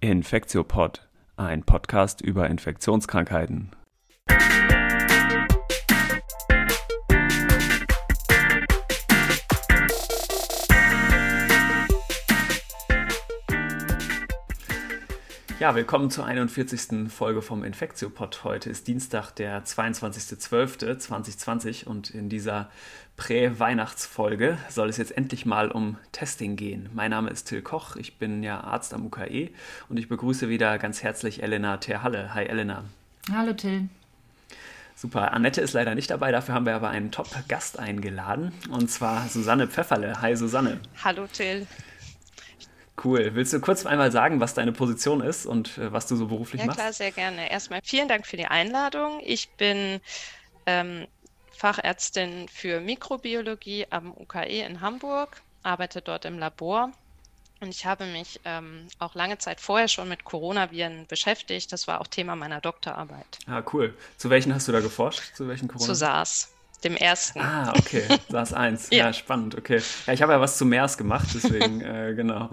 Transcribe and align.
Infektiopod, 0.00 1.08
ein 1.36 1.64
Podcast 1.64 2.20
über 2.20 2.48
Infektionskrankheiten. 2.48 3.70
Ja, 15.60 15.74
willkommen 15.74 16.08
zur 16.08 16.24
41. 16.24 17.12
Folge 17.12 17.42
vom 17.42 17.64
Infektiopod. 17.64 18.44
Heute 18.44 18.70
ist 18.70 18.86
Dienstag, 18.86 19.32
der 19.32 19.64
22.12.2020 19.64 21.84
und 21.84 22.10
in 22.10 22.28
dieser 22.28 22.70
Prä-Weihnachtsfolge 23.16 24.56
soll 24.68 24.88
es 24.88 24.98
jetzt 24.98 25.16
endlich 25.16 25.46
mal 25.46 25.72
um 25.72 25.96
Testing 26.12 26.54
gehen. 26.54 26.88
Mein 26.94 27.10
Name 27.10 27.30
ist 27.30 27.48
Till 27.48 27.60
Koch, 27.60 27.96
ich 27.96 28.18
bin 28.18 28.44
ja 28.44 28.60
Arzt 28.60 28.94
am 28.94 29.06
UKE 29.06 29.50
und 29.88 29.96
ich 29.96 30.08
begrüße 30.08 30.48
wieder 30.48 30.78
ganz 30.78 31.02
herzlich 31.02 31.42
Elena 31.42 31.78
Terhalle. 31.78 32.34
Hi 32.34 32.44
Elena. 32.44 32.84
Hallo 33.32 33.52
Till. 33.52 33.88
Super, 34.94 35.32
Annette 35.32 35.60
ist 35.60 35.72
leider 35.72 35.96
nicht 35.96 36.10
dabei, 36.10 36.30
dafür 36.30 36.54
haben 36.54 36.66
wir 36.66 36.76
aber 36.76 36.90
einen 36.90 37.10
Top-Gast 37.10 37.80
eingeladen 37.80 38.52
und 38.70 38.92
zwar 38.92 39.26
Susanne 39.26 39.66
Pfefferle. 39.66 40.22
Hi 40.22 40.36
Susanne. 40.36 40.78
Hallo 41.02 41.26
Till. 41.26 41.66
Cool. 43.02 43.30
Willst 43.34 43.52
du 43.52 43.60
kurz 43.60 43.86
einmal 43.86 44.10
sagen, 44.10 44.40
was 44.40 44.54
deine 44.54 44.72
Position 44.72 45.20
ist 45.20 45.46
und 45.46 45.78
äh, 45.78 45.92
was 45.92 46.06
du 46.06 46.16
so 46.16 46.26
beruflich 46.26 46.60
ja, 46.60 46.66
machst? 46.66 46.78
Ja, 46.78 46.84
klar, 46.84 46.92
sehr 46.92 47.12
gerne. 47.12 47.50
Erstmal 47.50 47.80
vielen 47.84 48.08
Dank 48.08 48.26
für 48.26 48.36
die 48.36 48.46
Einladung. 48.46 49.20
Ich 49.24 49.50
bin 49.50 50.00
ähm, 50.66 51.06
Fachärztin 51.56 52.48
für 52.48 52.80
Mikrobiologie 52.80 53.86
am 53.90 54.12
UKE 54.12 54.64
in 54.66 54.80
Hamburg, 54.80 55.40
arbeite 55.62 56.02
dort 56.02 56.24
im 56.24 56.38
Labor 56.38 56.92
und 57.60 57.68
ich 57.68 57.86
habe 57.86 58.06
mich 58.06 58.40
ähm, 58.44 58.86
auch 58.98 59.14
lange 59.14 59.38
Zeit 59.38 59.60
vorher 59.60 59.88
schon 59.88 60.08
mit 60.08 60.24
Coronaviren 60.24 61.06
beschäftigt. 61.06 61.72
Das 61.72 61.88
war 61.88 62.00
auch 62.00 62.06
Thema 62.06 62.36
meiner 62.36 62.60
Doktorarbeit. 62.60 63.38
Ah, 63.46 63.62
cool. 63.72 63.94
Zu 64.16 64.30
welchen 64.30 64.54
hast 64.54 64.68
du 64.68 64.72
da 64.72 64.80
geforscht? 64.80 65.34
Zu 65.34 65.48
welchen 65.48 65.68
Corona? 65.68 65.86
Zu 65.86 65.94
SARS 65.94 66.52
dem 66.84 66.96
ersten. 66.96 67.40
Ah, 67.40 67.72
okay, 67.76 68.04
SARS 68.28 68.52
1. 68.52 68.88
ja. 68.90 68.98
ja. 69.06 69.12
spannend, 69.12 69.56
okay. 69.56 69.80
Ja, 70.06 70.12
ich 70.12 70.22
habe 70.22 70.32
ja 70.32 70.40
was 70.40 70.58
zu 70.58 70.64
MERS 70.64 70.96
gemacht, 70.96 71.28
deswegen, 71.34 71.80
äh, 71.82 72.14
genau. 72.14 72.50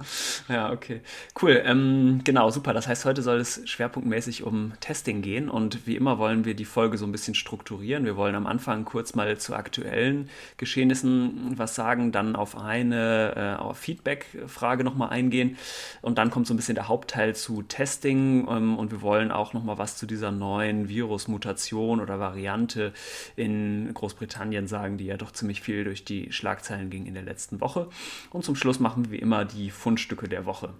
Ja, 0.49 0.71
okay. 0.71 1.01
Cool, 1.41 1.61
ähm, 1.63 2.21
genau, 2.23 2.49
super. 2.49 2.73
Das 2.73 2.87
heißt, 2.87 3.05
heute 3.05 3.21
soll 3.21 3.39
es 3.39 3.61
schwerpunktmäßig 3.65 4.43
um 4.43 4.73
Testing 4.79 5.21
gehen 5.21 5.49
und 5.49 5.85
wie 5.85 5.95
immer 5.95 6.17
wollen 6.17 6.45
wir 6.45 6.55
die 6.55 6.65
Folge 6.65 6.97
so 6.97 7.05
ein 7.05 7.11
bisschen 7.11 7.35
strukturieren. 7.35 8.05
Wir 8.05 8.15
wollen 8.15 8.35
am 8.35 8.47
Anfang 8.47 8.85
kurz 8.85 9.13
mal 9.13 9.37
zu 9.37 9.55
aktuellen 9.55 10.29
Geschehnissen 10.57 11.53
was 11.57 11.75
sagen, 11.75 12.11
dann 12.11 12.35
auf 12.35 12.57
eine 12.57 13.59
äh, 13.59 13.73
Feedback-Frage 13.73 14.83
nochmal 14.83 15.09
eingehen 15.09 15.57
und 16.01 16.17
dann 16.17 16.31
kommt 16.31 16.47
so 16.47 16.53
ein 16.53 16.57
bisschen 16.57 16.75
der 16.75 16.87
Hauptteil 16.87 17.35
zu 17.35 17.61
Testing 17.61 18.47
ähm, 18.49 18.77
und 18.77 18.91
wir 18.91 19.01
wollen 19.01 19.31
auch 19.31 19.53
nochmal 19.53 19.77
was 19.77 19.97
zu 19.97 20.05
dieser 20.05 20.31
neuen 20.31 20.89
Virusmutation 20.89 21.99
oder 21.99 22.19
Variante 22.19 22.93
in 23.35 23.93
Großbritannien 23.93 24.14
Großbritannien 24.15 24.67
sagen, 24.67 24.97
die 24.97 25.05
ja 25.05 25.17
doch 25.17 25.31
ziemlich 25.31 25.61
viel 25.61 25.83
durch 25.83 26.05
die 26.05 26.31
Schlagzeilen 26.31 26.89
ging 26.89 27.05
in 27.05 27.13
der 27.13 27.23
letzten 27.23 27.59
Woche. 27.61 27.89
Und 28.31 28.43
zum 28.45 28.55
Schluss 28.55 28.79
machen 28.79 29.05
wir 29.05 29.11
wie 29.11 29.21
immer 29.21 29.45
die 29.45 29.69
Fundstücke 29.69 30.27
der 30.27 30.45
Woche. 30.45 30.73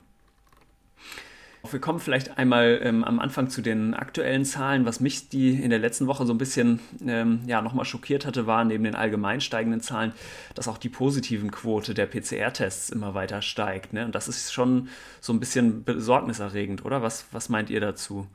Wir 1.70 1.80
kommen 1.82 2.00
vielleicht 2.00 2.38
einmal 2.38 2.80
ähm, 2.84 3.04
am 3.04 3.20
Anfang 3.20 3.50
zu 3.50 3.64
den 3.64 3.96
aktuellen 3.96 4.46
Zahlen. 4.46 4.86
Was 4.86 5.00
mich 5.00 5.30
die 5.30 5.62
in 5.62 5.72
der 5.72 5.80
letzten 5.80 6.06
Woche 6.06 6.24
so 6.26 6.32
ein 6.32 6.38
bisschen 6.38 6.80
ähm, 7.06 7.40
ja, 7.48 7.60
nochmal 7.64 7.86
schockiert 7.86 8.26
hatte, 8.28 8.46
war 8.46 8.64
neben 8.64 8.84
den 8.84 8.94
allgemein 8.94 9.42
steigenden 9.42 9.82
Zahlen, 9.82 10.14
dass 10.54 10.68
auch 10.68 10.78
die 10.78 10.90
positiven 10.90 11.50
Quote 11.50 11.96
der 11.96 12.06
PCR-Tests 12.06 12.92
immer 12.92 13.16
weiter 13.16 13.42
steigt. 13.42 13.94
Ne? 13.94 14.06
Und 14.06 14.14
das 14.14 14.28
ist 14.28 14.54
schon 14.54 14.90
so 15.22 15.34
ein 15.34 15.40
bisschen 15.40 15.84
besorgniserregend, 15.84 16.86
oder? 16.86 17.02
Was, 17.02 17.26
was 17.32 17.50
meint 17.50 17.72
ihr 17.72 17.82
dazu? 17.82 18.28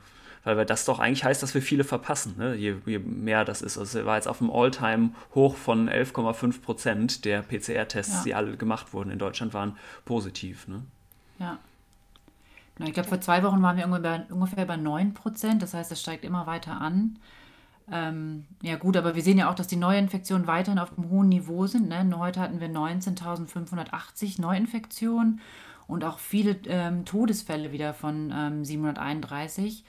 Weil 0.43 0.65
das 0.65 0.85
doch 0.85 0.99
eigentlich 0.99 1.23
heißt, 1.23 1.43
dass 1.43 1.53
wir 1.53 1.61
viele 1.61 1.83
verpassen, 1.83 2.35
ne? 2.37 2.55
je, 2.55 2.75
je, 2.85 2.99
mehr 2.99 3.45
das 3.45 3.61
ist. 3.61 3.77
Also 3.77 4.05
war 4.05 4.15
jetzt 4.15 4.27
auf 4.27 4.39
dem 4.39 4.49
All-Time-Hoch 4.49 5.55
von 5.55 5.89
11,5 5.89 6.61
Prozent 6.61 7.25
der 7.25 7.43
PCR-Tests, 7.43 8.17
ja. 8.17 8.23
die 8.23 8.35
alle 8.35 8.57
gemacht 8.57 8.93
wurden 8.93 9.11
in 9.11 9.19
Deutschland, 9.19 9.53
waren 9.53 9.77
positiv. 10.05 10.67
Ne? 10.67 10.81
Ja. 11.39 11.59
Genau, 12.75 12.87
ich 12.87 12.93
glaube, 12.93 13.09
vor 13.09 13.21
zwei 13.21 13.43
Wochen 13.43 13.61
waren 13.61 13.77
wir 13.77 13.85
ungefähr, 13.85 14.25
ungefähr 14.29 14.65
bei 14.65 14.77
9 14.77 15.13
Prozent, 15.13 15.61
das 15.61 15.73
heißt, 15.73 15.91
es 15.91 16.01
steigt 16.01 16.25
immer 16.25 16.47
weiter 16.47 16.81
an. 16.81 17.19
Ähm, 17.91 18.45
ja 18.61 18.77
gut, 18.77 18.95
aber 18.95 19.15
wir 19.15 19.21
sehen 19.21 19.37
ja 19.37 19.49
auch, 19.49 19.55
dass 19.55 19.67
die 19.67 19.75
Neuinfektionen 19.75 20.47
weiterhin 20.47 20.79
auf 20.79 20.97
einem 20.97 21.09
hohen 21.09 21.29
Niveau 21.29 21.67
sind. 21.67 21.89
Ne? 21.89 22.09
Heute 22.17 22.39
hatten 22.39 22.61
wir 22.61 22.69
19.580 22.69 24.39
Neuinfektionen 24.39 25.41
und 25.87 26.05
auch 26.05 26.19
viele 26.19 26.57
ähm, 26.67 27.05
Todesfälle 27.05 27.71
wieder 27.73 27.93
von 27.93 28.33
ähm, 28.33 28.63
731. 28.63 29.83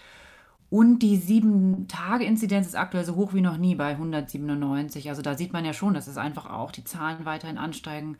Und 0.73 1.01
die 1.01 1.19
Sieben-Tage-Inzidenz 1.19 2.67
ist 2.67 2.77
aktuell 2.77 3.05
so 3.05 3.15
hoch 3.15 3.35
wie 3.35 3.43
noch 3.43 3.59
nie 3.59 3.75
bei 3.75 3.91
197. 3.91 5.11
Also 5.11 5.21
da 5.21 5.37
sieht 5.37 5.53
man 5.53 5.67
ja 5.67 5.75
schon, 5.75 5.93
dass 5.93 6.07
es 6.07 6.17
einfach 6.17 6.49
auch 6.49 6.73
die 6.73 6.83
Zahlen 6.83 7.27
weiterhin 7.27 7.59
ansteigen. 7.59 8.17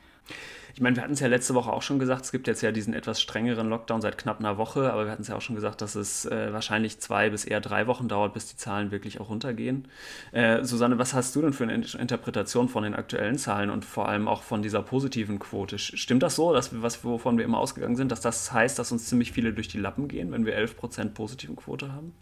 Ich 0.75 0.83
meine, 0.83 0.95
wir 0.95 1.03
hatten 1.03 1.15
es 1.15 1.21
ja 1.21 1.29
letzte 1.29 1.55
Woche 1.55 1.73
auch 1.73 1.81
schon 1.81 1.99
gesagt, 1.99 2.27
es 2.27 2.31
gibt 2.31 2.47
jetzt 2.47 2.61
ja 2.61 2.71
diesen 2.71 2.93
etwas 2.93 3.23
strengeren 3.23 3.71
Lockdown 3.71 4.03
seit 4.03 4.19
knapp 4.19 4.39
einer 4.39 4.59
Woche, 4.59 4.93
aber 4.93 5.07
wir 5.07 5.13
hatten 5.13 5.23
es 5.23 5.29
ja 5.29 5.37
auch 5.37 5.41
schon 5.41 5.55
gesagt, 5.55 5.81
dass 5.81 5.95
es 5.95 6.27
äh, 6.27 6.53
wahrscheinlich 6.53 7.01
zwei 7.01 7.31
bis 7.31 7.47
eher 7.47 7.63
drei 7.63 7.87
Wochen 7.87 8.07
dauert, 8.07 8.35
bis 8.35 8.49
die 8.49 8.57
Zahlen 8.59 8.91
wirklich 8.91 9.19
auch 9.19 9.31
runtergehen. 9.31 9.89
Äh, 10.33 10.63
Susanne, 10.63 10.99
was 10.99 11.15
hast 11.15 11.35
du 11.35 11.41
denn 11.41 11.55
für 11.55 11.65
eine 11.65 11.73
Interpretation 11.73 12.69
von 12.69 12.83
den 12.83 12.95
aktuellen 12.95 13.39
Zahlen 13.39 13.71
und 13.71 13.87
vor 13.87 14.11
allem 14.11 14.29
auch 14.29 14.43
von 14.43 14.61
dieser 14.61 14.83
positiven 14.83 15.39
Quote? 15.39 15.79
Stimmt 15.79 16.23
das 16.23 16.37
so, 16.37 16.53
dass 16.53 16.71
wir, 16.71 16.83
was, 16.83 17.03
wovon 17.03 17.39
wir 17.39 17.47
immer 17.47 17.61
ausgegangen 17.61 17.97
sind, 17.97 18.13
dass 18.13 18.21
das 18.21 18.53
heißt, 18.53 18.79
dass 18.79 18.93
uns 18.93 19.07
ziemlich 19.07 19.33
viele 19.33 19.55
durch 19.55 19.69
die 19.69 19.79
Lappen 19.79 20.07
gehen, 20.07 20.33
wenn 20.33 20.45
wir 20.45 20.55
11% 20.59 21.15
positiven 21.15 21.57
Quote 21.57 21.95
haben? 21.95 22.13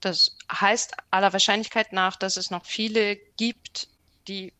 Das 0.00 0.36
heißt 0.50 0.94
aller 1.10 1.32
Wahrscheinlichkeit 1.32 1.92
nach, 1.92 2.16
dass 2.16 2.36
es 2.36 2.50
noch 2.50 2.64
viele 2.64 3.16
gibt, 3.36 3.88
die 4.28 4.52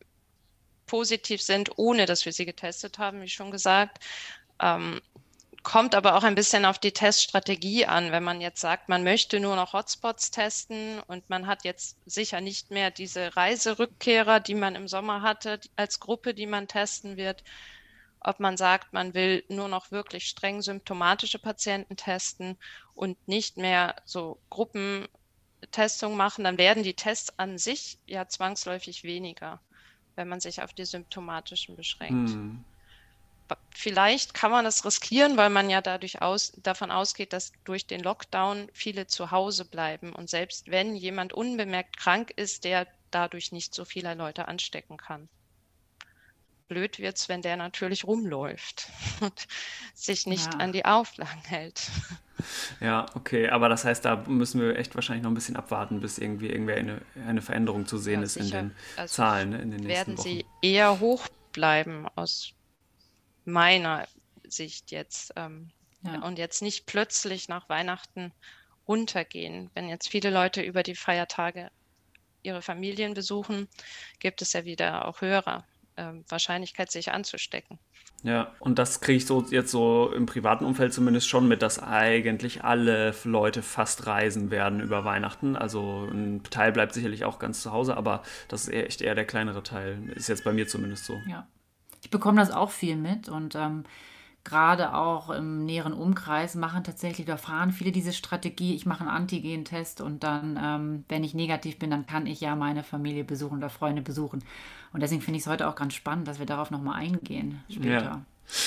positiv 0.85 1.41
sind, 1.41 1.77
ohne 1.77 2.05
dass 2.05 2.25
wir 2.25 2.33
sie 2.33 2.45
getestet 2.45 2.99
haben, 2.99 3.21
wie 3.21 3.29
schon 3.29 3.51
gesagt. 3.51 4.03
Ähm, 4.59 5.01
kommt 5.63 5.95
aber 5.95 6.15
auch 6.15 6.23
ein 6.23 6.35
bisschen 6.35 6.65
auf 6.65 6.79
die 6.79 6.91
Teststrategie 6.91 7.85
an. 7.85 8.11
Wenn 8.11 8.23
man 8.23 8.41
jetzt 8.41 8.61
sagt, 8.61 8.89
man 8.89 9.03
möchte 9.03 9.39
nur 9.39 9.55
noch 9.55 9.73
Hotspots 9.73 10.31
testen 10.31 10.99
und 11.07 11.29
man 11.29 11.47
hat 11.47 11.63
jetzt 11.63 11.97
sicher 12.05 12.41
nicht 12.41 12.71
mehr 12.71 12.91
diese 12.91 13.35
Reiserückkehrer, 13.35 14.39
die 14.39 14.55
man 14.55 14.75
im 14.75 14.87
Sommer 14.87 15.21
hatte, 15.21 15.59
als 15.75 15.99
Gruppe, 15.99 16.33
die 16.33 16.47
man 16.47 16.67
testen 16.67 17.17
wird. 17.17 17.43
Ob 18.19 18.39
man 18.39 18.57
sagt, 18.57 18.93
man 18.93 19.13
will 19.13 19.43
nur 19.49 19.67
noch 19.67 19.91
wirklich 19.91 20.27
streng 20.27 20.61
symptomatische 20.61 21.39
Patienten 21.39 21.95
testen 21.95 22.57
und 22.93 23.27
nicht 23.27 23.57
mehr 23.57 23.95
so 24.05 24.39
Gruppen 24.49 25.07
Testung 25.69 26.17
machen, 26.17 26.43
dann 26.43 26.57
werden 26.57 26.83
die 26.83 26.95
Tests 26.95 27.37
an 27.37 27.57
sich 27.57 27.99
ja 28.05 28.27
zwangsläufig 28.27 29.03
weniger, 29.03 29.61
wenn 30.15 30.27
man 30.27 30.39
sich 30.39 30.61
auf 30.61 30.73
die 30.73 30.85
symptomatischen 30.85 31.75
beschränkt. 31.75 32.29
Hm. 32.29 32.65
Vielleicht 33.75 34.33
kann 34.33 34.51
man 34.51 34.63
das 34.63 34.85
riskieren, 34.85 35.35
weil 35.35 35.49
man 35.49 35.69
ja 35.69 35.81
dadurch 35.81 36.21
aus, 36.21 36.53
davon 36.63 36.89
ausgeht, 36.89 37.33
dass 37.33 37.51
durch 37.65 37.85
den 37.85 38.01
Lockdown 38.01 38.69
viele 38.73 39.07
zu 39.07 39.31
Hause 39.31 39.65
bleiben. 39.65 40.13
Und 40.13 40.29
selbst 40.29 40.71
wenn 40.71 40.95
jemand 40.95 41.33
unbemerkt 41.33 41.97
krank 41.97 42.31
ist, 42.31 42.63
der 42.63 42.87
dadurch 43.11 43.51
nicht 43.51 43.75
so 43.75 43.83
viele 43.83 44.13
Leute 44.13 44.47
anstecken 44.47 44.97
kann 44.97 45.29
blöd 46.71 46.99
wird 46.99 47.17
es, 47.17 47.27
wenn 47.27 47.41
der 47.41 47.57
natürlich 47.57 48.05
rumläuft 48.05 48.87
und 49.19 49.47
sich 49.93 50.25
nicht 50.25 50.53
ja. 50.53 50.59
an 50.59 50.71
die 50.71 50.85
Auflagen 50.85 51.43
hält. 51.45 51.89
Ja, 52.79 53.05
okay, 53.13 53.49
aber 53.49 53.69
das 53.69 53.85
heißt, 53.85 54.03
da 54.03 54.15
müssen 54.15 54.59
wir 54.59 54.75
echt 54.75 54.95
wahrscheinlich 54.95 55.21
noch 55.21 55.29
ein 55.29 55.35
bisschen 55.35 55.57
abwarten, 55.57 56.01
bis 56.01 56.17
irgendwie 56.17 56.47
irgendwer 56.47 56.75
eine, 56.75 56.99
eine 57.27 57.43
Veränderung 57.43 57.85
zu 57.85 57.99
sehen 57.99 58.21
ja, 58.21 58.25
ist 58.25 58.33
sicher. 58.33 58.61
in 58.61 58.69
den 58.69 58.75
also 58.97 59.13
Zahlen 59.13 59.51
ne, 59.51 59.61
in 59.61 59.69
den 59.69 59.81
nächsten 59.81 59.87
werden 59.87 60.17
Wochen. 60.17 60.23
sie 60.23 60.45
eher 60.63 60.99
hoch 60.99 61.27
bleiben 61.51 62.07
aus 62.15 62.53
meiner 63.45 64.07
Sicht 64.43 64.89
jetzt 64.89 65.33
ähm, 65.35 65.69
ja. 66.01 66.19
und 66.23 66.39
jetzt 66.39 66.63
nicht 66.63 66.87
plötzlich 66.87 67.47
nach 67.47 67.69
Weihnachten 67.69 68.33
runtergehen. 68.87 69.69
Wenn 69.75 69.87
jetzt 69.87 70.09
viele 70.09 70.31
Leute 70.31 70.63
über 70.63 70.81
die 70.81 70.95
Feiertage 70.95 71.69
ihre 72.41 72.63
Familien 72.63 73.13
besuchen, 73.13 73.67
gibt 74.17 74.41
es 74.41 74.53
ja 74.53 74.65
wieder 74.65 75.07
auch 75.07 75.21
höhere 75.21 75.63
ähm, 75.97 76.23
Wahrscheinlichkeit, 76.29 76.91
sich 76.91 77.11
anzustecken. 77.11 77.79
Ja, 78.23 78.51
und 78.59 78.77
das 78.77 79.01
kriege 79.01 79.17
ich 79.17 79.25
so 79.25 79.43
jetzt 79.49 79.71
so 79.71 80.11
im 80.13 80.27
privaten 80.27 80.63
Umfeld 80.63 80.93
zumindest 80.93 81.27
schon 81.27 81.47
mit, 81.47 81.63
dass 81.63 81.79
eigentlich 81.79 82.63
alle 82.63 83.15
Leute 83.23 83.63
fast 83.63 84.05
reisen 84.05 84.51
werden 84.51 84.79
über 84.79 85.05
Weihnachten. 85.05 85.55
Also 85.55 86.07
ein 86.11 86.43
Teil 86.43 86.71
bleibt 86.71 86.93
sicherlich 86.93 87.25
auch 87.25 87.39
ganz 87.39 87.61
zu 87.61 87.71
Hause, 87.71 87.97
aber 87.97 88.21
das 88.47 88.67
ist 88.67 88.73
echt 88.73 89.01
eher 89.01 89.15
der 89.15 89.25
kleinere 89.25 89.63
Teil. 89.63 89.97
Ist 90.15 90.29
jetzt 90.29 90.43
bei 90.43 90.53
mir 90.53 90.67
zumindest 90.67 91.05
so. 91.05 91.19
Ja. 91.27 91.47
Ich 92.03 92.11
bekomme 92.11 92.39
das 92.39 92.51
auch 92.51 92.71
viel 92.71 92.95
mit 92.95 93.29
und 93.29 93.55
ähm, 93.55 93.83
gerade 94.43 94.95
auch 94.95 95.29
im 95.29 95.65
näheren 95.65 95.93
Umkreis 95.93 96.55
machen 96.55 96.83
tatsächlich 96.83 97.27
oder 97.27 97.37
fahren 97.37 97.71
viele 97.71 97.91
diese 97.91 98.13
Strategie, 98.13 98.75
ich 98.75 98.85
mache 98.85 99.01
einen 99.01 99.09
Antigen-Test 99.09 100.01
und 100.01 100.23
dann, 100.23 100.59
ähm, 100.61 101.05
wenn 101.09 101.23
ich 101.23 101.33
negativ 101.33 101.79
bin, 101.79 101.91
dann 101.91 102.05
kann 102.05 102.25
ich 102.25 102.41
ja 102.41 102.55
meine 102.55 102.83
Familie 102.83 103.23
besuchen 103.23 103.57
oder 103.57 103.69
Freunde 103.69 104.01
besuchen. 104.01 104.43
Und 104.93 105.01
deswegen 105.01 105.21
finde 105.21 105.37
ich 105.37 105.43
es 105.43 105.49
heute 105.49 105.67
auch 105.67 105.75
ganz 105.75 105.93
spannend, 105.93 106.27
dass 106.27 106.39
wir 106.39 106.45
darauf 106.45 106.71
nochmal 106.71 106.99
eingehen 106.99 107.63
später. 107.69 108.03
Ja. 108.03 108.21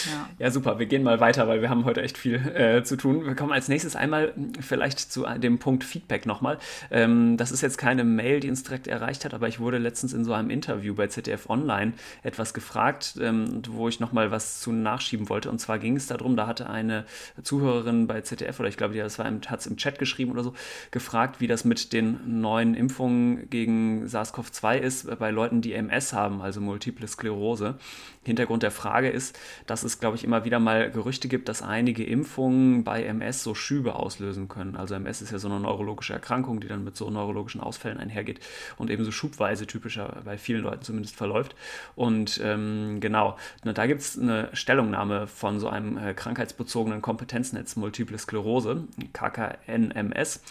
Ja. 0.07 0.29
ja. 0.39 0.51
super. 0.51 0.79
Wir 0.79 0.87
gehen 0.87 1.03
mal 1.03 1.21
weiter, 1.21 1.49
weil 1.49 1.63
wir 1.63 1.71
haben 1.71 1.85
heute 1.85 2.03
echt 2.03 2.19
viel 2.19 2.37
äh, 2.37 2.83
zu 2.85 2.97
tun. 2.97 3.25
Wir 3.27 3.35
kommen 3.35 3.53
als 3.53 3.69
nächstes 3.69 3.97
einmal 3.97 4.33
vielleicht 4.61 4.99
zu 4.99 5.25
dem 5.39 5.59
Punkt 5.59 5.85
Feedback 5.85 6.27
nochmal. 6.27 6.59
Ähm, 6.91 7.37
das 7.37 7.53
ist 7.53 7.61
jetzt 7.61 7.79
keine 7.79 8.05
Mail, 8.05 8.41
die 8.41 8.49
uns 8.49 8.63
direkt 8.63 8.87
erreicht 8.87 9.25
hat, 9.25 9.35
aber 9.35 9.49
ich 9.49 9.61
wurde 9.61 9.79
letztens 9.79 10.13
in 10.13 10.25
so 10.25 10.33
einem 10.33 10.51
Interview 10.51 10.95
bei 10.95 11.09
ZDF 11.09 11.49
Online 11.49 11.93
etwas 12.23 12.55
gefragt, 12.55 13.19
ähm, 13.21 13.63
wo 13.69 13.89
ich 13.89 14.01
nochmal 14.01 14.31
was 14.31 14.61
zu 14.61 14.73
nachschieben 14.73 15.29
wollte. 15.29 15.51
Und 15.51 15.59
zwar 15.59 15.79
ging 15.79 15.97
es 15.97 16.07
darum, 16.07 16.37
da 16.37 16.47
hatte 16.47 16.69
eine 16.69 17.05
Zuhörerin 17.43 18.07
bei 18.07 18.21
ZDF, 18.21 18.61
oder 18.61 18.69
ich 18.69 18.77
glaube, 18.77 18.95
die 18.95 19.03
hat 19.03 19.61
es 19.61 19.67
im 19.67 19.77
Chat 19.77 19.99
geschrieben 19.99 20.33
oder 20.33 20.45
so, 20.45 20.55
gefragt, 20.91 21.41
wie 21.41 21.47
das 21.47 21.65
mit 21.65 21.93
den 21.93 22.41
neuen 22.41 22.75
Impfungen 22.75 23.49
gegen 23.51 24.07
SARS-CoV-2 24.07 24.79
ist 24.79 25.19
bei 25.19 25.31
Leuten, 25.31 25.61
die 25.61 25.73
MS 25.73 26.13
haben, 26.13 26.41
also 26.41 26.61
Multiple 26.61 27.07
Sklerose. 27.07 27.79
Hintergrund 28.25 28.63
der 28.63 28.71
Frage 28.71 29.11
ist, 29.11 29.39
dass 29.67 29.74
es, 29.83 29.99
glaube 29.99 30.17
ich, 30.17 30.25
immer 30.25 30.45
wieder 30.45 30.61
mal 30.61 30.91
Gerüchte 30.91 31.29
gibt, 31.29 31.49
dass 31.49 31.63
einige 31.63 32.05
Impfungen 32.05 32.85
bei 32.85 33.05
MS 33.05 33.43
so 33.43 33.55
Schübe 33.55 33.95
auslösen 33.97 34.49
können. 34.49 34.77
Also 34.77 34.95
MS 34.95 35.23
ist 35.23 35.33
ja 35.33 35.39
so 35.39 35.49
eine 35.49 35.61
neurologische 35.61 36.13
Erkrankung, 36.13 36.61
die 36.61 36.69
dann 36.69 36.85
mit 36.85 36.97
so 36.97 37.11
neurologischen 37.11 37.61
Ausfällen 37.61 37.99
einhergeht 37.99 38.41
und 38.77 38.91
ebenso 38.91 39.11
schubweise 39.11 39.67
typischer 39.67 40.23
bei 40.25 40.39
vielen 40.39 40.63
Leuten 40.63 40.83
zumindest 40.83 41.17
verläuft. 41.17 41.55
Und 41.97 42.41
ähm, 42.43 42.99
genau, 43.01 43.37
da 43.63 43.87
gibt 43.87 44.01
es 44.01 44.19
eine 44.19 44.51
Stellungnahme 44.53 45.27
von 45.27 45.61
so 45.61 45.69
einem 45.69 45.99
äh, 45.99 46.15
krankheitsbezogenen 46.15 47.03
Kompetenznetz 47.03 47.77
Multiple 47.77 48.19
Sklerose, 48.19 48.85
KKNMS, 49.13 50.43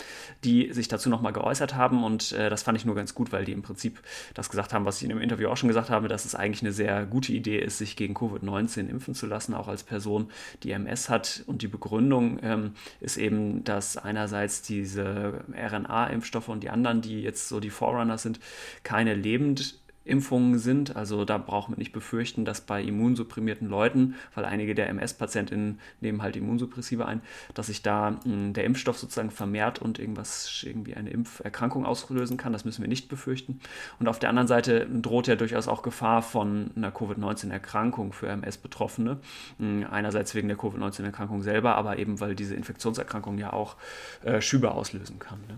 die 0.44 0.74
sich 0.74 0.88
dazu 0.88 1.10
nochmal 1.10 1.34
geäußert 1.34 1.76
haben 1.76 2.04
und 2.04 2.32
äh, 2.34 2.50
das 2.50 2.64
fand 2.64 2.78
ich 2.78 2.86
nur 2.86 2.96
ganz 2.96 3.14
gut, 3.14 3.32
weil 3.32 3.46
die 3.46 3.52
im 3.52 3.62
Prinzip 3.62 4.00
das 4.34 4.50
gesagt 4.50 4.74
haben, 4.74 4.86
was 4.86 4.98
ich 4.98 5.04
in 5.04 5.10
dem 5.10 5.22
Interview 5.22 5.50
auch 5.50 5.58
schon 5.58 5.70
gesagt 5.70 5.90
habe, 5.90 6.08
dass 6.08 6.26
es 6.26 6.36
eigentlich 6.36 6.62
eine 6.62 6.72
sehr 6.72 7.06
gute 7.06 7.32
Idee 7.34 7.60
ist, 7.60 7.78
sich 7.78 7.96
gegen 7.96 8.16
Covid-19 8.16 8.90
impfen 8.90 9.03
zu 9.14 9.28
lassen, 9.28 9.54
auch 9.54 9.68
als 9.68 9.84
Person, 9.84 10.30
die 10.64 10.72
MS 10.72 11.10
hat. 11.10 11.44
Und 11.46 11.62
die 11.62 11.68
Begründung 11.68 12.40
ähm, 12.42 12.72
ist 13.02 13.18
eben, 13.18 13.64
dass 13.64 13.98
einerseits 13.98 14.62
diese 14.62 15.44
RNA-Impfstoffe 15.54 16.50
und 16.50 16.64
die 16.64 16.70
anderen, 16.70 17.02
die 17.02 17.22
jetzt 17.22 17.50
so 17.50 17.60
die 17.60 17.70
Forerunner 17.70 18.18
sind, 18.18 18.40
keine 18.84 19.14
lebend 19.14 19.83
Impfungen 20.06 20.60
sind. 20.60 20.96
Also 20.96 21.26
da 21.26 21.38
braucht 21.38 21.70
man 21.70 21.80
nicht 21.80 21.94
befürchten, 21.94 22.46
dass 22.46 22.62
bei 22.62 22.82
immunsupprimierten 22.82 23.70
Leuten, 23.70 24.16
weil 24.36 24.46
einige 24.46 24.76
der 24.76 24.90
MS-Patientinnen 24.90 25.80
nehmen 26.02 26.22
halt 26.22 26.36
Immunsuppressive 26.36 27.06
ein, 27.06 27.22
dass 27.54 27.68
sich 27.68 27.82
da 27.82 28.12
mh, 28.12 28.20
hm, 28.24 28.54
der 28.54 28.66
Impfstoff 28.66 28.98
sozusagen 28.98 29.32
vermehrt 29.32 29.80
und 29.80 30.00
irgendwas, 30.00 30.64
irgendwie 30.66 30.96
eine 30.96 31.10
Impferkrankung 31.10 31.86
auslösen 31.86 32.38
kann. 32.38 32.54
Das 32.54 32.66
müssen 32.66 32.82
wir 32.82 32.90
nicht 32.90 33.10
befürchten. 33.10 33.60
Und 34.00 34.08
auf 34.08 34.20
der 34.20 34.30
anderen 34.30 34.48
Seite 34.48 34.88
droht 34.88 35.28
ja 35.28 35.36
durchaus 35.36 35.68
auch 35.68 35.82
Gefahr 35.82 36.22
von 36.22 36.72
einer 36.76 36.92
Covid-19-Erkrankung 36.92 38.14
für 38.14 38.28
MS-Betroffene. 38.28 39.20
Hm, 39.60 39.86
einerseits 39.90 40.36
wegen 40.36 40.48
der 40.48 40.58
Covid-19-Erkrankung 40.58 41.42
selber, 41.42 41.76
aber 41.76 41.98
eben 41.98 42.20
weil 42.20 42.36
diese 42.36 42.56
Infektionserkrankung 42.56 43.38
ja 43.38 43.54
auch 43.54 43.78
äh, 44.24 44.42
Schübe 44.42 44.72
auslösen 44.72 45.20
kann. 45.20 45.40
Ne? 45.48 45.58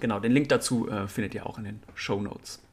Genau, 0.00 0.20
den 0.20 0.32
Link 0.32 0.48
dazu 0.48 0.88
äh, 0.88 1.08
findet 1.08 1.34
ihr 1.34 1.46
auch 1.46 1.58
in 1.58 1.64
den 1.64 1.80
Show 1.94 2.20
Notes. 2.20 2.63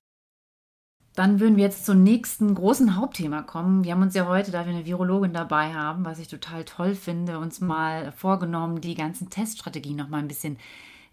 Dann 1.16 1.42
würden 1.42 1.58
wir 1.58 1.66
jetzt 1.66 1.86
zum 1.86 2.04
nächsten 2.04 2.56
großen 2.56 2.96
Hauptthema 2.96 3.42
kommen. 3.42 3.84
Wir 3.84 3.92
haben 3.92 4.02
uns 4.02 4.16
ja 4.16 4.28
heute, 4.28 4.52
da 4.52 4.66
wir 4.66 4.74
eine 4.74 4.86
Virologin 4.86 5.34
dabei 5.34 5.74
haben, 5.74 6.06
was 6.06 6.20
ich 6.20 6.30
total 6.30 6.64
toll 6.64 6.96
finde, 6.96 7.38
uns 7.38 7.60
mal 7.60 8.14
vorgenommen, 8.14 8.80
die 8.80 8.96
ganzen 8.96 9.30
Teststrategien 9.30 9.98
noch 9.98 10.08
mal 10.08 10.20
ein 10.20 10.30
bisschen 10.30 10.58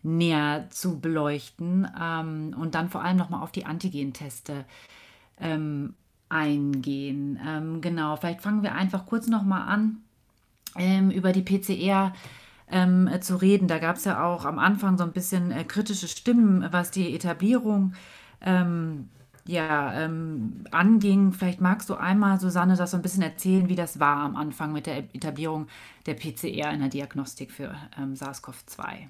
näher 0.05 0.67
zu 0.71 1.01
beleuchten 1.01 1.89
ähm, 2.01 2.55
und 2.57 2.77
dann 2.77 2.89
vor 2.91 3.03
allem 3.03 3.17
noch 3.17 3.31
mal 3.31 3.43
auf 3.43 3.51
die 3.51 3.67
Antigenteste 3.67 4.65
ähm, 5.41 5.95
eingehen. 6.29 7.41
Ähm, 7.45 7.81
genau, 7.81 8.17
vielleicht 8.17 8.43
fangen 8.43 8.63
wir 8.63 8.75
einfach 8.75 9.07
kurz 9.07 9.27
noch 9.27 9.43
mal 9.43 9.65
an 9.65 9.99
ähm, 10.77 11.11
über 11.11 11.33
die 11.33 11.43
PCR 11.43 12.13
ähm, 12.71 13.11
zu 13.21 13.37
reden. 13.37 13.67
Da 13.67 13.79
gab 13.79 13.97
es 13.97 14.05
ja 14.05 14.25
auch 14.25 14.45
am 14.45 14.61
Anfang 14.61 14.97
so 14.97 15.05
ein 15.05 15.13
bisschen 15.13 15.51
äh, 15.51 15.65
kritische 15.65 16.07
Stimmen, 16.07 16.67
was 16.71 16.93
die 16.93 17.15
Etablierung 17.15 17.95
ähm, 18.41 19.09
ja, 19.49 19.95
ähm, 19.95 20.65
anging. 20.73 21.33
Vielleicht 21.33 21.63
magst 21.63 21.89
du 21.89 21.95
einmal, 21.95 22.39
Susanne, 22.39 22.77
das 22.77 22.91
so 22.91 22.99
ein 22.99 23.03
bisschen 23.03 23.23
erzählen, 23.23 23.71
wie 23.71 23.77
das 23.77 23.99
war 23.99 24.19
am 24.19 24.37
Anfang 24.37 24.73
mit 24.73 24.85
der 24.85 24.99
Etablierung 24.99 25.69
der 26.05 26.13
PCR 26.15 26.71
in 26.71 26.81
der 26.81 26.91
Diagnostik 26.91 27.51
für 27.51 27.75
ähm, 27.97 28.15
SARS-CoV-2. 28.15 29.09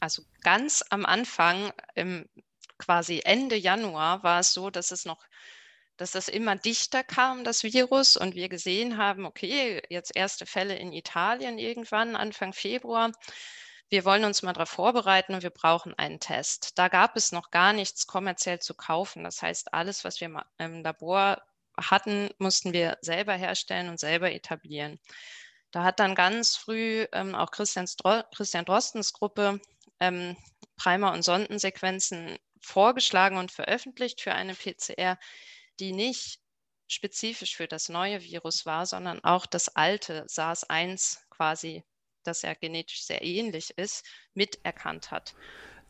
Also 0.00 0.22
ganz 0.40 0.82
am 0.88 1.04
Anfang, 1.04 1.70
im 1.94 2.24
quasi 2.78 3.20
Ende 3.22 3.56
Januar, 3.56 4.22
war 4.22 4.40
es 4.40 4.54
so, 4.54 4.70
dass 4.70 4.90
es 4.90 5.04
noch 5.04 5.22
dass 5.98 6.12
das 6.12 6.28
immer 6.28 6.54
dichter 6.54 7.02
kam, 7.02 7.42
das 7.42 7.64
Virus, 7.64 8.16
und 8.16 8.36
wir 8.36 8.48
gesehen 8.48 8.98
haben, 8.98 9.26
okay, 9.26 9.82
jetzt 9.90 10.14
erste 10.14 10.46
Fälle 10.46 10.76
in 10.76 10.92
Italien 10.92 11.58
irgendwann, 11.58 12.14
Anfang 12.14 12.52
Februar 12.52 13.10
wir 13.90 14.04
wollen 14.04 14.24
uns 14.24 14.42
mal 14.42 14.52
darauf 14.52 14.68
vorbereiten 14.68 15.34
und 15.34 15.42
wir 15.42 15.50
brauchen 15.50 15.94
einen 15.94 16.20
Test. 16.20 16.78
Da 16.78 16.88
gab 16.88 17.16
es 17.16 17.32
noch 17.32 17.50
gar 17.50 17.72
nichts 17.72 18.06
kommerziell 18.06 18.58
zu 18.58 18.74
kaufen. 18.74 19.24
Das 19.24 19.40
heißt, 19.42 19.72
alles, 19.72 20.04
was 20.04 20.20
wir 20.20 20.44
im 20.58 20.82
Labor 20.82 21.42
hatten, 21.78 22.30
mussten 22.38 22.72
wir 22.72 22.98
selber 23.00 23.34
herstellen 23.34 23.88
und 23.88 23.98
selber 23.98 24.30
etablieren. 24.32 24.98
Da 25.70 25.84
hat 25.84 26.00
dann 26.00 26.14
ganz 26.14 26.56
früh 26.56 27.06
ähm, 27.12 27.34
auch 27.34 27.50
Christian, 27.50 27.86
Drostens 28.64 29.12
Gruppe 29.12 29.60
ähm, 30.00 30.36
Primer- 30.76 31.12
und 31.12 31.22
Sondensequenzen 31.22 32.38
vorgeschlagen 32.60 33.36
und 33.36 33.52
veröffentlicht 33.52 34.20
für 34.20 34.34
eine 34.34 34.54
PCR, 34.54 35.18
die 35.80 35.92
nicht 35.92 36.40
spezifisch 36.88 37.56
für 37.56 37.68
das 37.68 37.88
neue 37.88 38.22
Virus 38.22 38.66
war, 38.66 38.86
sondern 38.86 39.22
auch 39.24 39.46
das 39.46 39.68
alte 39.76 40.24
SARS-1 40.26 41.18
quasi 41.30 41.84
das 42.22 42.42
ja 42.42 42.54
genetisch 42.54 43.04
sehr 43.04 43.22
ähnlich 43.22 43.76
ist, 43.76 44.04
miterkannt 44.34 45.10
hat. 45.10 45.34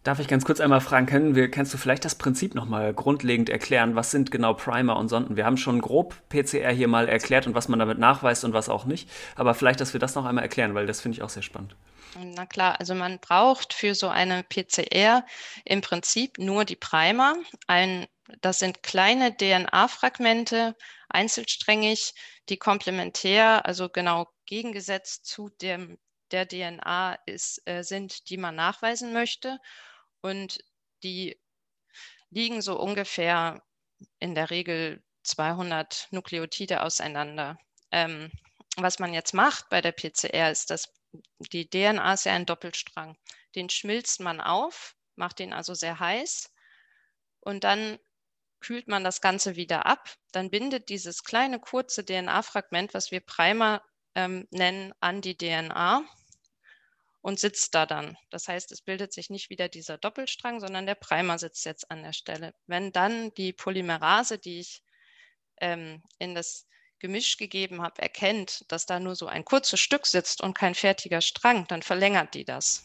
Darf 0.04 0.20
ich 0.20 0.28
ganz 0.28 0.44
kurz 0.44 0.60
einmal 0.60 0.80
fragen, 0.80 1.06
können 1.06 1.34
wir, 1.34 1.50
kannst 1.50 1.74
du 1.74 1.76
vielleicht 1.76 2.04
das 2.04 2.14
Prinzip 2.14 2.54
nochmal 2.54 2.94
grundlegend 2.94 3.50
erklären? 3.50 3.96
Was 3.96 4.12
sind 4.12 4.30
genau 4.30 4.54
Primer 4.54 4.96
und 4.96 5.08
Sonden? 5.08 5.36
Wir 5.36 5.44
haben 5.44 5.56
schon 5.56 5.80
grob 5.80 6.14
PCR 6.28 6.70
hier 6.70 6.86
mal 6.86 7.08
erklärt 7.08 7.46
und 7.46 7.54
was 7.54 7.68
man 7.68 7.80
damit 7.80 7.98
nachweist 7.98 8.44
und 8.44 8.52
was 8.52 8.68
auch 8.68 8.84
nicht. 8.84 9.10
Aber 9.34 9.54
vielleicht, 9.54 9.80
dass 9.80 9.92
wir 9.92 10.00
das 10.00 10.14
noch 10.14 10.24
einmal 10.24 10.44
erklären, 10.44 10.74
weil 10.74 10.86
das 10.86 11.00
finde 11.00 11.16
ich 11.16 11.22
auch 11.22 11.28
sehr 11.28 11.42
spannend. 11.42 11.74
Na 12.16 12.46
klar, 12.46 12.78
also 12.78 12.94
man 12.94 13.18
braucht 13.18 13.74
für 13.74 13.94
so 13.94 14.08
eine 14.08 14.44
PCR 14.44 15.26
im 15.64 15.80
Prinzip 15.80 16.38
nur 16.38 16.64
die 16.64 16.76
Primer. 16.76 17.34
Ein, 17.66 18.06
das 18.40 18.60
sind 18.60 18.82
kleine 18.82 19.36
DNA-Fragmente, 19.36 20.76
einzelsträngig, 21.08 22.14
die 22.48 22.56
komplementär, 22.56 23.66
also 23.66 23.88
genau 23.88 24.28
gegengesetzt 24.46 25.26
zu 25.26 25.50
dem 25.60 25.98
der 26.32 26.46
DNA 26.46 27.14
ist, 27.26 27.62
äh, 27.66 27.82
sind, 27.82 28.28
die 28.30 28.36
man 28.36 28.54
nachweisen 28.54 29.12
möchte. 29.12 29.58
Und 30.20 30.58
die 31.02 31.40
liegen 32.30 32.62
so 32.62 32.78
ungefähr 32.78 33.62
in 34.18 34.34
der 34.34 34.50
Regel 34.50 35.02
200 35.24 36.08
Nukleotide 36.10 36.82
auseinander. 36.82 37.58
Ähm, 37.90 38.30
was 38.76 38.98
man 38.98 39.14
jetzt 39.14 39.34
macht 39.34 39.68
bei 39.70 39.80
der 39.80 39.92
PCR 39.92 40.50
ist, 40.50 40.70
dass 40.70 40.92
die 41.38 41.68
DNA 41.68 42.14
ist 42.14 42.24
ja 42.24 42.32
ein 42.32 42.46
Doppelstrang. 42.46 43.16
Den 43.54 43.70
schmilzt 43.70 44.20
man 44.20 44.40
auf, 44.40 44.94
macht 45.16 45.38
den 45.38 45.52
also 45.52 45.74
sehr 45.74 45.98
heiß 45.98 46.52
und 47.40 47.64
dann 47.64 47.98
kühlt 48.60 48.88
man 48.88 49.04
das 49.04 49.20
Ganze 49.20 49.56
wieder 49.56 49.86
ab. 49.86 50.14
Dann 50.32 50.50
bindet 50.50 50.88
dieses 50.88 51.24
kleine 51.24 51.60
kurze 51.60 52.04
DNA-Fragment, 52.04 52.92
was 52.94 53.10
wir 53.10 53.20
Primer 53.20 53.82
ähm, 54.14 54.46
nennen, 54.50 54.92
an 55.00 55.20
die 55.20 55.36
DNA 55.36 56.04
und 57.20 57.38
sitzt 57.38 57.74
da 57.74 57.86
dann. 57.86 58.16
Das 58.30 58.48
heißt, 58.48 58.72
es 58.72 58.80
bildet 58.80 59.12
sich 59.12 59.30
nicht 59.30 59.50
wieder 59.50 59.68
dieser 59.68 59.98
Doppelstrang, 59.98 60.60
sondern 60.60 60.86
der 60.86 60.94
Primer 60.94 61.38
sitzt 61.38 61.66
jetzt 61.66 61.90
an 61.90 62.02
der 62.02 62.12
Stelle. 62.12 62.54
Wenn 62.66 62.92
dann 62.92 63.32
die 63.34 63.52
Polymerase, 63.52 64.38
die 64.38 64.60
ich 64.60 64.82
ähm, 65.60 66.02
in 66.18 66.34
das 66.34 66.66
Gemisch 67.00 67.36
gegeben 67.36 67.82
habe, 67.82 68.02
erkennt, 68.02 68.64
dass 68.68 68.86
da 68.86 68.98
nur 68.98 69.14
so 69.14 69.26
ein 69.26 69.44
kurzes 69.44 69.80
Stück 69.80 70.06
sitzt 70.06 70.42
und 70.42 70.54
kein 70.54 70.74
fertiger 70.74 71.20
Strang, 71.20 71.66
dann 71.68 71.82
verlängert 71.82 72.34
die 72.34 72.44
das. 72.44 72.84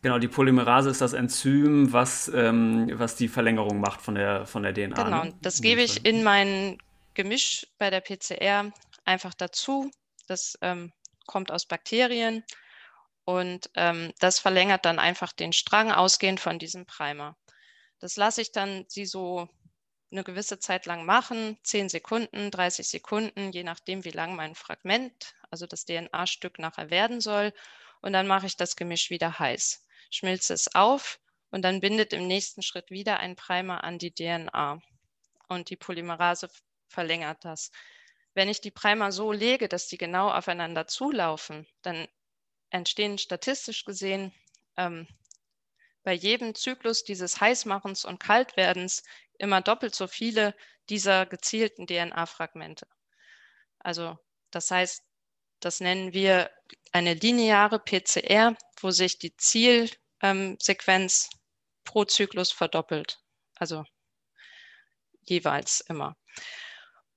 Genau, 0.00 0.18
die 0.18 0.28
Polymerase 0.28 0.90
ist 0.90 1.00
das 1.00 1.12
Enzym, 1.12 1.92
was, 1.92 2.28
ähm, 2.28 2.88
was 2.92 3.16
die 3.16 3.26
Verlängerung 3.26 3.80
macht 3.80 4.00
von 4.00 4.14
der, 4.14 4.46
von 4.46 4.62
der 4.62 4.72
DNA. 4.72 5.02
Genau, 5.02 5.24
ne? 5.24 5.34
das 5.42 5.60
gebe 5.60 5.82
ich 5.82 6.04
in 6.04 6.22
mein 6.22 6.78
Gemisch 7.14 7.66
bei 7.78 7.90
der 7.90 8.00
PCR 8.00 8.72
einfach 9.04 9.34
dazu. 9.34 9.90
Das 10.28 10.56
ähm, 10.60 10.92
kommt 11.26 11.50
aus 11.50 11.66
Bakterien 11.66 12.44
und 13.28 13.68
ähm, 13.74 14.14
das 14.20 14.38
verlängert 14.38 14.86
dann 14.86 14.98
einfach 14.98 15.34
den 15.34 15.52
Strang 15.52 15.92
ausgehend 15.92 16.40
von 16.40 16.58
diesem 16.58 16.86
Primer. 16.86 17.36
Das 17.98 18.16
lasse 18.16 18.40
ich 18.40 18.52
dann 18.52 18.86
sie 18.88 19.04
so 19.04 19.50
eine 20.10 20.24
gewisse 20.24 20.60
Zeit 20.60 20.86
lang 20.86 21.04
machen, 21.04 21.58
10 21.62 21.90
Sekunden, 21.90 22.50
30 22.50 22.88
Sekunden, 22.88 23.52
je 23.52 23.64
nachdem, 23.64 24.06
wie 24.06 24.12
lang 24.12 24.34
mein 24.34 24.54
Fragment, 24.54 25.34
also 25.50 25.66
das 25.66 25.84
DNA-Stück 25.84 26.58
nachher 26.58 26.88
werden 26.88 27.20
soll. 27.20 27.52
Und 28.00 28.14
dann 28.14 28.26
mache 28.26 28.46
ich 28.46 28.56
das 28.56 28.76
Gemisch 28.76 29.10
wieder 29.10 29.38
heiß, 29.38 29.86
schmilze 30.10 30.54
es 30.54 30.74
auf 30.74 31.20
und 31.50 31.60
dann 31.60 31.80
bindet 31.80 32.14
im 32.14 32.26
nächsten 32.26 32.62
Schritt 32.62 32.90
wieder 32.90 33.20
ein 33.20 33.36
Primer 33.36 33.84
an 33.84 33.98
die 33.98 34.14
DNA. 34.14 34.80
Und 35.48 35.68
die 35.68 35.76
Polymerase 35.76 36.48
verlängert 36.88 37.44
das. 37.44 37.72
wenn 38.34 38.48
ich 38.48 38.62
die 38.62 38.70
Primer 38.70 39.12
so 39.12 39.32
lege, 39.32 39.68
dass 39.68 39.88
die 39.88 39.98
genau 39.98 40.30
aufeinander 40.30 40.86
zulaufen, 40.86 41.66
dann 41.82 42.08
entstehen 42.70 43.18
statistisch 43.18 43.84
gesehen 43.84 44.32
ähm, 44.76 45.06
bei 46.02 46.12
jedem 46.12 46.54
Zyklus 46.54 47.04
dieses 47.04 47.40
Heißmachens 47.40 48.04
und 48.04 48.18
Kaltwerdens 48.20 49.02
immer 49.38 49.60
doppelt 49.60 49.94
so 49.94 50.06
viele 50.06 50.54
dieser 50.88 51.26
gezielten 51.26 51.86
DNA-Fragmente. 51.86 52.86
Also 53.78 54.18
das 54.50 54.70
heißt, 54.70 55.02
das 55.60 55.80
nennen 55.80 56.12
wir 56.12 56.50
eine 56.92 57.14
lineare 57.14 57.78
PCR, 57.78 58.56
wo 58.80 58.90
sich 58.90 59.18
die 59.18 59.36
Zielsequenz 59.36 61.28
ähm, 61.32 61.38
pro 61.84 62.04
Zyklus 62.04 62.52
verdoppelt. 62.52 63.20
Also 63.56 63.84
jeweils 65.22 65.80
immer. 65.80 66.16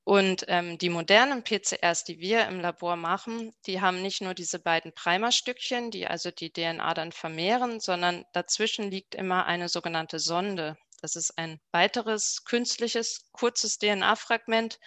Und 0.03 0.45
ähm, 0.47 0.77
die 0.79 0.89
modernen 0.89 1.43
PCRs, 1.43 2.03
die 2.03 2.19
wir 2.19 2.47
im 2.47 2.59
Labor 2.59 2.95
machen, 2.95 3.53
die 3.67 3.81
haben 3.81 4.01
nicht 4.01 4.21
nur 4.21 4.33
diese 4.33 4.57
beiden 4.57 4.93
Primerstückchen, 4.93 5.91
die 5.91 6.07
also 6.07 6.31
die 6.31 6.51
DNA 6.51 6.93
dann 6.95 7.11
vermehren, 7.11 7.79
sondern 7.79 8.25
dazwischen 8.33 8.89
liegt 8.89 9.13
immer 9.13 9.45
eine 9.45 9.69
sogenannte 9.69 10.17
Sonde. 10.17 10.75
Das 11.01 11.15
ist 11.15 11.37
ein 11.37 11.59
weiteres 11.71 12.43
künstliches, 12.45 13.25
kurzes 13.31 13.77
DNA-Fragment, 13.77 14.79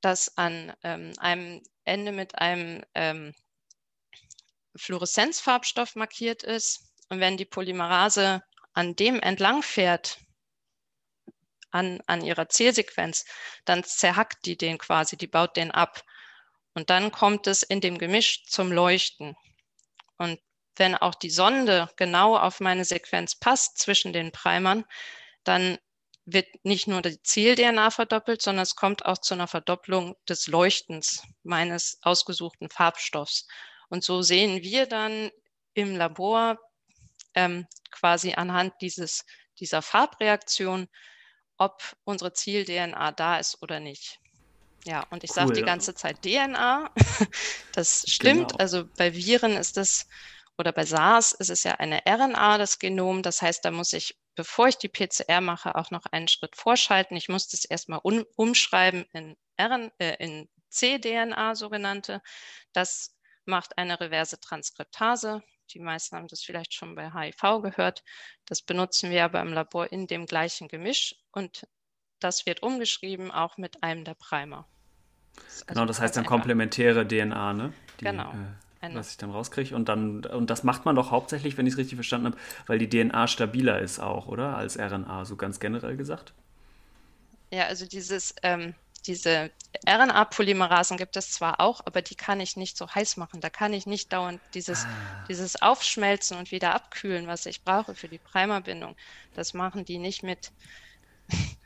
das 0.00 0.36
an 0.36 0.74
ähm, 0.84 1.12
einem 1.18 1.62
Ende 1.84 2.12
mit 2.12 2.36
einem 2.38 2.84
ähm, 2.94 3.34
Fluoreszenzfarbstoff 4.76 5.96
markiert 5.96 6.44
ist. 6.44 6.92
Und 7.08 7.18
wenn 7.18 7.36
die 7.36 7.44
Polymerase 7.44 8.42
an 8.72 8.94
dem 8.94 9.20
entlang 9.20 9.62
fährt, 9.62 10.18
an, 11.70 12.00
an 12.06 12.22
ihrer 12.22 12.48
Zielsequenz, 12.48 13.24
dann 13.64 13.84
zerhackt 13.84 14.46
die 14.46 14.56
den 14.56 14.78
quasi, 14.78 15.16
die 15.16 15.26
baut 15.26 15.56
den 15.56 15.70
ab. 15.70 16.02
Und 16.74 16.90
dann 16.90 17.10
kommt 17.12 17.46
es 17.46 17.62
in 17.62 17.80
dem 17.80 17.98
Gemisch 17.98 18.44
zum 18.44 18.72
Leuchten. 18.72 19.36
Und 20.18 20.40
wenn 20.76 20.94
auch 20.96 21.14
die 21.14 21.30
Sonde 21.30 21.90
genau 21.96 22.36
auf 22.36 22.60
meine 22.60 22.84
Sequenz 22.84 23.34
passt 23.34 23.78
zwischen 23.78 24.12
den 24.12 24.32
Primern, 24.32 24.84
dann 25.44 25.78
wird 26.24 26.46
nicht 26.64 26.86
nur 26.86 27.02
die 27.02 27.20
Ziel-DNA 27.22 27.90
verdoppelt, 27.90 28.42
sondern 28.42 28.62
es 28.62 28.76
kommt 28.76 29.04
auch 29.04 29.18
zu 29.18 29.34
einer 29.34 29.48
Verdopplung 29.48 30.16
des 30.28 30.46
Leuchtens 30.46 31.22
meines 31.42 31.98
ausgesuchten 32.02 32.70
Farbstoffs. 32.70 33.46
Und 33.88 34.04
so 34.04 34.22
sehen 34.22 34.62
wir 34.62 34.86
dann 34.86 35.30
im 35.74 35.96
Labor 35.96 36.58
ähm, 37.34 37.66
quasi 37.90 38.34
anhand 38.34 38.74
dieses, 38.80 39.24
dieser 39.58 39.82
Farbreaktion, 39.82 40.88
ob 41.60 41.82
unsere 42.04 42.32
Ziel-DNA 42.32 43.12
da 43.12 43.38
ist 43.38 43.62
oder 43.62 43.80
nicht. 43.80 44.18
Ja, 44.86 45.06
und 45.10 45.24
ich 45.24 45.30
cool, 45.30 45.34
sage 45.34 45.52
die 45.52 45.62
ganze 45.62 45.94
Zeit 45.94 46.22
DNA. 46.22 46.90
das 47.74 48.04
stimmt. 48.08 48.52
Genau. 48.52 48.58
Also 48.58 48.86
bei 48.96 49.14
Viren 49.14 49.52
ist 49.52 49.76
das, 49.76 50.08
oder 50.56 50.72
bei 50.72 50.86
SARS 50.86 51.32
ist 51.32 51.50
es 51.50 51.62
ja 51.64 51.74
eine 51.74 52.00
RNA, 52.08 52.56
das 52.56 52.78
Genom. 52.78 53.22
Das 53.22 53.42
heißt, 53.42 53.62
da 53.62 53.70
muss 53.70 53.92
ich, 53.92 54.18
bevor 54.34 54.68
ich 54.68 54.78
die 54.78 54.88
PCR 54.88 55.42
mache, 55.42 55.74
auch 55.74 55.90
noch 55.90 56.06
einen 56.06 56.28
Schritt 56.28 56.56
vorschalten. 56.56 57.14
Ich 57.14 57.28
muss 57.28 57.48
das 57.48 57.66
erstmal 57.66 58.00
um, 58.02 58.24
umschreiben 58.36 59.04
in, 59.12 59.36
RN, 59.60 59.90
äh, 59.98 60.16
in 60.18 60.48
cDNA 60.70 61.56
sogenannte. 61.56 62.22
Das 62.72 63.14
macht 63.44 63.76
eine 63.76 64.00
reverse 64.00 64.40
Transkriptase. 64.40 65.42
Die 65.74 65.80
meisten 65.80 66.16
haben 66.16 66.28
das 66.28 66.42
vielleicht 66.42 66.74
schon 66.74 66.94
bei 66.94 67.10
HIV 67.10 67.62
gehört. 67.62 68.02
Das 68.46 68.62
benutzen 68.62 69.10
wir 69.10 69.24
aber 69.24 69.40
im 69.40 69.52
Labor 69.52 69.90
in 69.92 70.06
dem 70.06 70.26
gleichen 70.26 70.68
Gemisch 70.68 71.16
und 71.32 71.66
das 72.18 72.46
wird 72.46 72.62
umgeschrieben 72.62 73.30
auch 73.30 73.56
mit 73.56 73.82
einem 73.82 74.04
der 74.04 74.14
Primer. 74.14 74.66
Also 75.36 75.64
genau, 75.66 75.84
das 75.86 76.00
heißt 76.00 76.16
dann 76.16 76.26
komplementäre 76.26 77.06
DNA, 77.06 77.52
ne? 77.54 77.72
Die, 78.00 78.04
genau. 78.04 78.30
Äh, 78.30 78.94
was 78.94 79.10
ich 79.10 79.16
dann 79.18 79.30
rauskriege. 79.30 79.74
Und 79.74 79.88
dann, 79.88 80.24
und 80.24 80.48
das 80.48 80.64
macht 80.64 80.84
man 80.84 80.96
doch 80.96 81.10
hauptsächlich, 81.10 81.58
wenn 81.58 81.66
ich 81.66 81.74
es 81.74 81.78
richtig 81.78 81.96
verstanden 81.96 82.28
habe, 82.28 82.36
weil 82.66 82.78
die 82.78 82.88
DNA 82.88 83.26
stabiler 83.26 83.78
ist 83.78 83.98
auch, 83.98 84.26
oder? 84.26 84.56
Als 84.56 84.78
RNA, 84.78 85.24
so 85.26 85.36
ganz 85.36 85.60
generell 85.60 85.96
gesagt. 85.96 86.32
Ja, 87.52 87.66
also 87.66 87.86
dieses 87.86 88.34
ähm, 88.42 88.74
diese 89.06 89.50
RNA-Polymerasen 89.88 90.96
gibt 90.96 91.16
es 91.16 91.30
zwar 91.30 91.60
auch, 91.60 91.80
aber 91.84 92.02
die 92.02 92.14
kann 92.14 92.40
ich 92.40 92.56
nicht 92.56 92.76
so 92.76 92.88
heiß 92.88 93.16
machen. 93.16 93.40
Da 93.40 93.50
kann 93.50 93.72
ich 93.72 93.86
nicht 93.86 94.12
dauernd 94.12 94.40
dieses, 94.54 94.84
ah. 94.84 95.24
dieses 95.28 95.60
Aufschmelzen 95.62 96.36
und 96.36 96.50
wieder 96.50 96.74
abkühlen, 96.74 97.26
was 97.26 97.46
ich 97.46 97.62
brauche 97.62 97.94
für 97.94 98.08
die 98.08 98.18
Primerbindung. 98.18 98.96
Das 99.34 99.54
machen 99.54 99.84
die 99.84 99.98
nicht 99.98 100.22
mit. 100.22 100.52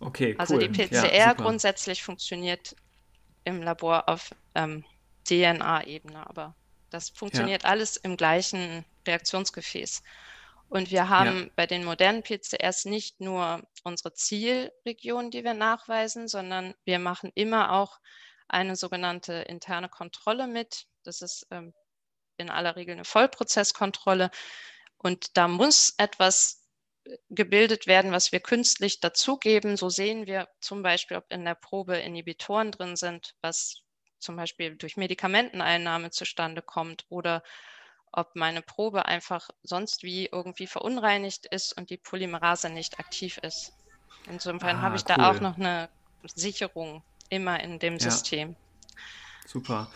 Okay, 0.00 0.36
also 0.38 0.54
cool. 0.54 0.68
die 0.68 0.68
PCR 0.68 1.12
ja, 1.12 1.32
grundsätzlich 1.32 2.04
funktioniert 2.04 2.76
im 3.42 3.62
Labor 3.62 4.08
auf 4.08 4.30
ähm, 4.54 4.84
DNA-Ebene, 5.24 6.24
aber 6.24 6.54
das 6.90 7.10
funktioniert 7.10 7.64
ja. 7.64 7.68
alles 7.68 7.96
im 7.96 8.16
gleichen 8.16 8.84
Reaktionsgefäß. 9.08 10.04
Und 10.68 10.90
wir 10.90 11.08
haben 11.08 11.44
ja. 11.44 11.50
bei 11.56 11.66
den 11.66 11.84
modernen 11.84 12.22
PCRs 12.22 12.84
nicht 12.84 13.20
nur 13.20 13.62
unsere 13.84 14.12
Zielregion, 14.12 15.30
die 15.30 15.42
wir 15.44 15.54
nachweisen, 15.54 16.28
sondern 16.28 16.74
wir 16.84 16.98
machen 16.98 17.32
immer 17.34 17.72
auch 17.72 17.98
eine 18.48 18.76
sogenannte 18.76 19.32
interne 19.34 19.88
Kontrolle 19.88 20.46
mit. 20.46 20.86
Das 21.04 21.22
ist 21.22 21.46
ähm, 21.50 21.72
in 22.36 22.50
aller 22.50 22.76
Regel 22.76 22.94
eine 22.94 23.04
Vollprozesskontrolle. 23.04 24.30
Und 24.98 25.36
da 25.36 25.48
muss 25.48 25.94
etwas 25.96 26.66
äh, 27.04 27.16
gebildet 27.30 27.86
werden, 27.86 28.12
was 28.12 28.32
wir 28.32 28.40
künstlich 28.40 29.00
dazugeben. 29.00 29.76
So 29.76 29.88
sehen 29.88 30.26
wir 30.26 30.48
zum 30.60 30.82
Beispiel, 30.82 31.16
ob 31.16 31.32
in 31.32 31.44
der 31.44 31.54
Probe 31.54 31.96
Inhibitoren 31.96 32.72
drin 32.72 32.96
sind, 32.96 33.34
was 33.40 33.82
zum 34.18 34.36
Beispiel 34.36 34.76
durch 34.76 34.96
Medikamenteneinnahme 34.96 36.10
zustande 36.10 36.60
kommt 36.60 37.06
oder 37.08 37.42
ob 38.12 38.34
meine 38.34 38.62
Probe 38.62 39.06
einfach 39.06 39.48
sonst 39.62 40.02
wie 40.02 40.26
irgendwie 40.26 40.66
verunreinigt 40.66 41.46
ist 41.46 41.76
und 41.76 41.90
die 41.90 41.96
Polymerase 41.96 42.70
nicht 42.70 42.98
aktiv 42.98 43.38
ist. 43.38 43.72
Insofern 44.26 44.76
ah, 44.76 44.82
habe 44.82 44.96
ich 44.96 45.02
cool. 45.02 45.16
da 45.16 45.30
auch 45.30 45.40
noch 45.40 45.56
eine 45.56 45.88
Sicherung 46.34 47.02
immer 47.30 47.60
in 47.60 47.78
dem 47.78 47.94
ja. 47.94 48.00
System. 48.00 48.56
Super. 49.46 49.90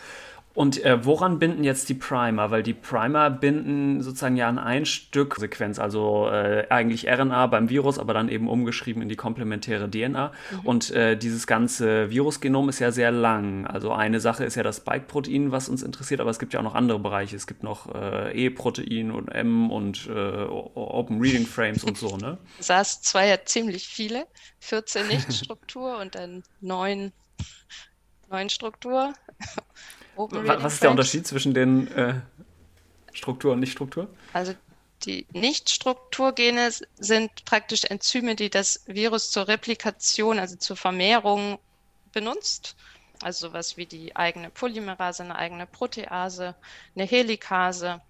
Und 0.55 0.83
äh, 0.85 1.03
woran 1.03 1.39
binden 1.39 1.63
jetzt 1.63 1.89
die 1.89 1.95
Primer? 1.95 2.51
Weil 2.51 2.61
die 2.61 2.75
Primer 2.75 3.31
binden 3.31 4.01
sozusagen 4.01 4.37
ja 4.37 4.47
an 4.47 4.59
ein 4.59 4.85
Stück 4.85 5.35
Sequenz, 5.35 5.79
also 5.79 6.29
äh, 6.29 6.67
eigentlich 6.69 7.07
RNA 7.09 7.47
beim 7.47 7.69
Virus, 7.69 7.97
aber 7.97 8.13
dann 8.13 8.29
eben 8.29 8.47
umgeschrieben 8.47 9.01
in 9.01 9.09
die 9.09 9.15
komplementäre 9.15 9.89
DNA. 9.89 10.27
Mhm. 10.27 10.59
Und 10.63 10.91
äh, 10.91 11.17
dieses 11.17 11.47
ganze 11.47 12.11
Virusgenom 12.11 12.69
ist 12.69 12.79
ja 12.79 12.91
sehr 12.91 13.11
lang. 13.11 13.65
Also 13.65 13.93
eine 13.93 14.19
Sache 14.19 14.45
ist 14.45 14.53
ja 14.53 14.61
das 14.61 14.77
Spike-Protein, 14.77 15.51
was 15.51 15.69
uns 15.69 15.81
interessiert, 15.81 16.21
aber 16.21 16.29
es 16.29 16.37
gibt 16.37 16.53
ja 16.53 16.59
auch 16.59 16.63
noch 16.63 16.75
andere 16.75 16.99
Bereiche. 16.99 17.35
Es 17.35 17.47
gibt 17.47 17.63
noch 17.63 17.93
äh, 17.93 18.45
E-Protein 18.45 19.09
und 19.09 19.29
M 19.29 19.71
und 19.71 20.07
äh, 20.07 20.43
Open 20.43 21.19
Reading 21.19 21.47
Frames 21.47 21.83
und 21.83 21.97
so, 21.97 22.17
ne? 22.17 22.37
SAS2 22.61 23.31
hat 23.33 23.49
ziemlich 23.49 23.87
viele, 23.87 24.27
14 24.59 25.07
Nichtstruktur 25.13 25.97
und 25.97 26.13
dann 26.13 26.43
9, 26.61 27.11
9 28.29 28.49
Struktur. 28.49 29.13
Was 30.15 30.73
ist 30.73 30.83
der 30.83 30.91
Unterschied 30.91 31.27
zwischen 31.27 31.53
den 31.53 31.87
äh, 31.89 32.21
Struktur 33.13 33.53
und 33.53 33.59
Nichtstruktur? 33.59 34.07
Also 34.33 34.53
die 35.05 35.25
Nichtstrukturgene 35.33 36.71
sind 36.95 37.45
praktisch 37.45 37.83
Enzyme, 37.85 38.35
die 38.35 38.49
das 38.49 38.83
Virus 38.85 39.31
zur 39.31 39.47
Replikation, 39.47 40.39
also 40.39 40.55
zur 40.55 40.77
Vermehrung 40.77 41.59
benutzt. 42.11 42.75
Also 43.21 43.47
sowas 43.47 43.77
wie 43.77 43.85
die 43.85 44.15
eigene 44.15 44.49
Polymerase, 44.49 45.23
eine 45.23 45.35
eigene 45.35 45.65
Protease, 45.65 46.55
eine 46.95 47.05
Helikase. 47.05 48.01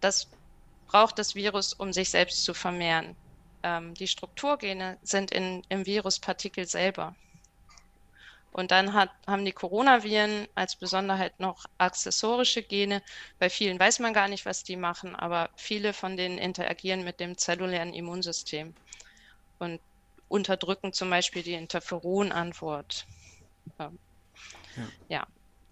Das 0.00 0.28
braucht 0.86 1.18
das 1.18 1.34
Virus, 1.34 1.72
um 1.72 1.92
sich 1.92 2.10
selbst 2.10 2.44
zu 2.44 2.54
vermehren. 2.54 3.16
Ähm, 3.62 3.94
die 3.94 4.06
Strukturgene 4.06 4.98
sind 5.02 5.30
in, 5.30 5.62
im 5.68 5.84
Viruspartikel 5.86 6.66
selber. 6.66 7.14
Und 8.52 8.72
dann 8.72 8.94
hat, 8.94 9.10
haben 9.26 9.44
die 9.44 9.52
Coronaviren 9.52 10.48
als 10.54 10.74
Besonderheit 10.74 11.38
noch 11.38 11.66
accessorische 11.78 12.62
Gene. 12.62 13.02
Bei 13.38 13.48
vielen 13.48 13.78
weiß 13.78 14.00
man 14.00 14.12
gar 14.12 14.28
nicht, 14.28 14.44
was 14.44 14.64
die 14.64 14.76
machen, 14.76 15.14
aber 15.14 15.50
viele 15.56 15.92
von 15.92 16.16
denen 16.16 16.38
interagieren 16.38 17.04
mit 17.04 17.20
dem 17.20 17.38
zellulären 17.38 17.94
Immunsystem 17.94 18.74
und 19.60 19.80
unterdrücken 20.28 20.92
zum 20.92 21.10
Beispiel 21.10 21.42
die 21.42 21.54
Interferonantwort. 21.54 23.06
Ja. 23.78 23.92
ja. 25.08 25.26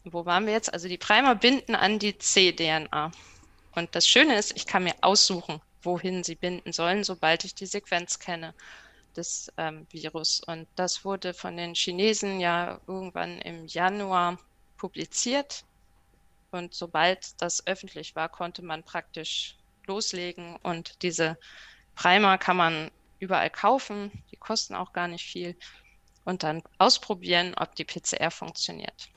Wo 0.05 0.25
waren 0.25 0.47
wir 0.47 0.53
jetzt? 0.53 0.73
Also 0.73 0.89
die 0.89 0.99
Primer 0.99 1.35
binden 1.35 1.75
an 1.75 1.99
die 1.99 2.17
cDNA. 2.17 3.11
Und 3.73 3.95
das 3.95 4.07
Schöne 4.07 4.37
ist, 4.37 4.57
ich 4.57 4.67
kann 4.67 4.85
mir 4.85 4.95
aussuchen, 5.01 5.61
wohin 5.83 6.23
sie 6.23 6.37
binden 6.37 6.73
sollen, 6.73 7.05
sobald 7.05 7.45
ich 7.45 7.55
die 7.55 7.67
Sequenz 7.67 8.19
kenne 8.19 8.55
des 9.19 9.53
ähm, 9.59 9.87
Virus. 9.91 10.41
Und 10.41 10.67
das 10.77 11.05
wurde 11.05 11.35
von 11.35 11.57
den 11.57 11.75
Chinesen 11.75 12.41
ja 12.41 12.81
irgendwann 12.87 13.41
im 13.41 13.67
Januar 13.67 14.39
publiziert. 14.79 15.65
Und 16.51 16.73
sobald 16.73 17.41
das 17.43 17.67
öffentlich 17.67 18.17
war, 18.17 18.31
konnte 18.31 18.63
man 18.63 18.83
praktisch 18.83 19.57
loslegen. 19.87 20.57
Und 20.63 21.03
diese 21.03 21.37
Primer 21.95 22.39
kann 22.39 22.57
man 22.57 22.91
überall 23.19 23.51
kaufen. 23.51 24.11
Die 24.31 24.37
kosten 24.37 24.75
auch 24.75 24.93
gar 24.93 25.09
nicht 25.09 25.25
viel. 25.25 25.57
und 26.25 26.43
dann 26.43 26.63
ausprobieren, 26.77 27.55
ob 27.57 27.75
die 27.75 27.87
PCR 27.87 28.31
funktioniert. 28.31 29.09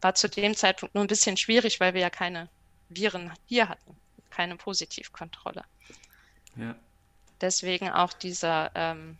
War 0.00 0.14
zu 0.14 0.26
dem 0.26 0.54
Zeitpunkt 0.54 0.94
nur 0.94 1.04
ein 1.04 1.06
bisschen 1.06 1.36
schwierig, 1.36 1.80
weil 1.80 1.92
wir 1.92 2.00
ja 2.00 2.08
keine 2.08 2.48
Viren 2.88 3.30
hier 3.44 3.68
hatten, 3.68 3.94
keine 4.30 4.56
Positivkontrolle. 4.56 5.64
Ja. 6.56 6.74
Deswegen 7.42 7.90
auch 7.90 8.14
dieser, 8.14 8.70
ähm, 8.74 9.18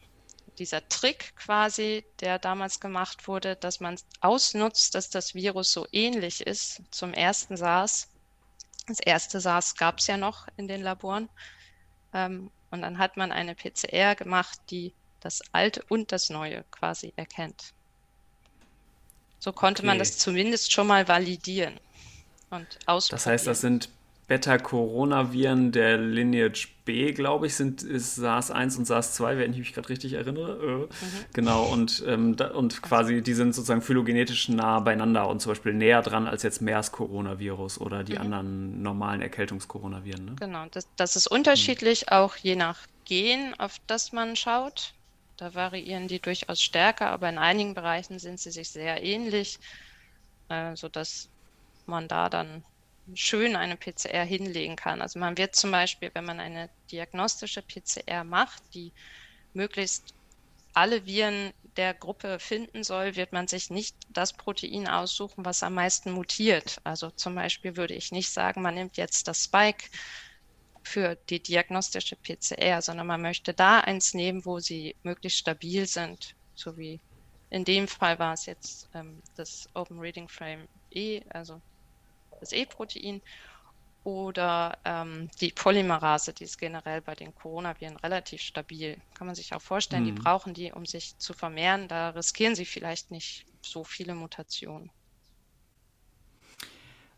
dieser 0.58 0.88
Trick 0.88 1.34
quasi, 1.36 2.04
der 2.20 2.38
damals 2.38 2.80
gemacht 2.80 3.28
wurde, 3.28 3.56
dass 3.56 3.80
man 3.80 3.96
ausnutzt, 4.20 4.94
dass 4.94 5.10
das 5.10 5.34
Virus 5.34 5.72
so 5.72 5.86
ähnlich 5.92 6.46
ist 6.46 6.82
zum 6.90 7.12
ersten 7.12 7.56
SARS. 7.56 8.08
Das 8.86 9.00
erste 9.00 9.40
SARS 9.40 9.74
gab 9.76 9.98
es 9.98 10.06
ja 10.06 10.16
noch 10.16 10.46
in 10.56 10.68
den 10.68 10.82
Laboren. 10.82 11.28
Ähm, 12.12 12.50
und 12.70 12.82
dann 12.82 12.98
hat 12.98 13.16
man 13.16 13.32
eine 13.32 13.54
PCR 13.54 14.14
gemacht, 14.14 14.58
die 14.70 14.92
das 15.20 15.42
Alte 15.52 15.82
und 15.88 16.12
das 16.12 16.30
Neue 16.30 16.64
quasi 16.70 17.12
erkennt. 17.16 17.72
So 19.38 19.52
konnte 19.52 19.82
okay. 19.82 19.86
man 19.86 19.98
das 19.98 20.18
zumindest 20.18 20.72
schon 20.72 20.86
mal 20.86 21.06
validieren 21.08 21.78
und 22.50 22.66
ausprobieren. 22.86 23.16
Das 23.16 23.26
heißt, 23.26 23.46
das 23.46 23.60
sind 23.60 23.88
Beta-Coronaviren 24.28 25.70
der 25.70 25.98
Lineage 25.98 26.68
B, 26.84 27.12
glaube 27.12 27.46
ich, 27.46 27.54
sind 27.54 27.82
ist 27.82 28.16
SARS-1 28.16 28.76
und 28.78 28.86
SARS-2, 28.86 29.38
wenn 29.38 29.52
ich 29.52 29.58
mich 29.58 29.72
gerade 29.72 29.88
richtig 29.88 30.14
erinnere. 30.14 30.58
Äh, 30.60 30.76
mhm. 30.86 30.88
Genau, 31.32 31.64
und, 31.64 32.02
ähm, 32.06 32.34
da, 32.34 32.48
und 32.48 32.82
quasi 32.82 33.22
die 33.22 33.34
sind 33.34 33.54
sozusagen 33.54 33.82
phylogenetisch 33.82 34.48
nah 34.48 34.80
beieinander 34.80 35.28
und 35.28 35.40
zum 35.40 35.52
Beispiel 35.52 35.74
näher 35.74 36.02
dran 36.02 36.26
als 36.26 36.42
jetzt 36.42 36.60
MERS-Coronavirus 36.60 37.80
oder 37.80 38.02
die 38.02 38.14
mhm. 38.14 38.20
anderen 38.20 38.82
normalen 38.82 39.22
Erkältungskoronaviren. 39.22 40.24
Ne? 40.24 40.36
Genau, 40.40 40.66
das, 40.72 40.88
das 40.96 41.14
ist 41.14 41.28
unterschiedlich, 41.28 42.06
mhm. 42.06 42.12
auch 42.12 42.36
je 42.36 42.56
nach 42.56 42.80
Gen, 43.04 43.54
auf 43.58 43.76
das 43.86 44.12
man 44.12 44.34
schaut. 44.34 44.92
Da 45.36 45.54
variieren 45.54 46.08
die 46.08 46.18
durchaus 46.18 46.60
stärker, 46.62 47.10
aber 47.10 47.28
in 47.28 47.38
einigen 47.38 47.74
Bereichen 47.74 48.18
sind 48.18 48.40
sie 48.40 48.50
sich 48.50 48.70
sehr 48.70 49.04
ähnlich, 49.04 49.60
äh, 50.48 50.74
sodass 50.74 51.28
man 51.84 52.08
da 52.08 52.28
dann 52.28 52.64
schön 53.14 53.56
eine 53.56 53.76
PCR 53.76 54.24
hinlegen 54.24 54.76
kann. 54.76 55.02
Also 55.02 55.18
man 55.18 55.38
wird 55.38 55.54
zum 55.56 55.70
Beispiel, 55.70 56.10
wenn 56.14 56.24
man 56.24 56.40
eine 56.40 56.70
diagnostische 56.90 57.62
PCR 57.62 58.24
macht, 58.24 58.62
die 58.74 58.92
möglichst 59.52 60.14
alle 60.74 61.06
Viren 61.06 61.52
der 61.76 61.94
Gruppe 61.94 62.38
finden 62.38 62.84
soll, 62.84 63.16
wird 63.16 63.32
man 63.32 63.48
sich 63.48 63.70
nicht 63.70 63.96
das 64.08 64.34
Protein 64.34 64.88
aussuchen, 64.88 65.44
was 65.44 65.62
am 65.62 65.74
meisten 65.74 66.12
mutiert. 66.12 66.78
Also 66.84 67.10
zum 67.10 67.34
Beispiel 67.34 67.76
würde 67.76 67.94
ich 67.94 68.12
nicht 68.12 68.30
sagen, 68.30 68.62
man 68.62 68.74
nimmt 68.74 68.96
jetzt 68.96 69.28
das 69.28 69.44
Spike 69.44 69.88
für 70.82 71.16
die 71.30 71.42
diagnostische 71.42 72.16
PCR, 72.16 72.82
sondern 72.82 73.06
man 73.06 73.22
möchte 73.22 73.54
da 73.54 73.80
eins 73.80 74.14
nehmen, 74.14 74.44
wo 74.44 74.58
sie 74.60 74.96
möglichst 75.02 75.38
stabil 75.38 75.86
sind, 75.86 76.34
so 76.54 76.76
wie 76.76 77.00
in 77.50 77.64
dem 77.64 77.88
Fall 77.88 78.18
war 78.18 78.34
es 78.34 78.46
jetzt 78.46 78.88
ähm, 78.94 79.22
das 79.34 79.68
Open 79.74 79.98
Reading 79.98 80.28
Frame 80.28 80.68
E, 80.90 81.22
also 81.30 81.62
das 82.40 82.52
E-Protein 82.52 83.22
oder 84.04 84.78
ähm, 84.84 85.28
die 85.40 85.50
Polymerase, 85.50 86.32
die 86.32 86.44
ist 86.44 86.58
generell 86.58 87.00
bei 87.00 87.16
den 87.16 87.34
Coronaviren 87.34 87.96
relativ 87.96 88.40
stabil. 88.40 88.98
Kann 89.14 89.26
man 89.26 89.34
sich 89.34 89.52
auch 89.52 89.60
vorstellen, 89.60 90.04
mhm. 90.04 90.06
die 90.06 90.22
brauchen 90.22 90.54
die, 90.54 90.70
um 90.70 90.86
sich 90.86 91.18
zu 91.18 91.32
vermehren. 91.32 91.88
Da 91.88 92.10
riskieren 92.10 92.54
sie 92.54 92.66
vielleicht 92.66 93.10
nicht 93.10 93.46
so 93.62 93.82
viele 93.82 94.14
Mutationen. 94.14 94.92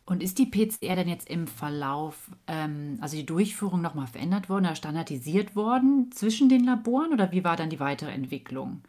Und 0.06 0.22
ist 0.22 0.38
die 0.38 0.46
PCR 0.46 0.96
denn 0.96 1.08
jetzt 1.08 1.28
im 1.28 1.46
Verlauf, 1.46 2.30
ähm, 2.46 2.96
also 3.02 3.14
die 3.14 3.26
Durchführung 3.26 3.82
nochmal 3.82 4.06
verändert 4.06 4.48
worden 4.48 4.64
oder 4.64 4.74
standardisiert 4.74 5.54
worden 5.54 6.10
zwischen 6.12 6.48
den 6.48 6.64
Laboren 6.64 7.12
oder 7.12 7.30
wie 7.30 7.44
war 7.44 7.56
dann 7.56 7.68
die 7.68 7.80
weitere 7.80 8.12
Entwicklung? 8.12 8.82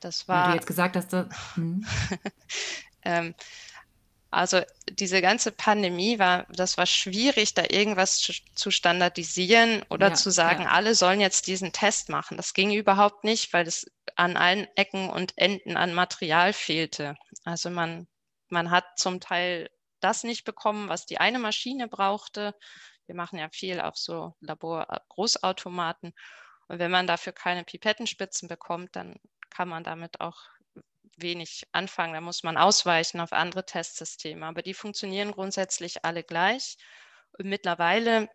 Das 0.00 0.26
war. 0.26 0.44
Weil 0.44 0.50
du 0.52 0.54
jetzt 0.54 0.66
gesagt 0.66 0.96
hast, 0.96 1.12
dass, 1.12 1.26
hm? 1.56 1.84
ähm, 3.02 3.34
also 4.36 4.60
diese 4.90 5.22
ganze 5.22 5.50
Pandemie 5.50 6.18
war, 6.18 6.44
das 6.50 6.76
war 6.76 6.84
schwierig, 6.84 7.54
da 7.54 7.64
irgendwas 7.70 8.18
zu, 8.18 8.34
zu 8.54 8.70
standardisieren 8.70 9.82
oder 9.88 10.08
ja, 10.08 10.14
zu 10.14 10.30
sagen, 10.30 10.64
ja. 10.64 10.68
alle 10.68 10.94
sollen 10.94 11.20
jetzt 11.20 11.46
diesen 11.46 11.72
Test 11.72 12.10
machen. 12.10 12.36
Das 12.36 12.52
ging 12.52 12.70
überhaupt 12.72 13.24
nicht, 13.24 13.54
weil 13.54 13.66
es 13.66 13.90
an 14.14 14.36
allen 14.36 14.68
Ecken 14.76 15.08
und 15.08 15.32
Enden 15.38 15.78
an 15.78 15.94
Material 15.94 16.52
fehlte. 16.52 17.16
Also 17.44 17.70
man, 17.70 18.06
man 18.48 18.70
hat 18.70 18.84
zum 18.98 19.20
Teil 19.20 19.70
das 20.00 20.22
nicht 20.22 20.44
bekommen, 20.44 20.90
was 20.90 21.06
die 21.06 21.18
eine 21.18 21.38
Maschine 21.38 21.88
brauchte. 21.88 22.54
Wir 23.06 23.14
machen 23.14 23.38
ja 23.38 23.48
viel 23.48 23.80
auf 23.80 23.96
so 23.96 24.34
Labor-Großautomaten. 24.40 26.12
Und 26.68 26.78
wenn 26.78 26.90
man 26.90 27.06
dafür 27.06 27.32
keine 27.32 27.64
Pipettenspitzen 27.64 28.48
bekommt, 28.48 28.96
dann 28.96 29.16
kann 29.48 29.68
man 29.68 29.82
damit 29.82 30.20
auch 30.20 30.36
wenig 31.16 31.64
anfangen. 31.72 32.14
Da 32.14 32.20
muss 32.20 32.42
man 32.42 32.56
ausweichen 32.56 33.20
auf 33.20 33.32
andere 33.32 33.64
Testsysteme. 33.64 34.46
Aber 34.46 34.62
die 34.62 34.74
funktionieren 34.74 35.32
grundsätzlich 35.32 36.04
alle 36.04 36.22
gleich. 36.22 36.76
Und 37.38 37.46
mittlerweile 37.46 38.28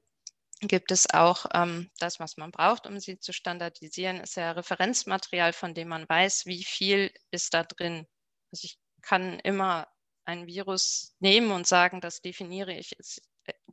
gibt 0.62 0.92
es 0.92 1.10
auch 1.12 1.46
ähm, 1.54 1.90
das, 2.00 2.20
was 2.20 2.38
man 2.38 2.52
braucht, 2.52 2.86
um 2.86 3.00
sie 3.00 3.20
zu 3.20 3.34
standardisieren, 3.34 4.20
ist 4.20 4.36
ja 4.36 4.52
Referenzmaterial, 4.52 5.54
von 5.54 5.74
dem 5.74 5.88
man 5.88 6.08
weiß, 6.08 6.46
wie 6.46 6.64
viel 6.64 7.12
ist 7.32 7.54
da 7.54 7.64
drin. 7.64 8.08
Also 8.52 8.66
ich 8.66 8.78
kann 9.02 9.40
immer 9.40 9.88
ein 10.26 10.46
Virus 10.48 11.16
nehmen 11.20 11.52
und 11.52 11.66
sagen, 11.66 12.00
das 12.00 12.22
definiere 12.22 12.74
ich 12.74 12.96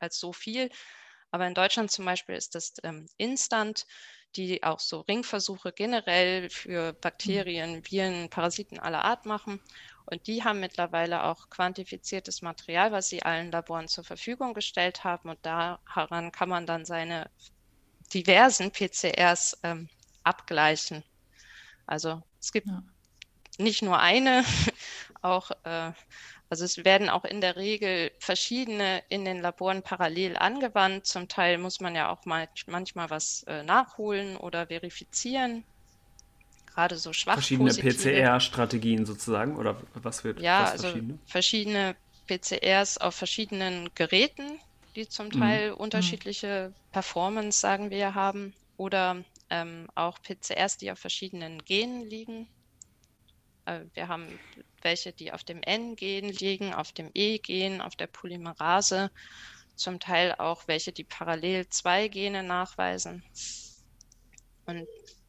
als 0.00 0.18
so 0.18 0.32
viel. 0.32 0.70
Aber 1.30 1.46
in 1.46 1.54
Deutschland 1.54 1.90
zum 1.90 2.06
Beispiel 2.06 2.36
ist 2.36 2.54
das 2.54 2.72
ähm, 2.82 3.06
Instant 3.18 3.84
die 4.36 4.62
auch 4.62 4.80
so 4.80 5.00
Ringversuche 5.00 5.72
generell 5.72 6.50
für 6.50 6.92
mhm. 6.92 6.96
Bakterien, 7.00 7.82
Viren, 7.84 8.28
Parasiten 8.30 8.78
aller 8.78 9.04
Art 9.04 9.26
machen. 9.26 9.60
Und 10.06 10.26
die 10.26 10.42
haben 10.42 10.60
mittlerweile 10.60 11.24
auch 11.24 11.50
quantifiziertes 11.50 12.40
Material, 12.40 12.92
was 12.92 13.08
sie 13.08 13.22
allen 13.22 13.50
Laboren 13.50 13.88
zur 13.88 14.04
Verfügung 14.04 14.54
gestellt 14.54 15.04
haben. 15.04 15.28
Und 15.28 15.38
daran 15.44 16.32
kann 16.32 16.48
man 16.48 16.66
dann 16.66 16.86
seine 16.86 17.30
diversen 18.14 18.70
PCRs 18.72 19.58
ähm, 19.64 19.88
abgleichen. 20.22 21.04
Also 21.86 22.22
es 22.40 22.52
gibt 22.52 22.68
ja. 22.68 22.82
nicht 23.58 23.82
nur 23.82 23.98
eine, 23.98 24.44
auch 25.20 25.50
äh, 25.64 25.92
also 26.50 26.64
es 26.64 26.82
werden 26.84 27.10
auch 27.10 27.24
in 27.24 27.40
der 27.40 27.56
Regel 27.56 28.10
verschiedene 28.18 29.02
in 29.08 29.24
den 29.24 29.40
Laboren 29.40 29.82
parallel 29.82 30.36
angewandt. 30.36 31.06
Zum 31.06 31.28
Teil 31.28 31.58
muss 31.58 31.80
man 31.80 31.94
ja 31.94 32.10
auch 32.10 32.24
mal 32.24 32.48
manchmal 32.66 33.10
was 33.10 33.42
äh, 33.44 33.62
nachholen 33.62 34.36
oder 34.36 34.68
verifizieren. 34.68 35.64
Gerade 36.66 36.96
so 36.96 37.12
schwach 37.12 37.34
Verschiedene 37.34 37.72
PCR-Strategien 37.72 39.04
sozusagen 39.04 39.56
oder 39.56 39.76
was 39.94 40.24
wird 40.24 40.40
Ja, 40.40 40.62
was 40.62 40.70
also 40.72 40.82
verschiedene? 40.88 41.18
verschiedene 41.26 41.96
PCRs 42.28 42.98
auf 42.98 43.14
verschiedenen 43.14 43.90
Geräten, 43.94 44.60
die 44.94 45.08
zum 45.08 45.26
mhm. 45.26 45.32
Teil 45.32 45.70
mhm. 45.72 45.76
unterschiedliche 45.76 46.72
Performance, 46.92 47.60
sagen 47.60 47.90
wir, 47.90 48.14
haben. 48.14 48.54
Oder 48.76 49.24
ähm, 49.50 49.88
auch 49.96 50.18
PCRs, 50.22 50.76
die 50.78 50.92
auf 50.92 50.98
verschiedenen 50.98 51.62
Genen 51.64 52.08
liegen. 52.08 52.48
Äh, 53.68 53.84
wir 53.94 54.08
haben 54.08 54.38
welche, 54.82 55.12
die 55.12 55.32
auf 55.32 55.44
dem 55.44 55.62
N-Gen 55.62 56.30
liegen, 56.30 56.72
auf 56.72 56.92
dem 56.92 57.10
E-Gen, 57.14 57.80
auf 57.80 57.96
der 57.96 58.06
Polymerase, 58.06 59.10
zum 59.76 60.00
Teil 60.00 60.34
auch 60.38 60.66
welche, 60.66 60.92
die 60.92 61.04
parallel 61.04 61.68
zwei 61.68 62.08
Gene 62.08 62.42
nachweisen. 62.42 63.22
Und 64.66 64.88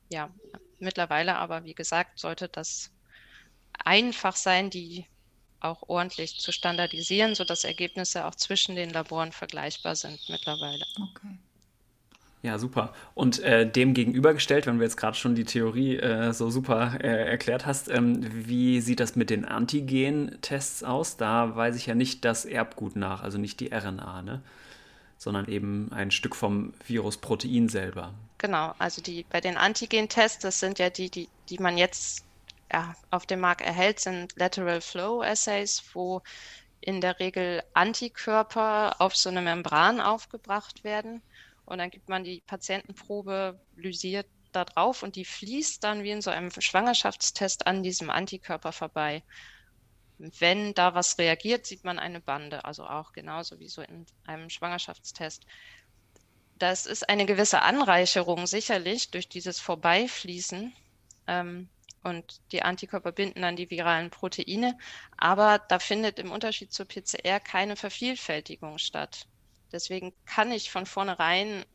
ja, 0.10 0.34
mittlerweile 0.80 1.36
aber, 1.36 1.64
wie 1.66 1.76
gesagt, 1.76 2.20
sollte 2.20 2.48
das 2.50 2.92
einfach 3.86 4.36
sein, 4.36 4.70
die 4.70 5.06
auch 5.60 5.84
ordentlich 5.88 6.38
zu 6.40 6.52
standardisieren, 6.52 7.36
sodass 7.36 7.64
Ergebnisse 7.64 8.26
auch 8.26 8.36
zwischen 8.36 8.76
den 8.76 8.92
Laboren 8.92 9.32
vergleichbar 9.32 9.96
sind 9.96 10.20
mittlerweile. 10.30 10.86
Okay. 11.02 11.38
Ja, 12.42 12.58
super. 12.58 12.94
Und 13.16 13.40
äh, 13.40 13.70
dem 13.70 13.94
gegenübergestellt, 13.94 14.66
wenn 14.66 14.78
du 14.78 14.84
jetzt 14.84 14.96
gerade 14.96 15.18
schon 15.18 15.36
die 15.36 15.44
Theorie 15.44 15.98
äh, 15.98 16.32
so 16.32 16.50
super 16.50 16.98
äh, 17.02 17.30
erklärt 17.30 17.66
hast, 17.66 17.90
ähm, 17.90 18.26
wie 18.48 18.80
sieht 18.80 19.02
das 19.02 19.18
mit 19.18 19.30
den 19.30 19.44
Antigen-Tests 19.44 20.84
aus? 20.86 21.18
Da 21.18 21.56
weiß 21.58 21.76
ich 21.76 21.86
ja 21.86 21.96
nicht 21.96 22.24
das 22.24 22.46
Erbgut 22.46 22.96
nach, 22.96 23.24
also 23.24 23.38
nicht 23.38 23.60
die 23.60 23.74
RNA, 23.74 24.22
ne? 24.22 24.42
sondern 25.18 25.50
eben 25.50 25.92
ein 25.92 26.12
Stück 26.12 26.34
vom 26.34 26.74
Virusprotein 26.88 27.68
selber. 27.68 28.14
Genau, 28.38 28.74
also 28.80 29.02
die 29.02 29.26
bei 29.30 29.42
den 29.42 29.58
Antigen-Tests, 29.58 30.40
das 30.40 30.62
sind 30.62 30.80
ja 30.80 30.90
die, 30.90 31.10
die, 31.10 31.28
die 31.50 31.58
man 31.58 31.78
jetzt 31.78 32.24
ja, 32.72 32.96
auf 33.12 33.26
dem 33.26 33.42
Markt 33.42 33.60
erhält, 33.60 34.00
sind 34.00 34.34
Lateral 34.38 34.80
Flow 34.80 35.22
Assays, 35.22 35.84
wo 35.92 36.22
in 36.80 37.02
der 37.02 37.20
Regel 37.20 37.62
Antikörper 37.74 38.96
auf 39.00 39.14
so 39.18 39.28
eine 39.28 39.42
Membran 39.42 40.00
aufgebracht 40.00 40.86
werden 40.86 41.22
und 41.70 41.78
dann 41.78 41.92
gibt 41.92 42.10
man 42.10 42.24
die 42.24 42.42
Patientenprobe 42.42 43.60
lysiert 43.76 44.28
da 44.52 44.66
drauf 44.66 45.04
und 45.04 45.16
die 45.16 45.26
fließt 45.26 45.84
dann 45.84 46.04
wie 46.04 46.10
in 46.10 46.22
so 46.22 46.32
einem 46.32 46.50
Schwangerschaftstest 46.50 47.68
an 47.68 47.84
diesem 47.84 48.10
Antikörper 48.10 48.72
vorbei. 48.72 49.24
Wenn 50.18 50.74
da 50.74 50.96
was 50.96 51.18
reagiert, 51.20 51.68
sieht 51.68 51.84
man 51.84 52.00
eine 52.00 52.20
Bande, 52.20 52.66
also 52.66 52.86
auch 52.86 53.14
genauso 53.14 53.60
wie 53.60 53.70
so 53.70 53.84
in 53.84 54.08
einem 54.26 54.50
Schwangerschaftstest. 54.50 55.46
Das 56.58 56.88
ist 56.88 57.08
eine 57.08 57.26
gewisse 57.26 57.62
Anreicherung 57.62 58.48
sicherlich 58.48 59.12
durch 59.12 59.30
dieses 59.30 59.60
Vorbeifließen. 59.60 60.74
Ähm, 61.28 61.70
und 62.04 62.42
die 62.52 62.64
Antikörper 62.64 63.12
binden 63.12 63.44
dann 63.44 63.56
die 63.56 63.70
viralen 63.70 64.10
Proteine. 64.10 64.78
Aber 65.18 65.60
da 65.70 65.80
findet 65.80 66.18
im 66.18 66.32
Unterschied 66.32 66.74
zur 66.74 66.86
PCR 66.86 67.40
keine 67.40 67.76
Vervielfältigung 67.76 68.78
statt. 68.78 69.28
Deswegen 69.72 70.14
kann 70.26 70.52
ich 70.52 70.72
von 70.72 70.86
vornherein 70.86 71.66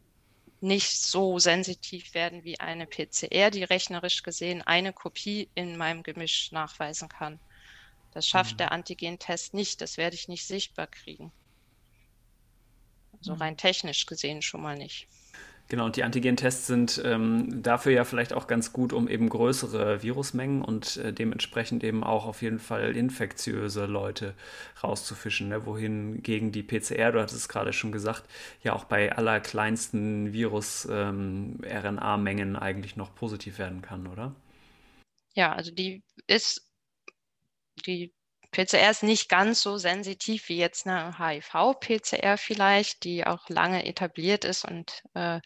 nicht 0.60 1.00
so 1.00 1.38
sensitiv 1.38 2.14
werden 2.14 2.44
wie 2.44 2.58
eine 2.58 2.86
PCR, 2.86 3.50
die 3.50 3.64
rechnerisch 3.64 4.22
gesehen 4.22 4.62
eine 4.62 4.92
Kopie 4.92 5.50
in 5.54 5.76
meinem 5.76 6.02
Gemisch 6.02 6.52
nachweisen 6.52 7.08
kann. 7.08 7.38
Das 8.12 8.26
schafft 8.26 8.52
mhm. 8.52 8.58
der 8.58 8.72
Antigentest 8.72 9.54
nicht. 9.54 9.80
Das 9.80 9.96
werde 9.96 10.16
ich 10.16 10.28
nicht 10.28 10.46
sichtbar 10.46 10.86
kriegen. 10.86 11.32
Also 13.18 13.34
rein 13.34 13.56
technisch 13.56 14.06
gesehen 14.06 14.42
schon 14.42 14.62
mal 14.62 14.76
nicht. 14.76 15.08
Genau, 15.68 15.86
und 15.86 15.96
die 15.96 16.04
Antigen-Tests 16.04 16.66
sind 16.66 17.00
ähm, 17.06 17.62
dafür 17.62 17.92
ja 17.92 18.04
vielleicht 18.04 18.34
auch 18.34 18.46
ganz 18.46 18.74
gut, 18.74 18.92
um 18.92 19.08
eben 19.08 19.30
größere 19.30 20.02
Virusmengen 20.02 20.60
und 20.60 20.98
äh, 20.98 21.14
dementsprechend 21.14 21.82
eben 21.84 22.04
auch 22.04 22.26
auf 22.26 22.42
jeden 22.42 22.58
Fall 22.58 22.94
infektiöse 22.94 23.86
Leute 23.86 24.34
rauszufischen. 24.82 25.48
Ne? 25.48 25.64
Wohin 25.64 26.22
gegen 26.22 26.52
die 26.52 26.62
PCR, 26.62 27.12
du 27.12 27.20
hattest 27.20 27.38
es 27.38 27.48
gerade 27.48 27.72
schon 27.72 27.92
gesagt, 27.92 28.24
ja 28.62 28.74
auch 28.74 28.84
bei 28.84 29.16
allerkleinsten 29.16 30.34
Virus-RNA-Mengen 30.34 32.48
ähm, 32.50 32.56
eigentlich 32.56 32.96
noch 32.96 33.14
positiv 33.14 33.58
werden 33.58 33.80
kann, 33.80 34.06
oder? 34.06 34.34
Ja, 35.34 35.54
also 35.54 35.70
die 35.70 36.02
ist, 36.26 36.68
die 37.86 38.12
PCR 38.54 38.90
ist 38.90 39.02
nicht 39.02 39.28
ganz 39.28 39.62
so 39.62 39.78
sensitiv 39.78 40.48
wie 40.48 40.58
jetzt 40.58 40.86
eine 40.86 41.18
HIV-PCR 41.18 42.38
vielleicht, 42.38 43.02
die 43.02 43.26
auch 43.26 43.48
lange 43.48 43.84
etabliert 43.84 44.44
ist 44.44 44.64
und 44.64 45.02
äh, 45.14 45.40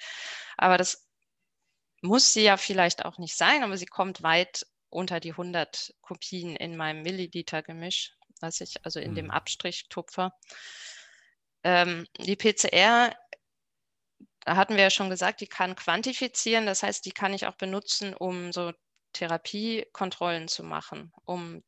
aber 0.58 0.76
das 0.76 1.08
muss 2.02 2.32
sie 2.32 2.42
ja 2.42 2.58
vielleicht 2.58 3.06
auch 3.06 3.16
nicht 3.16 3.34
sein, 3.34 3.62
aber 3.62 3.78
sie 3.78 3.86
kommt 3.86 4.22
weit 4.22 4.66
unter 4.90 5.20
die 5.20 5.30
100 5.30 5.94
Kopien 6.02 6.54
in 6.54 6.76
meinem 6.76 7.02
Milliliter-Gemisch, 7.02 8.12
was 8.40 8.60
ich 8.60 8.84
also 8.84 9.00
in 9.00 9.12
mhm. 9.12 9.16
dem 9.16 9.30
Abstrich 9.30 9.88
tupfe. 9.88 10.30
Ähm, 11.64 12.06
die 12.18 12.36
PCR, 12.36 13.16
da 14.44 14.56
hatten 14.56 14.76
wir 14.76 14.82
ja 14.82 14.90
schon 14.90 15.08
gesagt, 15.08 15.40
die 15.40 15.46
kann 15.46 15.76
quantifizieren, 15.76 16.66
das 16.66 16.82
heißt, 16.82 17.06
die 17.06 17.12
kann 17.12 17.32
ich 17.32 17.46
auch 17.46 17.56
benutzen, 17.56 18.14
um 18.14 18.52
so 18.52 18.72
Therapiekontrollen 19.14 20.46
zu 20.46 20.62
machen, 20.62 21.12
um 21.24 21.62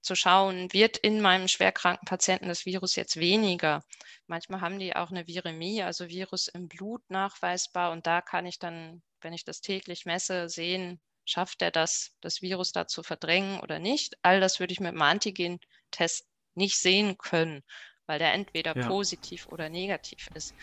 zu 0.00 0.14
schauen, 0.14 0.72
wird 0.72 0.96
in 0.96 1.20
meinem 1.20 1.48
schwerkranken 1.48 2.06
Patienten 2.06 2.48
das 2.48 2.66
Virus 2.66 2.96
jetzt 2.96 3.16
weniger. 3.18 3.82
Manchmal 4.26 4.60
haben 4.60 4.78
die 4.78 4.94
auch 4.94 5.10
eine 5.10 5.26
Viremie, 5.26 5.82
also 5.82 6.08
Virus 6.08 6.48
im 6.48 6.68
Blut 6.68 7.02
nachweisbar. 7.08 7.92
Und 7.92 8.06
da 8.06 8.20
kann 8.20 8.46
ich 8.46 8.58
dann, 8.58 9.02
wenn 9.20 9.32
ich 9.32 9.44
das 9.44 9.60
täglich 9.60 10.06
messe, 10.06 10.48
sehen, 10.48 11.00
schafft 11.24 11.62
er 11.62 11.70
das, 11.70 12.12
das 12.20 12.40
Virus 12.42 12.72
da 12.72 12.86
zu 12.86 13.02
verdrängen 13.02 13.60
oder 13.60 13.78
nicht. 13.78 14.16
All 14.22 14.40
das 14.40 14.60
würde 14.60 14.72
ich 14.72 14.80
mit 14.80 14.92
dem 14.92 15.02
Antigen-Test 15.02 16.26
nicht 16.54 16.78
sehen 16.78 17.18
können, 17.18 17.62
weil 18.06 18.18
der 18.18 18.32
entweder 18.32 18.76
ja. 18.76 18.86
positiv 18.86 19.46
oder 19.48 19.68
negativ 19.68 20.28
ist. 20.34 20.54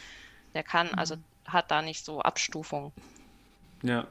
Der 0.53 0.63
kann, 0.63 0.93
also 0.95 1.17
mhm. 1.17 1.23
hat 1.47 1.71
da 1.71 1.81
nicht 1.81 2.03
so 2.03 2.21
Abstufungen. 2.21 2.93
Ja, 3.87 4.07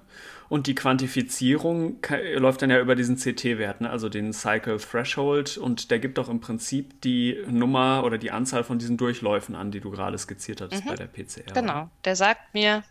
und 0.48 0.66
die 0.66 0.74
Quantifizierung 0.74 1.98
läuft 2.34 2.62
dann 2.62 2.70
ja 2.70 2.78
über 2.78 2.94
diesen 2.94 3.16
CT-Wert, 3.16 3.80
ne? 3.80 3.90
also 3.90 4.08
den 4.08 4.32
Cycle 4.32 4.78
Threshold, 4.78 5.56
und 5.56 5.90
der 5.90 5.98
gibt 5.98 6.18
doch 6.18 6.28
im 6.28 6.40
Prinzip 6.40 7.00
die 7.00 7.42
Nummer 7.48 8.04
oder 8.04 8.18
die 8.18 8.30
Anzahl 8.30 8.62
von 8.62 8.78
diesen 8.78 8.96
Durchläufen 8.96 9.54
an, 9.54 9.70
die 9.70 9.80
du 9.80 9.90
gerade 9.90 10.18
skizziert 10.18 10.60
hattest 10.60 10.84
mhm. 10.84 10.88
bei 10.88 10.96
der 10.96 11.06
PCR. 11.06 11.52
Genau, 11.54 11.90
der 12.04 12.14
sagt 12.14 12.54
mir, 12.54 12.84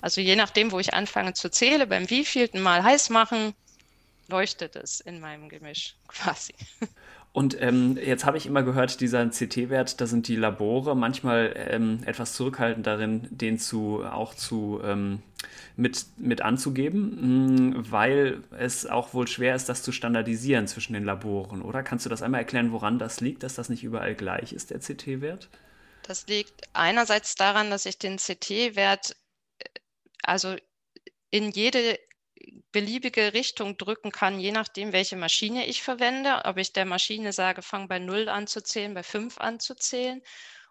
also 0.00 0.20
je 0.20 0.36
nachdem, 0.36 0.72
wo 0.72 0.78
ich 0.78 0.94
anfange 0.94 1.32
zu 1.32 1.48
zählen, 1.48 1.88
beim 1.88 2.10
wievielten 2.10 2.60
Mal 2.60 2.82
heiß 2.82 3.10
machen, 3.10 3.54
leuchtet 4.28 4.76
es 4.76 5.00
in 5.00 5.20
meinem 5.20 5.48
Gemisch 5.48 5.94
quasi. 6.08 6.54
Und 7.36 7.60
ähm, 7.60 7.98
jetzt 8.02 8.24
habe 8.24 8.38
ich 8.38 8.46
immer 8.46 8.62
gehört, 8.62 8.98
dieser 9.02 9.28
CT-Wert, 9.28 10.00
da 10.00 10.06
sind 10.06 10.26
die 10.26 10.36
Labore 10.36 10.96
manchmal 10.96 11.52
ähm, 11.68 12.00
etwas 12.06 12.32
zurückhaltend 12.32 12.86
darin, 12.86 13.28
den 13.30 13.58
zu 13.58 14.02
auch 14.06 14.34
zu 14.34 14.80
ähm, 14.82 15.20
mit, 15.76 16.06
mit 16.16 16.40
anzugeben, 16.40 17.74
mh, 17.74 17.90
weil 17.90 18.42
es 18.58 18.86
auch 18.86 19.12
wohl 19.12 19.28
schwer 19.28 19.54
ist, 19.54 19.68
das 19.68 19.82
zu 19.82 19.92
standardisieren 19.92 20.66
zwischen 20.66 20.94
den 20.94 21.04
Laboren, 21.04 21.60
oder? 21.60 21.82
Kannst 21.82 22.06
du 22.06 22.08
das 22.08 22.22
einmal 22.22 22.40
erklären, 22.40 22.72
woran 22.72 22.98
das 22.98 23.20
liegt, 23.20 23.42
dass 23.42 23.54
das 23.54 23.68
nicht 23.68 23.84
überall 23.84 24.14
gleich 24.14 24.54
ist, 24.54 24.70
der 24.70 24.78
CT-Wert? 24.78 25.50
Das 26.04 26.26
liegt 26.28 26.62
einerseits 26.72 27.34
daran, 27.34 27.68
dass 27.68 27.84
ich 27.84 27.98
den 27.98 28.16
CT-Wert 28.16 29.14
äh, 29.58 29.64
also 30.22 30.56
in 31.30 31.50
jede 31.50 31.98
beliebige 32.72 33.32
Richtung 33.32 33.76
drücken 33.76 34.12
kann, 34.12 34.38
je 34.38 34.52
nachdem, 34.52 34.92
welche 34.92 35.16
Maschine 35.16 35.66
ich 35.66 35.82
verwende. 35.82 36.42
Ob 36.44 36.58
ich 36.58 36.72
der 36.72 36.84
Maschine 36.84 37.32
sage, 37.32 37.62
fang 37.62 37.88
bei 37.88 37.98
0 37.98 38.28
an 38.28 38.46
zu 38.46 38.62
zählen, 38.62 38.94
bei 38.94 39.02
5 39.02 39.38
an 39.38 39.60
zu 39.60 39.74
zählen. 39.74 40.22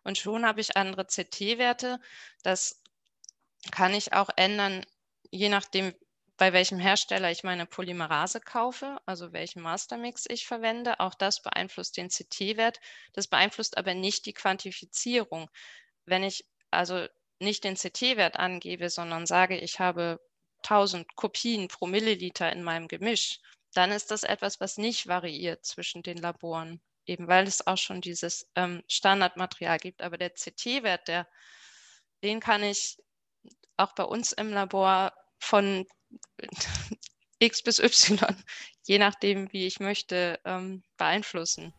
Und 0.04 0.18
schon 0.18 0.46
habe 0.46 0.62
ich 0.62 0.78
andere 0.78 1.06
CT-Werte. 1.06 2.00
Das 2.44 2.82
kann 3.72 3.94
ich 3.94 4.14
auch 4.14 4.30
ändern, 4.36 4.86
je 5.32 5.50
nachdem, 5.50 5.94
bei 6.38 6.54
welchem 6.54 6.80
Hersteller 6.80 7.32
ich 7.32 7.44
meine 7.44 7.66
Polymerase 7.66 8.42
kaufe, 8.42 8.98
also 9.06 9.32
welchen 9.32 9.62
Mastermix 9.62 10.26
ich 10.28 10.46
verwende. 10.46 11.00
Auch 11.00 11.16
das 11.16 11.42
beeinflusst 11.42 11.98
den 11.98 12.10
CT-Wert. 12.10 12.80
Das 13.14 13.28
beeinflusst 13.28 13.78
aber 13.78 13.94
nicht 13.94 14.26
die 14.26 14.34
Quantifizierung. 14.34 15.50
Wenn 16.06 16.24
ich 16.24 16.46
also 16.72 17.08
nicht 17.40 17.64
den 17.64 17.76
CT-Wert 17.76 18.38
angebe, 18.38 18.90
sondern 18.90 19.26
sage, 19.26 19.58
ich 19.58 19.80
habe 19.80 20.20
1000 20.66 21.16
Kopien 21.16 21.68
pro 21.68 21.88
Milliliter 21.88 22.52
in 22.52 22.64
meinem 22.64 22.88
Gemisch, 22.88 23.40
dann 23.74 23.92
ist 23.92 24.12
das 24.12 24.24
etwas, 24.24 24.60
was 24.60 24.78
nicht 24.78 25.08
variiert 25.08 25.66
zwischen 25.66 26.02
den 26.02 26.18
Laboren, 26.18 26.82
eben 27.06 27.28
weil 27.28 27.48
es 27.48 27.66
auch 27.68 27.78
schon 27.78 28.02
dieses 28.02 28.48
ähm, 28.56 28.84
Standardmaterial 28.88 29.78
gibt. 29.78 30.02
Aber 30.02 30.18
der 30.18 30.32
CT-Wert, 30.32 31.26
den 32.24 32.40
kann 32.40 32.64
ich 32.64 32.98
auch 33.78 33.94
bei 33.94 34.04
uns 34.04 34.32
im 34.32 34.52
Labor 34.52 35.14
von 35.40 35.86
X 37.40 37.62
bis 37.64 37.80
Y, 37.80 38.18
je 38.84 38.98
nachdem, 38.98 39.52
wie 39.52 39.68
ich 39.68 39.80
möchte, 39.80 40.40
ähm, 40.46 40.84
beeinflussen. 40.98 41.74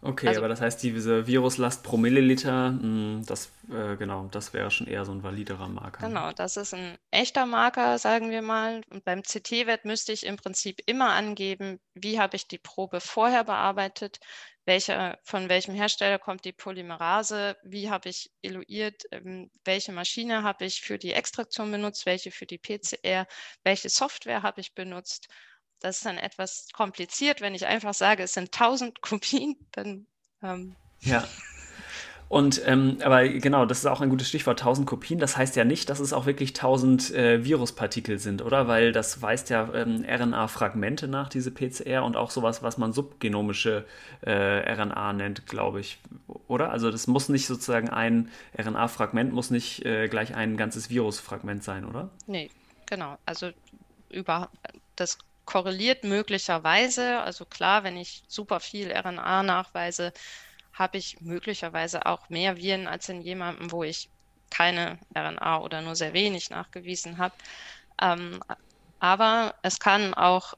Okay, 0.00 0.28
also, 0.28 0.40
aber 0.40 0.48
das 0.48 0.60
heißt, 0.60 0.80
diese 0.82 1.26
Viruslast 1.26 1.82
pro 1.82 1.96
Milliliter, 1.96 2.68
hm, 2.68 3.24
das, 3.26 3.50
äh, 3.68 3.96
genau, 3.96 4.28
das 4.30 4.52
wäre 4.52 4.70
schon 4.70 4.86
eher 4.86 5.04
so 5.04 5.10
ein 5.10 5.24
validerer 5.24 5.68
Marker. 5.68 6.06
Genau, 6.06 6.30
das 6.32 6.56
ist 6.56 6.72
ein 6.72 6.96
echter 7.10 7.46
Marker, 7.46 7.98
sagen 7.98 8.30
wir 8.30 8.42
mal. 8.42 8.82
Und 8.90 9.04
beim 9.04 9.22
CT-Wert 9.22 9.84
müsste 9.84 10.12
ich 10.12 10.24
im 10.24 10.36
Prinzip 10.36 10.80
immer 10.86 11.10
angeben, 11.10 11.80
wie 11.94 12.20
habe 12.20 12.36
ich 12.36 12.46
die 12.46 12.58
Probe 12.58 13.00
vorher 13.00 13.42
bearbeitet, 13.42 14.20
welche, 14.66 15.18
von 15.24 15.48
welchem 15.48 15.74
Hersteller 15.74 16.20
kommt 16.20 16.44
die 16.44 16.52
Polymerase, 16.52 17.56
wie 17.64 17.90
habe 17.90 18.10
ich 18.10 18.30
eluiert, 18.42 19.02
ähm, 19.10 19.50
welche 19.64 19.92
Maschine 19.92 20.44
habe 20.44 20.66
ich 20.66 20.80
für 20.80 20.98
die 20.98 21.12
Extraktion 21.12 21.72
benutzt, 21.72 22.06
welche 22.06 22.30
für 22.30 22.46
die 22.46 22.58
PCR, 22.58 23.26
welche 23.64 23.88
Software 23.88 24.42
habe 24.42 24.60
ich 24.60 24.74
benutzt 24.74 25.26
das 25.80 25.98
ist 25.98 26.06
dann 26.06 26.18
etwas 26.18 26.68
kompliziert. 26.72 27.40
Wenn 27.40 27.54
ich 27.54 27.66
einfach 27.66 27.94
sage, 27.94 28.22
es 28.22 28.34
sind 28.34 28.52
1000 28.52 29.00
Kopien, 29.02 29.56
dann. 29.72 30.06
Ähm, 30.42 30.76
ja. 31.00 31.24
Und 32.28 32.60
ähm, 32.66 32.98
aber 33.02 33.26
genau, 33.26 33.64
das 33.64 33.78
ist 33.78 33.86
auch 33.86 34.02
ein 34.02 34.10
gutes 34.10 34.28
Stichwort, 34.28 34.60
1000 34.60 34.86
Kopien. 34.86 35.18
Das 35.18 35.38
heißt 35.38 35.56
ja 35.56 35.64
nicht, 35.64 35.88
dass 35.88 35.98
es 35.98 36.12
auch 36.12 36.26
wirklich 36.26 36.50
1000 36.50 37.14
äh, 37.14 37.44
Viruspartikel 37.44 38.18
sind, 38.18 38.42
oder? 38.42 38.68
Weil 38.68 38.92
das 38.92 39.22
weist 39.22 39.48
ja 39.48 39.72
ähm, 39.72 40.04
RNA-Fragmente 40.06 41.08
nach, 41.08 41.30
diese 41.30 41.50
PCR, 41.50 42.04
und 42.04 42.16
auch 42.16 42.30
sowas, 42.30 42.62
was 42.62 42.76
man 42.76 42.92
subgenomische 42.92 43.86
äh, 44.20 44.30
RNA 44.30 45.14
nennt, 45.14 45.46
glaube 45.46 45.80
ich, 45.80 46.00
oder? 46.48 46.70
Also 46.70 46.90
das 46.90 47.06
muss 47.06 47.30
nicht 47.30 47.46
sozusagen 47.46 47.88
ein 47.88 48.28
RNA-Fragment, 48.58 49.32
muss 49.32 49.50
nicht 49.50 49.86
äh, 49.86 50.08
gleich 50.08 50.34
ein 50.34 50.58
ganzes 50.58 50.90
Virusfragment 50.90 51.64
sein, 51.64 51.86
oder? 51.86 52.10
Nee, 52.26 52.50
genau. 52.84 53.16
Also 53.24 53.52
über 54.10 54.50
das 54.96 55.16
korreliert 55.48 56.04
möglicherweise. 56.04 57.20
Also 57.20 57.46
klar, 57.46 57.82
wenn 57.82 57.96
ich 57.96 58.22
super 58.28 58.60
viel 58.60 58.92
RNA 58.92 59.42
nachweise, 59.42 60.12
habe 60.74 60.98
ich 60.98 61.22
möglicherweise 61.22 62.04
auch 62.04 62.28
mehr 62.28 62.58
Viren 62.58 62.86
als 62.86 63.08
in 63.08 63.22
jemandem, 63.22 63.72
wo 63.72 63.82
ich 63.82 64.10
keine 64.50 64.98
RNA 65.16 65.60
oder 65.60 65.80
nur 65.80 65.96
sehr 65.96 66.12
wenig 66.12 66.50
nachgewiesen 66.50 67.16
habe. 67.16 67.34
Ähm, 67.98 68.40
aber 69.00 69.54
es 69.62 69.80
kann 69.80 70.12
auch 70.12 70.52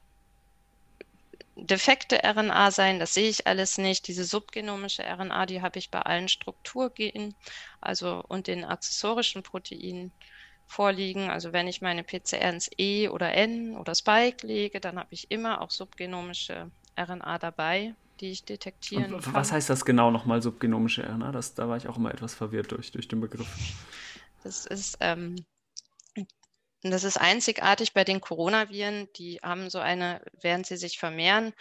defekte 1.55 2.19
RNA 2.25 2.71
sein, 2.71 2.99
das 2.99 3.13
sehe 3.13 3.29
ich 3.29 3.47
alles 3.47 3.77
nicht. 3.77 4.09
Diese 4.09 4.25
subgenomische 4.25 5.03
RNA, 5.03 5.45
die 5.45 5.61
habe 5.61 5.79
ich 5.79 5.89
bei 5.89 6.01
allen 6.01 6.27
Strukturgenen, 6.27 7.33
also 7.79 8.21
und 8.27 8.47
den 8.47 8.65
accessorischen 8.65 9.41
Proteinen 9.41 10.11
vorliegen. 10.71 11.29
Also 11.29 11.53
wenn 11.53 11.67
ich 11.67 11.81
meine 11.81 12.03
PCR 12.03 12.49
ins 12.49 12.69
E 12.77 13.09
oder 13.09 13.33
N 13.33 13.75
oder 13.75 13.93
Spike 13.93 14.47
lege, 14.47 14.79
dann 14.79 14.97
habe 14.97 15.09
ich 15.11 15.29
immer 15.29 15.61
auch 15.61 15.69
subgenomische 15.69 16.71
RNA 16.97 17.37
dabei, 17.39 17.93
die 18.19 18.31
ich 18.31 18.45
detektieren 18.45 19.13
Und 19.13 19.23
kann. 19.23 19.33
Was 19.33 19.51
heißt 19.51 19.69
das 19.69 19.85
genau 19.85 20.11
nochmal, 20.11 20.41
subgenomische 20.41 21.03
RNA? 21.03 21.31
Das, 21.31 21.53
da 21.55 21.67
war 21.67 21.77
ich 21.77 21.87
auch 21.87 21.97
immer 21.97 22.13
etwas 22.13 22.33
verwirrt 22.33 22.71
durch, 22.71 22.91
durch 22.91 23.07
den 23.07 23.19
Begriff. 23.19 23.47
Das 24.43 24.65
ist, 24.65 24.97
ähm, 25.01 25.45
das 26.83 27.03
ist 27.03 27.17
einzigartig 27.17 27.93
bei 27.93 28.03
den 28.03 28.21
Coronaviren. 28.21 29.09
Die 29.17 29.39
haben 29.43 29.69
so 29.69 29.79
eine, 29.79 30.21
während 30.41 30.65
sie 30.65 30.77
sich 30.77 30.97
vermehren, 30.97 31.53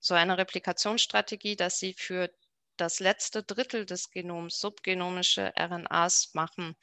so 0.00 0.14
eine 0.14 0.36
Replikationsstrategie, 0.36 1.56
dass 1.56 1.78
sie 1.78 1.94
für 1.94 2.30
das 2.76 3.00
letzte 3.00 3.42
Drittel 3.42 3.86
des 3.86 4.10
Genoms 4.10 4.60
subgenomische 4.60 5.52
RNAs 5.58 6.34
machen. 6.34 6.76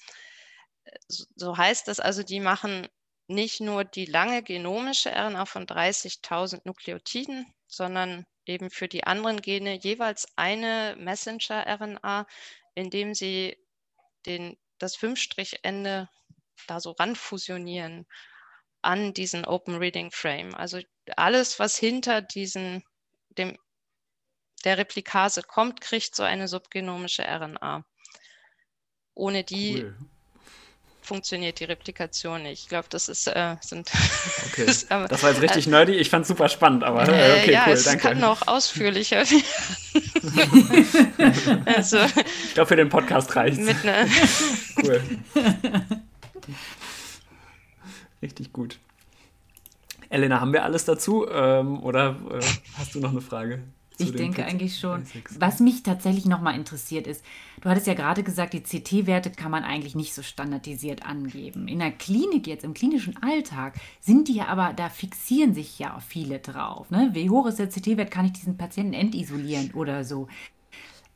So 1.07 1.57
heißt 1.57 1.87
das 1.87 1.99
also, 1.99 2.23
die 2.23 2.39
machen 2.39 2.87
nicht 3.27 3.61
nur 3.61 3.83
die 3.83 4.05
lange 4.05 4.43
genomische 4.43 5.11
RNA 5.11 5.45
von 5.45 5.65
30.000 5.65 6.61
Nukleotiden, 6.65 7.45
sondern 7.67 8.25
eben 8.45 8.69
für 8.69 8.87
die 8.87 9.05
anderen 9.05 9.41
Gene 9.41 9.75
jeweils 9.79 10.27
eine 10.35 10.95
Messenger-RNA, 10.97 12.27
indem 12.75 13.13
sie 13.13 13.57
den, 14.25 14.57
das 14.79 14.95
Fünfstrichende 14.95 16.09
da 16.67 16.79
so 16.79 16.91
ranfusionieren 16.91 18.05
an 18.81 19.13
diesen 19.13 19.45
Open 19.45 19.77
Reading 19.77 20.11
Frame. 20.11 20.53
Also 20.55 20.79
alles, 21.15 21.59
was 21.59 21.77
hinter 21.77 22.21
diesen, 22.21 22.83
dem, 23.29 23.57
der 24.65 24.77
Replikase 24.77 25.43
kommt, 25.43 25.81
kriegt 25.81 26.15
so 26.15 26.23
eine 26.23 26.47
subgenomische 26.47 27.23
RNA. 27.23 27.85
Ohne 29.13 29.43
die 29.43 29.83
cool 29.83 29.95
funktioniert 31.11 31.59
die 31.59 31.65
Replikation 31.65 32.43
nicht. 32.43 32.63
Ich 32.63 32.69
glaube, 32.69 32.87
das 32.89 33.09
ist 33.09 33.27
äh, 33.27 33.57
sind. 33.59 33.91
Okay. 34.47 34.65
das, 34.65 34.89
aber, 34.91 35.09
das, 35.09 35.21
war 35.23 35.31
jetzt 35.31 35.41
richtig 35.41 35.67
äh, 35.67 35.69
nerdy. 35.69 35.91
Ich 35.93 36.09
fand 36.09 36.21
es 36.21 36.29
super 36.29 36.47
spannend, 36.47 36.85
aber 36.85 37.01
äh, 37.01 37.41
okay, 37.41 37.51
ja, 37.51 37.65
cool, 37.67 37.73
es 37.73 37.83
danke. 37.83 38.01
kann 38.01 38.19
noch 38.19 38.47
ausführlicher 38.47 39.17
werden. 40.23 41.63
also, 41.65 41.97
ich 42.45 42.53
glaube, 42.53 42.67
für 42.67 42.77
den 42.77 42.87
Podcast 42.87 43.35
reicht 43.35 43.59
es. 43.59 43.65
Ne 43.65 44.07
cool. 44.83 45.01
Richtig 48.21 48.53
gut. 48.53 48.79
Elena, 50.09 50.39
haben 50.39 50.53
wir 50.53 50.63
alles 50.63 50.85
dazu? 50.85 51.27
Ähm, 51.29 51.83
oder 51.83 52.15
äh, 52.31 52.39
hast 52.77 52.95
du 52.95 52.99
noch 52.99 53.11
eine 53.11 53.21
Frage? 53.21 53.63
Ich 54.09 54.15
denke 54.15 54.45
eigentlich 54.45 54.79
schon. 54.79 55.03
Was 55.37 55.59
mich 55.59 55.83
tatsächlich 55.83 56.25
nochmal 56.25 56.55
interessiert 56.55 57.07
ist, 57.07 57.23
du 57.61 57.69
hattest 57.69 57.87
ja 57.87 57.93
gerade 57.93 58.23
gesagt, 58.23 58.53
die 58.53 58.61
CT-Werte 58.61 59.31
kann 59.31 59.51
man 59.51 59.63
eigentlich 59.63 59.95
nicht 59.95 60.13
so 60.13 60.21
standardisiert 60.21 61.05
angeben. 61.05 61.67
In 61.67 61.79
der 61.79 61.91
Klinik 61.91 62.47
jetzt, 62.47 62.63
im 62.63 62.73
klinischen 62.73 63.21
Alltag, 63.21 63.75
sind 63.99 64.27
die 64.27 64.35
ja 64.35 64.47
aber, 64.47 64.73
da 64.73 64.89
fixieren 64.89 65.53
sich 65.53 65.79
ja 65.79 65.99
viele 65.99 66.39
drauf. 66.39 66.89
Ne? 66.91 67.09
Wie 67.13 67.29
hoch 67.29 67.45
ist 67.47 67.59
der 67.59 67.69
CT-Wert, 67.69 68.11
kann 68.11 68.25
ich 68.25 68.33
diesen 68.33 68.57
Patienten 68.57 68.93
entisolieren 68.93 69.71
oder 69.73 70.03
so. 70.03 70.27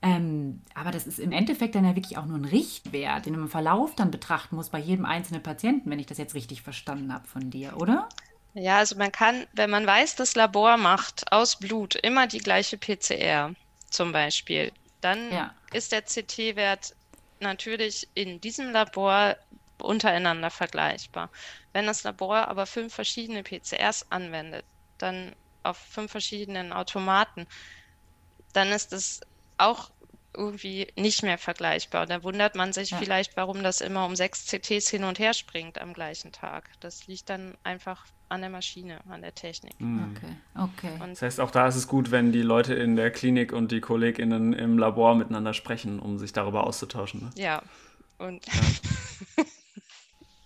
Ähm, 0.01 0.61
aber 0.75 0.91
das 0.91 1.07
ist 1.07 1.17
im 1.17 1.31
Endeffekt 1.31 1.73
dann 1.73 1.83
ja 1.83 1.95
wirklich 1.95 2.17
auch 2.17 2.27
nur 2.27 2.37
ein 2.37 2.45
Richtwert, 2.45 3.25
den 3.25 3.33
man 3.33 3.43
im 3.43 3.49
Verlauf 3.49 3.95
dann 3.95 4.11
betrachten 4.11 4.55
muss 4.55 4.69
bei 4.69 4.77
jedem 4.77 5.03
einzelnen 5.03 5.41
Patienten, 5.41 5.89
wenn 5.89 5.97
ich 5.97 6.05
das 6.05 6.19
jetzt 6.19 6.35
richtig 6.35 6.61
verstanden 6.61 7.11
habe 7.11 7.27
von 7.27 7.49
dir, 7.49 7.77
oder? 7.77 8.07
Ja, 8.55 8.77
also 8.77 8.95
man 8.95 9.11
kann, 9.11 9.47
wenn 9.51 9.69
man 9.69 9.85
weiß, 9.85 10.15
das 10.15 10.35
Labor 10.35 10.77
macht 10.77 11.29
aus 11.31 11.59
Blut 11.59 11.95
immer 11.95 12.25
die 12.25 12.39
gleiche 12.39 12.77
PCR 12.77 13.53
zum 13.89 14.13
Beispiel, 14.13 14.71
dann 15.01 15.31
ja. 15.31 15.53
ist 15.73 15.91
der 15.91 16.03
CT-Wert 16.03 16.95
natürlich 17.41 18.07
in 18.13 18.39
diesem 18.39 18.71
Labor 18.71 19.35
untereinander 19.77 20.49
vergleichbar. 20.49 21.29
Wenn 21.73 21.85
das 21.85 22.03
Labor 22.03 22.47
aber 22.47 22.65
fünf 22.65 22.93
verschiedene 22.93 23.43
PCRs 23.43 24.09
anwendet, 24.09 24.63
dann 24.97 25.35
auf 25.63 25.77
fünf 25.77 26.11
verschiedenen 26.11 26.71
Automaten, 26.71 27.47
dann 28.53 28.71
ist 28.71 28.93
es 28.93 29.19
auch 29.57 29.91
irgendwie 30.37 30.87
nicht 30.95 31.23
mehr 31.23 31.37
vergleichbar. 31.37 32.03
Und 32.03 32.09
da 32.09 32.23
wundert 32.23 32.55
man 32.55 32.73
sich 32.73 32.91
ja. 32.91 32.97
vielleicht, 32.97 33.37
warum 33.37 33.63
das 33.63 33.81
immer 33.81 34.05
um 34.05 34.15
sechs 34.15 34.45
CTs 34.45 34.89
hin 34.89 35.03
und 35.03 35.19
her 35.19 35.33
springt 35.33 35.79
am 35.79 35.93
gleichen 35.93 36.31
Tag. 36.31 36.69
Das 36.79 37.07
liegt 37.07 37.29
dann 37.29 37.55
einfach 37.63 38.05
an 38.29 38.41
der 38.41 38.49
Maschine, 38.49 38.99
an 39.09 39.21
der 39.21 39.35
Technik. 39.35 39.79
Mhm. 39.79 40.15
Okay, 40.15 40.35
okay. 40.55 41.03
Und 41.03 41.11
das 41.11 41.21
heißt, 41.21 41.39
auch 41.39 41.51
da 41.51 41.67
ist 41.67 41.75
es 41.75 41.87
gut, 41.87 42.11
wenn 42.11 42.31
die 42.31 42.41
Leute 42.41 42.73
in 42.73 42.95
der 42.95 43.11
Klinik 43.11 43.53
und 43.53 43.71
die 43.71 43.81
KollegInnen 43.81 44.53
im 44.53 44.77
Labor 44.77 45.15
miteinander 45.15 45.53
sprechen, 45.53 45.99
um 45.99 46.17
sich 46.17 46.33
darüber 46.33 46.65
auszutauschen. 46.65 47.21
Ne? 47.21 47.29
Ja, 47.35 47.61
und 48.17 48.45
ja. 48.47 49.43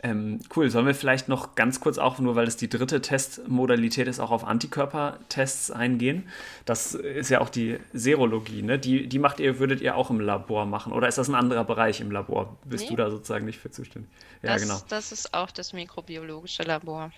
Ähm, 0.01 0.39
cool, 0.55 0.69
sollen 0.69 0.85
wir 0.85 0.95
vielleicht 0.95 1.27
noch 1.27 1.55
ganz 1.55 1.81
kurz 1.81 1.97
auch, 1.97 2.19
nur 2.19 2.37
weil 2.37 2.47
es 2.47 2.55
die 2.55 2.69
dritte 2.69 3.01
Testmodalität 3.01 4.07
ist, 4.07 4.21
auch 4.21 4.31
auf 4.31 4.45
Antikörpertests 4.45 5.71
eingehen? 5.71 6.29
Das 6.63 6.95
ist 6.95 7.29
ja 7.29 7.41
auch 7.41 7.49
die 7.49 7.79
Serologie, 7.91 8.61
ne? 8.61 8.79
Die, 8.79 9.07
die 9.07 9.19
macht 9.19 9.41
ihr, 9.41 9.59
würdet 9.59 9.81
ihr 9.81 9.97
auch 9.97 10.09
im 10.09 10.21
Labor 10.21 10.65
machen? 10.65 10.93
Oder 10.93 11.09
ist 11.09 11.17
das 11.17 11.27
ein 11.27 11.35
anderer 11.35 11.65
Bereich 11.65 11.99
im 11.99 12.11
Labor? 12.11 12.57
Bist 12.63 12.85
nee. 12.85 12.91
du 12.91 12.95
da 12.95 13.11
sozusagen 13.11 13.45
nicht 13.45 13.59
für 13.59 13.71
zuständig? 13.71 14.09
Ja, 14.41 14.53
das, 14.53 14.61
genau. 14.61 14.79
Das 14.87 15.11
ist 15.11 15.33
auch 15.33 15.51
das 15.51 15.73
mikrobiologische 15.73 16.63
Labor. 16.63 17.11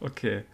Okay. 0.00 0.44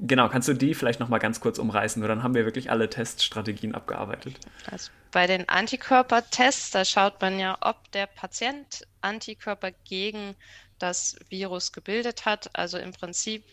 Genau, 0.00 0.28
kannst 0.28 0.48
du 0.48 0.54
die 0.54 0.74
vielleicht 0.74 1.00
noch 1.00 1.08
mal 1.08 1.18
ganz 1.18 1.40
kurz 1.40 1.58
umreißen? 1.58 2.00
Nur 2.00 2.08
dann 2.08 2.22
haben 2.22 2.34
wir 2.34 2.44
wirklich 2.44 2.70
alle 2.70 2.88
Teststrategien 2.88 3.74
abgearbeitet. 3.74 4.34
Also 4.70 4.90
bei 5.10 5.26
den 5.26 5.48
Antikörpertests, 5.48 6.70
da 6.70 6.84
schaut 6.84 7.20
man 7.20 7.38
ja, 7.38 7.56
ob 7.60 7.90
der 7.92 8.06
Patient 8.06 8.86
Antikörper 9.00 9.72
gegen 9.84 10.36
das 10.78 11.16
Virus 11.28 11.72
gebildet 11.72 12.24
hat. 12.24 12.50
Also 12.54 12.78
im 12.78 12.92
Prinzip 12.92 13.44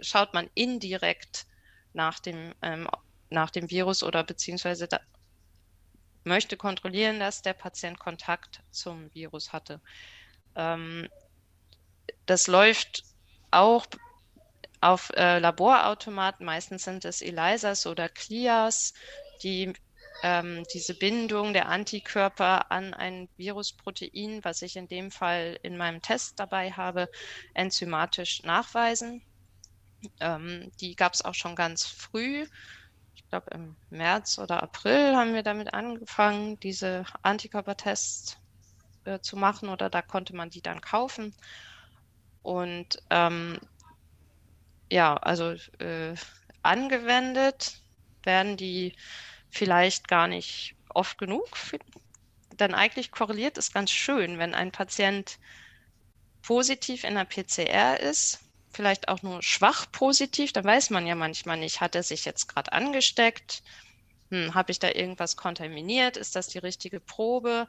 schaut 0.00 0.34
man 0.34 0.48
indirekt 0.54 1.46
nach 1.92 2.18
dem, 2.18 2.54
ähm, 2.62 2.88
nach 3.30 3.50
dem 3.50 3.70
Virus 3.70 4.02
oder 4.02 4.24
beziehungsweise 4.24 4.88
da, 4.88 5.00
möchte 6.24 6.56
kontrollieren, 6.56 7.20
dass 7.20 7.42
der 7.42 7.54
Patient 7.54 7.98
Kontakt 7.98 8.62
zum 8.70 9.12
Virus 9.14 9.52
hatte. 9.52 9.80
Ähm, 10.54 11.08
das 12.26 12.46
läuft 12.46 13.04
auch 13.50 13.86
auf 14.80 15.10
äh, 15.16 15.38
Laborautomaten, 15.38 16.46
meistens 16.46 16.84
sind 16.84 17.04
es 17.04 17.22
ELISAs 17.22 17.86
oder 17.86 18.08
CLIAs, 18.08 18.94
die 19.42 19.72
ähm, 20.22 20.64
diese 20.72 20.94
Bindung 20.94 21.52
der 21.52 21.68
Antikörper 21.68 22.70
an 22.70 22.94
ein 22.94 23.28
Virusprotein, 23.36 24.40
was 24.42 24.62
ich 24.62 24.76
in 24.76 24.88
dem 24.88 25.10
Fall 25.10 25.58
in 25.62 25.76
meinem 25.76 26.02
Test 26.02 26.38
dabei 26.38 26.72
habe, 26.72 27.08
enzymatisch 27.54 28.42
nachweisen. 28.42 29.22
Ähm, 30.20 30.70
die 30.80 30.96
gab 30.96 31.14
es 31.14 31.24
auch 31.24 31.34
schon 31.34 31.54
ganz 31.56 31.84
früh. 31.86 32.46
Ich 33.14 33.28
glaube, 33.28 33.50
im 33.52 33.76
März 33.90 34.38
oder 34.38 34.62
April 34.62 35.16
haben 35.16 35.34
wir 35.34 35.42
damit 35.42 35.74
angefangen, 35.74 36.58
diese 36.60 37.04
Antikörpertests 37.22 38.38
äh, 39.04 39.20
zu 39.20 39.36
machen 39.36 39.68
oder 39.68 39.90
da 39.90 40.02
konnte 40.02 40.34
man 40.34 40.50
die 40.50 40.62
dann 40.62 40.80
kaufen. 40.80 41.34
Und 42.42 42.98
ähm, 43.10 43.58
ja, 44.90 45.16
also 45.16 45.52
äh, 45.80 46.14
angewendet 46.62 47.82
werden 48.24 48.56
die 48.56 48.96
vielleicht 49.50 50.08
gar 50.08 50.26
nicht 50.26 50.74
oft 50.94 51.18
genug. 51.18 51.48
Denn 52.52 52.74
eigentlich 52.74 53.10
korreliert 53.10 53.58
es 53.58 53.72
ganz 53.72 53.90
schön, 53.90 54.38
wenn 54.38 54.54
ein 54.54 54.72
Patient 54.72 55.38
positiv 56.42 57.04
in 57.04 57.14
der 57.14 57.24
PCR 57.24 58.00
ist, 58.00 58.40
vielleicht 58.70 59.08
auch 59.08 59.22
nur 59.22 59.42
schwach 59.42 59.90
positiv, 59.92 60.52
dann 60.52 60.64
weiß 60.64 60.90
man 60.90 61.06
ja 61.06 61.14
manchmal 61.14 61.56
nicht, 61.56 61.80
hat 61.80 61.94
er 61.94 62.02
sich 62.02 62.24
jetzt 62.24 62.48
gerade 62.48 62.72
angesteckt, 62.72 63.62
hm, 64.30 64.54
habe 64.54 64.72
ich 64.72 64.78
da 64.78 64.90
irgendwas 64.90 65.36
kontaminiert, 65.36 66.16
ist 66.16 66.36
das 66.36 66.48
die 66.48 66.58
richtige 66.58 67.00
Probe? 67.00 67.68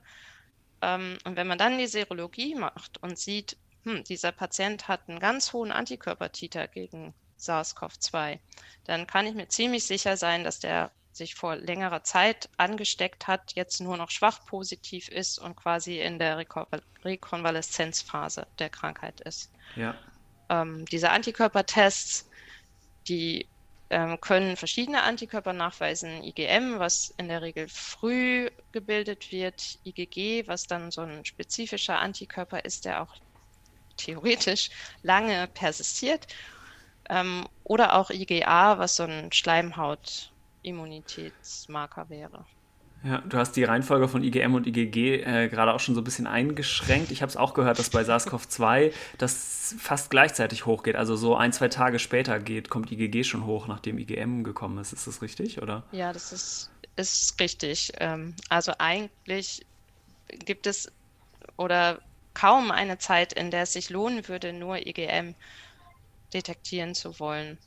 Ähm, 0.82 1.18
und 1.24 1.36
wenn 1.36 1.48
man 1.48 1.58
dann 1.58 1.78
die 1.78 1.88
Serologie 1.88 2.56
macht 2.56 3.02
und 3.02 3.18
sieht, 3.18 3.58
hm, 3.84 4.04
dieser 4.04 4.32
Patient 4.32 4.88
hat 4.88 5.08
einen 5.08 5.20
ganz 5.20 5.54
hohen 5.54 5.72
Antikörpertiter 5.72 6.68
gegen 6.68 7.14
SARS-CoV-2, 7.38 8.40
dann 8.84 9.08
kann 9.08 9.26
ich 9.26 9.36
mir 9.36 9.48
ziemlich 9.48 9.86
sicher 9.86 10.18
sein, 10.18 10.44
dass 10.44 10.60
der 10.60 10.92
sich 11.12 11.36
vor 11.36 11.56
längerer 11.56 12.04
Zeit 12.04 12.50
angesteckt 12.58 13.28
hat, 13.28 13.54
jetzt 13.56 13.82
nur 13.82 13.98
noch 13.98 14.12
schwach 14.12 14.46
positiv 14.46 15.08
ist 15.10 15.40
und 15.40 15.56
quasi 15.56 16.00
in 16.00 16.20
der 16.20 16.46
Rekonvaleszenzphase 17.04 18.48
der 18.60 18.70
Krankheit 18.70 19.22
ist. 19.22 19.52
Ja. 19.76 19.96
Ähm, 20.50 20.86
diese 20.86 21.12
Antikörpertests, 21.12 22.30
die 23.08 23.48
ähm, 23.90 24.22
können 24.22 24.56
verschiedene 24.56 25.02
Antikörper 25.02 25.54
nachweisen. 25.54 26.24
IgM, 26.24 26.80
was 26.80 27.14
in 27.18 27.28
der 27.28 27.42
Regel 27.42 27.68
früh 27.68 28.50
gebildet 28.72 29.32
wird, 29.32 29.80
IgG, 29.84 30.48
was 30.48 30.68
dann 30.68 30.92
so 30.92 31.02
ein 31.02 31.26
spezifischer 31.26 32.00
Antikörper 32.00 32.66
ist, 32.66 32.86
der 32.86 33.02
auch 33.02 33.16
theoretisch 33.98 34.70
lange 35.02 35.48
persistiert. 35.48 36.28
Ähm, 37.10 37.48
oder 37.64 37.96
auch 37.96 38.12
IgA, 38.12 38.78
was 38.78 38.96
so 38.96 39.04
ein 39.04 39.32
Schleimhaut 39.32 40.32
Immunitätsmarker 40.62 42.10
wäre. 42.10 42.46
Ja, 43.04 43.20
du 43.20 43.38
hast 43.38 43.54
die 43.54 43.64
Reihenfolge 43.64 44.10
von 44.10 44.24
IgM 44.24 44.56
und 44.56 44.68
IgG 44.68 45.22
äh, 45.22 45.48
gerade 45.48 45.74
auch 45.74 45.80
schon 45.80 45.96
so 45.96 46.02
ein 46.02 46.04
bisschen 46.04 46.28
eingeschränkt. 46.28 47.12
Ich 47.12 47.22
habe 47.22 47.30
es 47.30 47.38
auch 47.38 47.54
gehört, 47.54 47.80
dass 47.80 47.90
bei 47.90 48.02
SARS-CoV-2 48.02 48.92
das 49.18 49.76
fast 49.80 50.10
gleichzeitig 50.10 50.66
hochgeht. 50.66 50.98
Also 50.98 51.16
so 51.16 51.36
ein, 51.36 51.54
zwei 51.54 51.70
Tage 51.70 51.98
später 51.98 52.40
geht, 52.40 52.70
kommt 52.70 52.92
IgG 52.92 53.24
schon 53.24 53.46
hoch, 53.46 53.68
nachdem 53.68 53.98
IgM 54.00 54.44
gekommen 54.44 54.78
ist. 54.80 54.92
Ist 54.92 55.08
das 55.08 55.22
richtig, 55.22 55.62
oder? 55.62 55.84
Ja, 55.92 56.12
das 56.12 56.34
ist, 56.34 56.72
ist 56.98 57.40
richtig. 57.40 57.94
Ähm, 58.00 58.36
also 58.50 58.74
eigentlich 58.80 59.66
gibt 60.28 60.68
es 60.68 60.92
oder 61.56 62.02
kaum 62.34 62.70
eine 62.70 62.98
Zeit, 62.98 63.32
in 63.32 63.50
der 63.50 63.64
es 63.64 63.74
sich 63.74 63.90
lohnen 63.90 64.28
würde, 64.28 64.52
nur 64.52 64.86
IgM 64.86 65.36
detektieren 66.34 66.96
zu 66.96 67.18
wollen. 67.20 67.58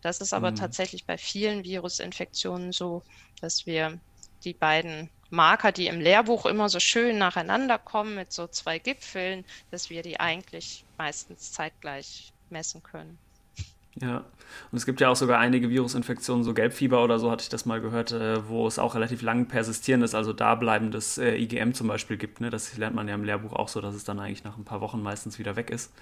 Das 0.00 0.20
ist 0.20 0.32
aber 0.32 0.50
mhm. 0.52 0.56
tatsächlich 0.56 1.04
bei 1.04 1.18
vielen 1.18 1.64
Virusinfektionen 1.64 2.72
so, 2.72 3.02
dass 3.40 3.66
wir 3.66 3.98
die 4.44 4.54
beiden 4.54 5.10
Marker, 5.30 5.72
die 5.72 5.88
im 5.88 6.00
Lehrbuch 6.00 6.46
immer 6.46 6.68
so 6.68 6.80
schön 6.80 7.18
nacheinander 7.18 7.78
kommen 7.78 8.14
mit 8.14 8.32
so 8.32 8.46
zwei 8.46 8.78
Gipfeln, 8.78 9.44
dass 9.70 9.90
wir 9.90 10.02
die 10.02 10.20
eigentlich 10.20 10.84
meistens 10.96 11.52
zeitgleich 11.52 12.32
messen 12.50 12.82
können. 12.82 13.18
Ja, 14.00 14.18
und 14.70 14.78
es 14.78 14.86
gibt 14.86 15.00
ja 15.00 15.08
auch 15.08 15.16
sogar 15.16 15.40
einige 15.40 15.70
Virusinfektionen, 15.70 16.44
so 16.44 16.54
Gelbfieber 16.54 17.02
oder 17.02 17.18
so 17.18 17.30
hatte 17.30 17.42
ich 17.42 17.48
das 17.48 17.66
mal 17.66 17.80
gehört, 17.80 18.12
äh, 18.12 18.48
wo 18.48 18.66
es 18.66 18.78
auch 18.78 18.94
relativ 18.94 19.22
lang 19.22 19.46
persistierendes, 19.46 20.14
also 20.14 20.32
dableibendes 20.32 21.18
äh, 21.18 21.34
IgM 21.36 21.74
zum 21.74 21.88
Beispiel 21.88 22.16
gibt. 22.16 22.40
Ne? 22.40 22.50
Das 22.50 22.76
lernt 22.76 22.94
man 22.94 23.08
ja 23.08 23.14
im 23.14 23.24
Lehrbuch 23.24 23.52
auch 23.52 23.68
so, 23.68 23.80
dass 23.80 23.94
es 23.94 24.04
dann 24.04 24.20
eigentlich 24.20 24.44
nach 24.44 24.56
ein 24.56 24.64
paar 24.64 24.80
Wochen 24.80 25.02
meistens 25.02 25.38
wieder 25.38 25.56
weg 25.56 25.70
ist. 25.70 25.92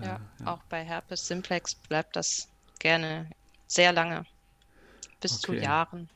Äh, 0.00 0.06
ja, 0.06 0.20
ja. 0.40 0.46
auch 0.46 0.60
bei 0.70 0.82
Herpes 0.82 1.26
simplex 1.26 1.74
bleibt 1.74 2.16
das 2.16 2.48
gerne 2.78 3.30
sehr 3.66 3.92
lange, 3.92 4.26
bis 5.20 5.32
okay. 5.32 5.42
zu 5.42 5.52
Jahren. 5.54 6.08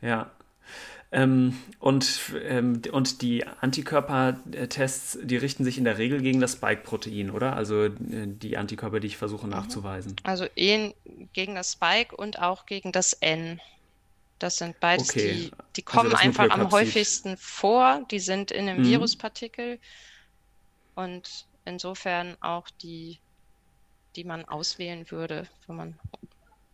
Ja, 0.00 0.30
ähm, 1.12 1.56
und, 1.78 2.32
ähm, 2.42 2.82
und 2.90 3.22
die 3.22 3.46
Antikörpertests, 3.46 5.18
die 5.22 5.36
richten 5.36 5.64
sich 5.64 5.78
in 5.78 5.84
der 5.84 5.98
Regel 5.98 6.20
gegen 6.20 6.40
das 6.40 6.52
Spike-Protein, 6.52 7.30
oder? 7.30 7.54
Also 7.54 7.84
äh, 7.84 7.90
die 7.98 8.56
Antikörper, 8.56 8.98
die 8.98 9.06
ich 9.06 9.16
versuche 9.16 9.46
mhm. 9.46 9.52
nachzuweisen. 9.52 10.16
Also 10.24 10.46
eh 10.56 10.94
gegen 11.32 11.54
das 11.54 11.72
Spike 11.72 12.16
und 12.16 12.40
auch 12.40 12.66
gegen 12.66 12.90
das 12.90 13.12
N. 13.14 13.60
Das 14.40 14.56
sind 14.56 14.78
beides, 14.80 15.10
okay. 15.10 15.32
die, 15.32 15.50
die 15.76 15.86
also 15.86 15.98
kommen 15.98 16.12
also 16.12 16.22
einfach 16.22 16.50
am 16.50 16.70
häufigsten 16.70 17.36
vor. 17.36 18.04
Die 18.10 18.20
sind 18.20 18.50
in 18.50 18.68
einem 18.68 18.82
mhm. 18.82 18.88
Viruspartikel 18.88 19.78
und 20.96 21.46
insofern 21.64 22.36
auch 22.40 22.68
die, 22.82 23.20
die 24.16 24.24
man 24.24 24.44
auswählen 24.44 25.10
würde, 25.10 25.46
wenn 25.66 25.76
man 25.76 25.98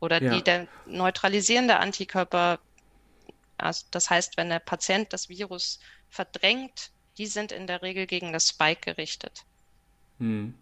oder 0.01 0.23
ja. 0.23 0.35
die 0.35 0.43
der 0.43 0.67
neutralisierende 0.87 1.79
Antikörper 1.79 2.59
also 3.63 3.87
das 3.93 4.11
heißt, 4.11 4.37
wenn 4.37 4.49
der 4.49 4.59
Patient 4.59 5.13
das 5.13 5.29
Virus 5.29 5.79
verdrängt, 6.09 6.91
die 7.17 7.27
sind 7.27 7.53
in 7.53 7.67
der 7.67 7.83
Regel 7.83 8.07
gegen 8.07 8.33
das 8.33 8.49
Spike 8.49 8.81
gerichtet. 8.93 9.45
Hm. 10.19 10.55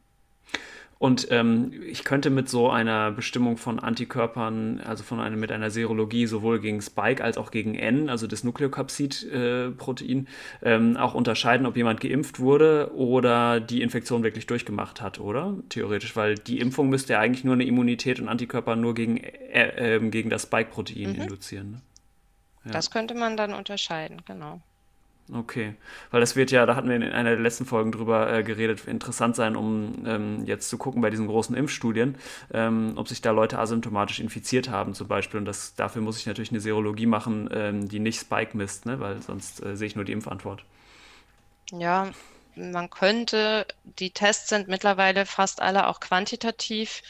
Und 1.01 1.29
ähm, 1.31 1.73
ich 1.87 2.05
könnte 2.05 2.29
mit 2.29 2.51
so 2.51 2.69
einer 2.69 3.11
Bestimmung 3.11 3.57
von 3.57 3.79
Antikörpern, 3.79 4.83
also 4.85 5.03
von 5.03 5.19
einer, 5.19 5.35
mit 5.35 5.51
einer 5.51 5.71
Serologie 5.71 6.27
sowohl 6.27 6.61
gegen 6.61 6.83
Spike 6.83 7.25
als 7.25 7.39
auch 7.39 7.51
gegen 7.51 7.75
N, 7.75 8.11
also 8.11 8.27
das 8.27 8.45
Nukleokapsid-Protein, 8.45 10.27
äh, 10.61 10.75
ähm, 10.75 10.99
auch 10.99 11.15
unterscheiden, 11.15 11.65
ob 11.65 11.79
jemand 11.79 12.03
geimpft 12.03 12.39
wurde 12.39 12.93
oder 12.95 13.61
die 13.61 13.81
Infektion 13.81 14.23
wirklich 14.23 14.47
durchgemacht 14.47 15.01
hat, 15.01 15.19
oder? 15.19 15.55
Theoretisch, 15.71 16.17
weil 16.17 16.35
die 16.35 16.59
Impfung 16.61 16.91
müsste 16.91 17.15
ja 17.15 17.21
eigentlich 17.21 17.45
nur 17.45 17.55
eine 17.55 17.65
Immunität 17.65 18.21
und 18.21 18.29
Antikörper 18.29 18.77
nur 18.77 18.95
gegen, 18.95 19.17
äh, 19.17 19.97
äh, 19.97 20.11
gegen 20.11 20.29
das 20.29 20.43
Spike-Protein 20.43 21.15
mhm. 21.15 21.23
induzieren. 21.23 21.71
Ne? 21.71 21.81
Ja. 22.67 22.73
Das 22.73 22.91
könnte 22.91 23.15
man 23.15 23.39
dann 23.39 23.55
unterscheiden, 23.55 24.21
genau. 24.27 24.61
Okay, 25.33 25.75
weil 26.11 26.21
das 26.21 26.35
wird 26.35 26.51
ja, 26.51 26.67
da 26.67 26.75
hatten 26.75 26.89
wir 26.89 26.97
in 26.97 27.05
einer 27.05 27.31
der 27.31 27.39
letzten 27.39 27.65
Folgen 27.65 27.93
drüber 27.93 28.33
äh, 28.33 28.43
geredet, 28.43 28.87
interessant 28.87 29.37
sein, 29.37 29.55
um 29.55 30.05
ähm, 30.05 30.45
jetzt 30.45 30.69
zu 30.69 30.77
gucken 30.77 31.03
bei 31.03 31.11
diesen 31.11 31.29
großen 31.29 31.55
Impfstudien, 31.55 32.17
ähm, 32.53 32.95
ob 32.97 33.07
sich 33.07 33.21
da 33.23 33.31
Leute 33.31 33.59
asymptomatisch 33.59 34.19
infiziert 34.19 34.71
haben 34.71 34.93
zum 34.93 35.07
Beispiel. 35.07 35.39
Und 35.39 35.45
das, 35.45 35.75
dafür 35.77 36.03
muss 36.03 36.19
ich 36.19 36.27
natürlich 36.27 36.51
eine 36.51 36.61
Serologie 36.61 37.07
machen, 37.07 37.49
ähm, 37.53 37.89
die 37.89 38.01
nicht 38.01 38.21
Spike 38.21 38.57
misst, 38.57 38.87
ne? 38.87 38.99
weil 38.99 39.23
sonst 39.23 39.65
äh, 39.65 39.77
sehe 39.77 39.87
ich 39.87 39.95
nur 39.95 40.05
die 40.05 40.13
Impfantwort. 40.13 40.65
Ja, 41.71 42.11
man 42.57 42.91
könnte, 42.91 43.67
die 43.85 44.11
Tests 44.11 44.49
sind 44.49 44.67
mittlerweile 44.67 45.27
fast 45.27 45.63
alle 45.63 45.87
auch 45.87 46.01
quantitativ. 46.01 47.03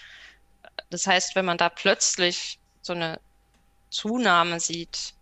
Das 0.91 1.07
heißt, 1.07 1.37
wenn 1.37 1.47
man 1.47 1.57
da 1.57 1.71
plötzlich 1.71 2.59
so 2.83 2.93
eine 2.93 3.19
Zunahme 3.89 4.61
sieht, 4.61 5.15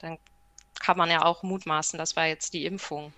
dann 0.00 0.18
kann 0.84 0.98
man 0.98 1.10
ja 1.10 1.24
auch 1.24 1.42
mutmaßen, 1.42 1.98
das 1.98 2.14
war 2.14 2.26
jetzt 2.26 2.52
die 2.52 2.66
Impfung. 2.66 3.14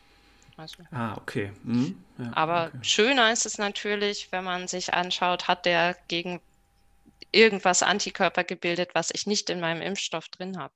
Also. 0.56 0.84
Ah, 0.92 1.16
okay. 1.16 1.50
Mhm. 1.64 2.04
Ja, 2.18 2.32
Aber 2.34 2.68
okay. 2.68 2.78
schöner 2.82 3.32
ist 3.32 3.44
es 3.44 3.58
natürlich, 3.58 4.28
wenn 4.30 4.44
man 4.44 4.68
sich 4.68 4.94
anschaut, 4.94 5.48
hat 5.48 5.66
der 5.66 5.96
gegen 6.06 6.40
irgendwas 7.32 7.82
Antikörper 7.82 8.44
gebildet, 8.44 8.90
was 8.94 9.10
ich 9.12 9.26
nicht 9.26 9.50
in 9.50 9.58
meinem 9.58 9.82
Impfstoff 9.82 10.28
drin 10.28 10.58
habe. 10.58 10.74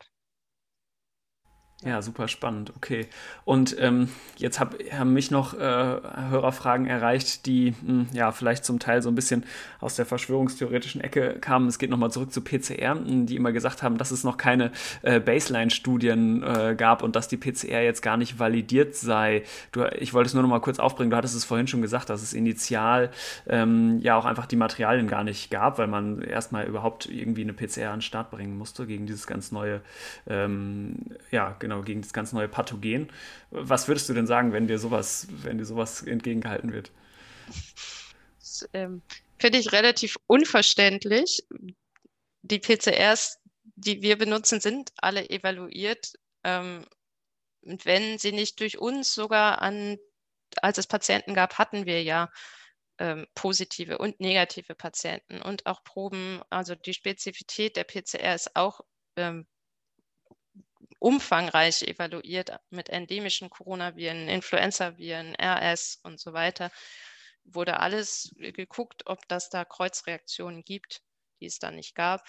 Ja, 1.83 2.03
super 2.03 2.29
spannend. 2.29 2.75
Okay. 2.77 3.07
Und 3.47 3.75
ähm, 3.81 4.11
jetzt 4.37 4.61
hab, 4.61 4.75
haben 4.93 5.14
mich 5.14 5.31
noch 5.31 5.55
äh, 5.55 5.59
Hörerfragen 5.59 6.87
erreicht, 6.87 7.47
die 7.47 7.71
mh, 7.71 7.88
hm, 7.88 8.07
ja 8.12 8.33
vielleicht 8.33 8.66
zum 8.66 8.79
Teil 8.79 9.01
so 9.01 9.09
ein 9.09 9.14
bisschen 9.14 9.45
aus 9.81 9.97
der 9.97 10.05
verschwörungstheoretischen 10.05 11.01
Ecke 11.01 11.38
kamen. 11.40 11.69
Es 11.69 11.79
geht 11.79 11.88
nochmal 11.88 12.11
zurück 12.11 12.35
zu 12.35 12.43
PCR, 12.43 12.97
hm, 12.97 13.25
die 13.25 13.35
immer 13.35 13.53
gesagt 13.53 13.83
haben, 13.83 13.97
dass 13.97 14.11
es 14.11 14.25
noch 14.25 14.37
keine 14.37 14.73
äh, 15.01 15.21
Baseline-Studien 15.21 16.43
äh, 16.43 16.75
gab 16.77 17.03
und 17.03 17.16
dass 17.16 17.29
die 17.29 17.38
PCR 17.38 17.81
jetzt 17.81 18.03
gar 18.03 18.19
nicht 18.19 18.38
validiert 18.38 18.95
sei. 18.95 19.45
Du, 19.73 19.85
ich 19.99 20.12
wollte 20.12 20.29
es 20.29 20.35
nur 20.35 20.43
noch 20.43 20.51
mal 20.51 20.61
kurz 20.61 20.79
aufbringen. 20.79 21.11
Du 21.11 21.16
hattest 21.16 21.35
es 21.35 21.47
vorhin 21.47 21.66
schon 21.66 21.81
gesagt, 21.81 22.11
dass 22.11 22.21
es 22.21 22.35
initial 22.35 23.11
ähm, 23.49 24.01
ja 24.03 24.16
auch 24.16 24.27
einfach 24.27 24.45
die 24.45 24.57
Materialien 24.57 25.09
gar 25.09 25.25
nicht 25.25 25.51
gab, 25.51 25.79
weil 25.79 25.87
man 25.87 26.21
erstmal 26.21 26.66
überhaupt 26.66 27.07
irgendwie 27.07 27.40
eine 27.40 27.55
PCR 27.55 27.88
an 27.88 28.01
den 28.01 28.03
Start 28.03 28.31
bringen 28.31 28.59
musste 28.59 28.87
gegen 28.87 29.07
dieses 29.07 29.27
ganz 29.27 29.51
neue, 29.51 29.81
ähm, 30.29 30.97
ja, 31.31 31.57
genau 31.59 31.69
genau, 31.70 31.83
gegen 31.83 32.02
das 32.02 32.12
ganz 32.12 32.33
neue 32.33 32.48
Pathogen. 32.48 33.12
Was 33.50 33.87
würdest 33.87 34.09
du 34.09 34.14
denn 34.14 34.26
sagen, 34.26 34.52
wenn 34.52 34.66
dir 34.66 34.78
sowas, 34.78 35.28
wenn 35.30 35.59
dir 35.59 35.64
sowas 35.64 36.02
entgegengehalten 36.02 36.72
wird? 36.72 36.90
Ähm, 38.72 39.02
Finde 39.38 39.59
ich 39.59 39.72
relativ 39.72 40.16
unverständlich. 40.26 41.46
Die 42.42 42.59
PCRs, 42.59 43.38
die 43.76 44.02
wir 44.02 44.18
benutzen, 44.18 44.61
sind 44.61 44.90
alle 44.96 45.30
evaluiert. 45.30 46.14
Ähm, 46.42 46.85
und 47.62 47.87
wenn 47.87 48.18
sie 48.18 48.33
nicht 48.33 48.59
durch 48.59 48.78
uns 48.78 49.14
sogar 49.14 49.62
an, 49.62 49.98
als 50.62 50.78
es 50.78 50.88
Patienten 50.88 51.35
gab, 51.35 51.59
hatten 51.59 51.87
wir 51.87 52.02
ja 52.02 52.30
ähm, 52.98 53.26
positive 53.37 53.98
und 53.98 54.18
negative 54.18 54.74
Patienten 54.74 55.40
und 55.40 55.66
auch 55.66 55.85
Proben. 55.85 56.42
Also 56.50 56.74
die 56.74 56.94
Spezifität 56.94 57.76
der 57.76 57.85
PCR 57.85 58.35
ist 58.35 58.56
auch 58.56 58.80
ähm, 59.16 59.46
umfangreich 61.01 61.83
evaluiert 61.83 62.53
mit 62.71 62.89
endemischen 62.91 63.51
Coronaviren, 63.51 64.29
Influenzaviren, 64.29 65.35
RS 65.35 65.99
und 66.05 66.21
so 66.21 66.33
weiter. 66.33 66.71
Wurde 67.45 67.81
alles 67.81 68.35
geguckt, 68.39 69.07
ob 69.07 69.27
das 69.27 69.49
da 69.49 69.65
Kreuzreaktionen 69.65 70.63
gibt, 70.63 71.03
die 71.41 71.47
es 71.47 71.59
da 71.59 71.71
nicht 71.71 71.95
gab. 71.95 72.23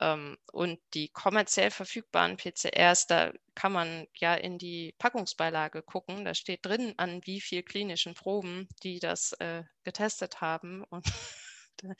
Ähm, 0.00 0.36
und 0.52 0.80
die 0.92 1.08
kommerziell 1.08 1.70
verfügbaren 1.70 2.36
PCRs, 2.36 3.06
da 3.06 3.32
kann 3.54 3.72
man 3.72 4.06
ja 4.14 4.34
in 4.34 4.58
die 4.58 4.94
Packungsbeilage 4.98 5.82
gucken. 5.82 6.24
Da 6.26 6.34
steht 6.34 6.66
drin, 6.66 6.94
an 6.98 7.22
wie 7.24 7.40
viel 7.40 7.62
klinischen 7.62 8.14
Proben 8.14 8.68
die 8.82 8.98
das 8.98 9.32
äh, 9.34 9.64
getestet 9.82 10.42
haben. 10.42 10.84
Und 10.84 11.06
da 11.78 11.94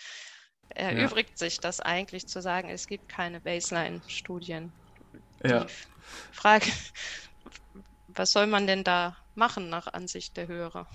erübrigt 0.68 1.30
ja. 1.30 1.36
sich 1.36 1.60
das 1.60 1.80
eigentlich 1.80 2.26
zu 2.26 2.42
sagen, 2.42 2.68
es 2.68 2.86
gibt 2.86 3.08
keine 3.08 3.40
Baseline-Studien. 3.40 4.72
Ja. 5.44 5.66
Frage, 6.32 6.66
was 8.08 8.32
soll 8.32 8.46
man 8.46 8.66
denn 8.66 8.84
da 8.84 9.16
machen 9.34 9.68
nach 9.68 9.92
Ansicht 9.92 10.36
der 10.36 10.48
Hörer? 10.48 10.86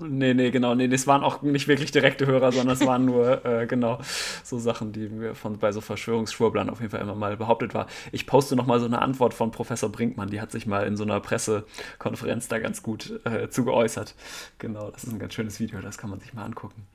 Nee, 0.00 0.32
nee, 0.32 0.50
genau. 0.50 0.74
Nee, 0.76 0.86
das 0.86 1.08
waren 1.08 1.24
auch 1.24 1.42
nicht 1.42 1.66
wirklich 1.66 1.90
direkte 1.90 2.26
Hörer, 2.26 2.52
sondern 2.52 2.76
es 2.76 2.86
waren 2.86 3.04
nur, 3.04 3.44
äh, 3.44 3.66
genau, 3.66 3.98
so 4.44 4.58
Sachen, 4.58 4.92
die 4.92 5.08
mir 5.08 5.34
von, 5.34 5.58
bei 5.58 5.72
so 5.72 5.80
Verschwörungsschwurblern 5.80 6.70
auf 6.70 6.80
jeden 6.80 6.92
Fall 6.92 7.00
immer 7.00 7.16
mal 7.16 7.36
behauptet 7.36 7.74
war. 7.74 7.88
Ich 8.12 8.26
poste 8.26 8.54
nochmal 8.54 8.78
so 8.78 8.86
eine 8.86 9.02
Antwort 9.02 9.34
von 9.34 9.50
Professor 9.50 9.90
Brinkmann, 9.90 10.30
die 10.30 10.40
hat 10.40 10.52
sich 10.52 10.66
mal 10.66 10.86
in 10.86 10.96
so 10.96 11.02
einer 11.02 11.18
Pressekonferenz 11.18 12.46
da 12.46 12.60
ganz 12.60 12.82
gut 12.82 13.20
äh, 13.24 13.48
zu 13.48 13.64
geäußert. 13.64 14.14
Genau, 14.58 14.90
das 14.90 15.04
ist 15.04 15.12
ein 15.12 15.18
ganz 15.18 15.34
schönes 15.34 15.58
Video, 15.58 15.80
das 15.80 15.98
kann 15.98 16.10
man 16.10 16.20
sich 16.20 16.32
mal 16.32 16.44
angucken. 16.44 16.86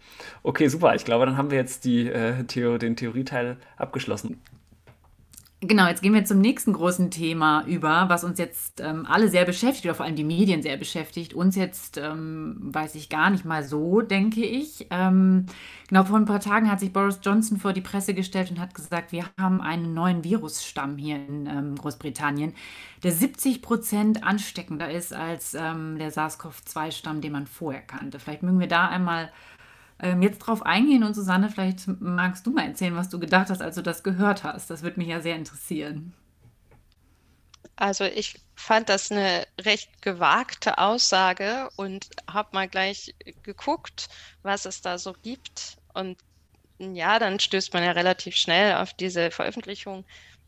Okay, 0.41 0.69
super. 0.69 0.95
Ich 0.95 1.03
glaube, 1.03 1.25
dann 1.25 1.37
haben 1.37 1.51
wir 1.51 1.57
jetzt 1.57 1.83
die, 1.83 2.07
äh, 2.07 2.45
Theo 2.45 2.77
den 2.77 2.95
Theorieteil 2.95 3.57
abgeschlossen. 3.75 4.41
Genau, 5.65 5.87
jetzt 5.87 6.01
gehen 6.01 6.13
wir 6.13 6.25
zum 6.25 6.41
nächsten 6.41 6.73
großen 6.73 7.09
Thema 7.09 7.63
über, 7.67 8.09
was 8.09 8.25
uns 8.25 8.37
jetzt 8.37 8.81
ähm, 8.81 9.05
alle 9.05 9.29
sehr 9.29 9.45
beschäftigt, 9.45 9.85
oder 9.85 9.95
vor 9.95 10.05
allem 10.05 10.17
die 10.17 10.25
Medien 10.25 10.61
sehr 10.61 10.75
beschäftigt. 10.75 11.33
Uns 11.33 11.55
jetzt 11.55 11.97
ähm, 11.97 12.57
weiß 12.59 12.95
ich 12.95 13.07
gar 13.07 13.29
nicht 13.29 13.45
mal 13.45 13.63
so, 13.63 14.01
denke 14.01 14.41
ich. 14.43 14.87
Ähm, 14.89 15.45
genau, 15.87 16.03
vor 16.03 16.17
ein 16.17 16.25
paar 16.25 16.41
Tagen 16.41 16.69
hat 16.69 16.81
sich 16.81 16.91
Boris 16.91 17.21
Johnson 17.23 17.59
vor 17.59 17.71
die 17.71 17.79
Presse 17.79 18.13
gestellt 18.13 18.51
und 18.51 18.59
hat 18.59 18.73
gesagt, 18.73 19.13
wir 19.13 19.23
haben 19.39 19.61
einen 19.61 19.93
neuen 19.93 20.25
Virusstamm 20.25 20.97
hier 20.97 21.15
in 21.15 21.45
ähm, 21.45 21.75
Großbritannien, 21.77 22.53
der 23.03 23.13
70 23.13 23.61
Prozent 23.61 24.21
ansteckender 24.25 24.91
ist 24.91 25.13
als 25.13 25.53
ähm, 25.53 25.97
der 25.97 26.11
SARS-CoV-2-Stamm, 26.11 27.21
den 27.21 27.31
man 27.31 27.47
vorher 27.47 27.83
kannte. 27.83 28.19
Vielleicht 28.19 28.43
mögen 28.43 28.59
wir 28.59 28.67
da 28.67 28.89
einmal 28.89 29.31
ähm, 30.03 30.21
jetzt 30.21 30.39
drauf 30.39 30.65
eingehen 30.65 31.03
und 31.03 31.13
Susanne, 31.13 31.49
vielleicht 31.49 31.87
magst 32.01 32.45
du 32.45 32.51
mal 32.51 32.65
erzählen, 32.67 32.95
was 32.95 33.09
du 33.09 33.19
gedacht 33.19 33.49
hast, 33.49 33.61
als 33.61 33.75
du 33.75 33.81
das 33.81 34.03
gehört 34.03 34.43
hast. 34.43 34.69
Das 34.69 34.83
würde 34.83 34.99
mich 34.99 35.07
ja 35.07 35.21
sehr 35.21 35.35
interessieren. 35.35 36.13
Also 37.75 38.03
ich 38.03 38.39
fand 38.55 38.89
das 38.89 39.11
eine 39.11 39.47
recht 39.59 40.01
gewagte 40.01 40.77
Aussage 40.77 41.69
und 41.77 42.07
habe 42.29 42.49
mal 42.51 42.67
gleich 42.67 43.15
geguckt, 43.41 44.09
was 44.43 44.65
es 44.65 44.81
da 44.81 44.97
so 44.97 45.13
gibt. 45.23 45.77
Und 45.93 46.17
ja, 46.79 47.17
dann 47.17 47.39
stößt 47.39 47.73
man 47.73 47.83
ja 47.83 47.91
relativ 47.91 48.35
schnell 48.35 48.75
auf 48.75 48.93
diese 48.93 49.31
Veröffentlichung 49.31 50.05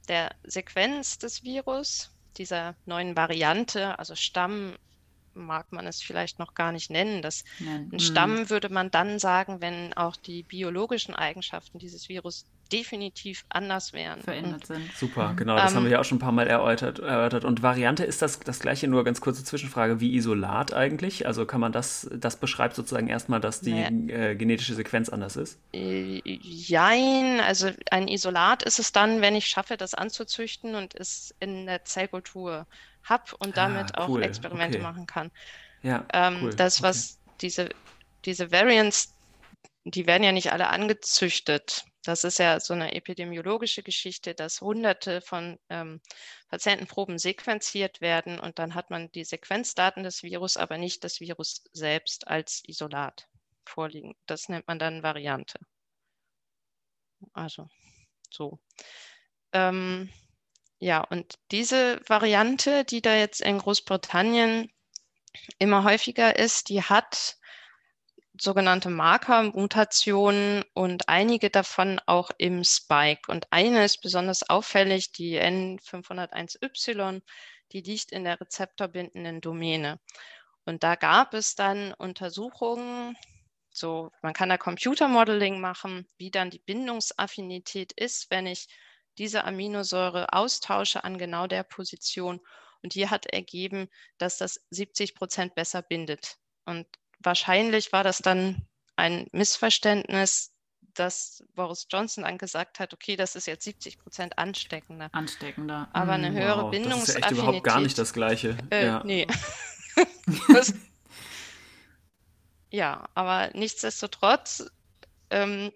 der 0.08 0.36
Sequenz 0.43 1.18
des 1.18 1.43
Virus, 1.43 2.12
dieser 2.38 2.76
neuen 2.86 3.16
Variante, 3.16 3.97
also 3.97 4.16
Stamm 4.16 4.76
mag 5.36 5.72
man 5.72 5.86
es 5.88 6.02
vielleicht 6.02 6.40
noch 6.40 6.54
gar 6.54 6.72
nicht 6.72 6.90
nennen. 6.90 7.22
Das, 7.22 7.44
ein 7.60 7.90
mhm. 7.92 8.00
Stamm 8.00 8.50
würde 8.50 8.70
man 8.70 8.92
dann 8.92 9.20
sagen, 9.20 9.62
wenn 9.62 9.94
auch 9.94 10.16
die 10.16 10.44
biologischen 10.44 11.16
Eigenschaften 11.16 11.80
dieses 11.80 12.10
Virus 12.10 12.46
definitiv 12.72 13.45
anders 13.49 13.93
wären. 13.93 14.22
Verändert 14.22 14.66
sind. 14.66 14.91
Super, 14.95 15.30
mhm. 15.30 15.38
genau, 15.38 15.55
das 15.55 15.72
ähm, 15.72 15.78
haben 15.78 15.84
wir 15.86 15.91
ja 15.91 15.99
auch 15.99 16.05
schon 16.05 16.18
ein 16.18 16.22
paar 16.22 16.32
Mal 16.32 16.47
erörtert, 16.47 16.99
erörtert. 16.99 17.45
Und 17.45 17.61
Variante 17.61 18.03
ist 18.03 18.22
das 18.22 18.39
das 18.39 18.59
gleiche, 18.59 18.88
nur 18.88 19.03
ganz 19.03 19.22
kurze 19.22 19.43
Zwischenfrage, 19.43 19.99
wie 19.99 20.16
Isolat 20.16 20.74
eigentlich? 20.74 21.28
Also 21.28 21.45
kann 21.45 21.61
man 21.61 21.72
das, 21.72 22.09
das 22.13 22.38
beschreibt 22.38 22.76
sozusagen 22.76 23.07
erstmal, 23.07 23.39
dass 23.39 23.61
die 23.61 23.74
naja. 23.74 24.30
äh, 24.30 24.36
genetische 24.36 24.74
Sequenz 24.74 25.09
anders 25.09 25.36
ist? 25.36 25.59
Äh, 25.74 26.22
jein, 26.26 27.39
also 27.39 27.70
ein 27.91 28.07
Isolat 28.07 28.63
ist 28.63 28.80
es 28.80 28.91
dann, 28.91 29.22
wenn 29.22 29.36
ich 29.36 29.47
schaffe, 29.47 29.78
das 29.78 29.93
anzuzüchten 29.93 30.76
und 30.76 30.95
es 30.95 31.36
in 31.39 31.66
der 31.66 31.86
Zellkultur 31.86 32.66
habe 33.03 33.24
und 33.39 33.57
ah, 33.57 33.68
damit 33.68 33.95
ah, 33.95 34.07
cool. 34.07 34.22
auch 34.22 34.26
Experimente 34.26 34.78
okay. 34.78 34.84
machen 34.84 35.05
kann. 35.05 35.32
Ja, 35.84 36.05
ähm, 36.13 36.39
cool. 36.41 36.55
Das, 36.55 36.82
was 36.82 37.20
okay. 37.26 37.36
diese, 37.41 37.70
diese 38.26 38.51
Variants, 38.51 39.13
die 39.84 40.07
werden 40.07 40.24
ja 40.24 40.32
nicht 40.32 40.51
alle 40.51 40.70
angezüchtet. 40.70 41.86
Das 42.06 42.24
ist 42.24 42.38
ja 42.38 42.60
so 42.60 42.76
eine 42.76 42.93
epidemiologische 42.93 43.82
Geschichte, 43.82 44.36
dass 44.36 44.62
hunderte 44.62 45.22
von 45.22 45.58
ähm, 45.70 46.01
Patientenproben 46.49 47.18
sequenziert 47.18 47.99
werden 47.99 48.39
und 48.39 48.60
dann 48.60 48.76
hat 48.76 48.91
man 48.91 49.12
die 49.12 49.24
Sequenzdaten 49.24 50.03
des 50.03 50.22
Virus, 50.22 50.56
aber 50.56 50.78
nicht 50.78 51.03
das 51.03 51.20
Virus 51.20 51.64
selbst 51.74 52.28
als 52.28 52.62
Isolat 52.68 53.28
vorliegen. 53.66 54.16
Das 54.28 54.49
nennt 54.49 54.68
man 54.68 54.78
dann 54.78 55.01
Variante. 55.01 55.60
Also 57.34 57.70
so. 58.30 58.60
Ähm, 59.51 60.12
ja, 60.78 61.01
und 61.01 61.39
diese 61.51 61.99
Variante, 62.08 62.86
die 62.86 63.01
da 63.01 63.16
jetzt 63.16 63.41
in 63.41 63.58
Großbritannien 63.58 64.72
immer 65.58 65.84
häufiger 65.84 66.38
ist, 66.38 66.70
die 66.70 66.84
hat 66.84 67.38
sogenannte 68.40 68.90
Markermutationen 68.90 70.64
und 70.74 71.10
einige 71.10 71.50
davon 71.50 72.00
auch 72.06 72.32
im 72.38 72.64
Spike. 72.64 73.32
Und 73.32 73.48
eine 73.52 73.86
ist 73.86 74.02
besonders 74.02 74.50
auffällig, 74.50 75.12
die 75.12 75.40
N501Y, 75.40 77.22
die 77.72 77.82
liegt 77.82 78.12
in 78.12 78.24
der 78.24 78.40
rezeptorbindenden 78.40 79.42
Domäne. 79.42 80.00
Und 80.66 80.84
da 80.84 80.96
gab 80.96 81.34
es 81.34 81.56
dann 81.56 81.94
Untersuchungen, 81.94 83.16
so 83.72 84.12
man 84.22 84.34
kann 84.34 84.50
da 84.50 84.58
Computermodeling 84.58 85.60
machen, 85.60 86.08
wie 86.18 86.32
dann 86.32 86.50
die 86.50 86.60
Bindungsaffinität 86.60 87.92
ist, 87.94 88.32
wenn 88.32 88.48
ich 88.48 88.68
diese 89.18 89.44
Aminosäure 89.44 90.34
austausche 90.34 91.04
an 91.04 91.18
genau 91.18 91.48
der 91.48 91.64
Position. 91.64 92.42
Und 92.82 92.94
hier 92.94 93.10
hat 93.10 93.26
ergeben, 93.28 93.88
dass 94.18 94.38
das 94.38 94.60
70 94.70 95.16
Prozent 95.16 95.56
besser 95.56 95.82
bindet. 95.82 96.38
Und 96.66 96.88
wahrscheinlich 97.26 97.91
war 97.91 98.03
das 98.03 98.19
dann 98.19 98.65
ein 98.95 99.28
Missverständnis, 99.32 100.51
dass 100.93 101.43
Boris 101.53 101.88
Johnson 101.89 102.23
dann 102.23 102.38
gesagt 102.38 102.80
hat, 102.80 102.93
okay, 102.93 103.15
das 103.15 103.36
ist 103.36 103.47
jetzt 103.47 103.65
70 103.65 103.97
Prozent 103.99 104.38
ansteckender. 104.38 105.09
Ansteckender. 105.11 105.89
Aber 105.91 106.13
eine 106.13 106.30
hm, 106.30 106.36
höhere 106.36 106.63
wow, 106.63 106.71
Bindungsaffinität. 106.71 107.07
Das 107.07 107.09
ist 107.09 107.21
ja 107.21 107.28
echt 107.28 107.32
überhaupt 107.32 107.63
gar 107.63 107.82
nicht 107.82 107.97
das 107.97 108.13
Gleiche. 108.13 108.57
Äh, 108.69 108.86
ja. 108.86 109.03
Nee. 109.03 109.28
das, 110.53 110.73
ja, 112.69 113.07
aber 113.13 113.51
nichtsdestotrotz 113.53 114.69
ähm, 115.30 115.71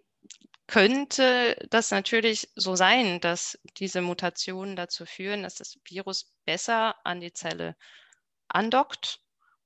könnte 0.67 1.55
das 1.69 1.91
natürlich 1.91 2.49
so 2.55 2.75
sein, 2.75 3.19
dass 3.19 3.57
diese 3.77 4.01
Mutationen 4.01 4.75
dazu 4.75 5.05
führen, 5.05 5.43
dass 5.43 5.55
das 5.55 5.77
Virus 5.83 6.31
besser 6.45 6.95
an 7.03 7.21
die 7.21 7.33
Zelle 7.33 7.75
andockt 8.47 9.19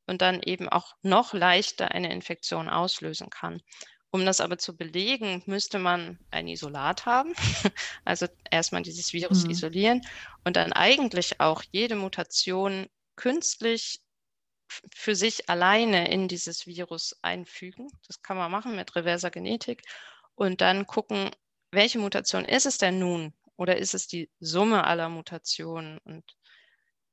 und 0.06 0.22
dann 0.22 0.42
eben 0.42 0.70
auch 0.70 0.96
noch 1.02 1.34
leichter 1.34 1.92
eine 1.92 2.12
Infektion 2.12 2.70
auslösen 2.70 3.30
kann. 3.30 3.62
Um 4.12 4.26
das 4.26 4.42
aber 4.42 4.60
zu 4.60 4.78
belegen, 4.78 5.42
müsste 5.48 5.80
man 5.80 6.20
ein 6.30 6.48
Isolat 6.48 7.06
haben, 7.06 7.34
also 8.06 8.28
erstmal 8.52 8.84
dieses 8.84 9.12
Virus 9.12 9.46
mhm. 9.46 9.50
isolieren 9.52 10.02
und 10.44 10.56
dann 10.56 10.72
eigentlich 10.72 11.40
auch 11.40 11.64
jede 11.72 11.96
Mutation 11.96 12.88
künstlich 13.16 14.02
für 14.94 15.16
sich 15.16 15.50
alleine 15.50 16.12
in 16.12 16.28
dieses 16.28 16.68
Virus 16.68 17.16
einfügen. 17.22 17.88
Das 18.08 18.22
kann 18.22 18.38
man 18.38 18.52
machen 18.52 18.76
mit 18.76 18.96
reverser 18.96 19.32
Genetik 19.32 19.84
und 20.36 20.62
dann 20.62 20.86
gucken, 20.88 21.32
welche 21.72 22.00
Mutation 22.00 22.46
ist 22.46 22.66
es 22.66 22.78
denn 22.78 23.00
nun 23.00 23.34
oder 23.56 23.78
ist 23.78 23.94
es 23.94 24.08
die 24.08 24.30
Summe 24.40 24.84
aller 24.84 25.10
Mutationen 25.10 25.98
und 26.00 26.24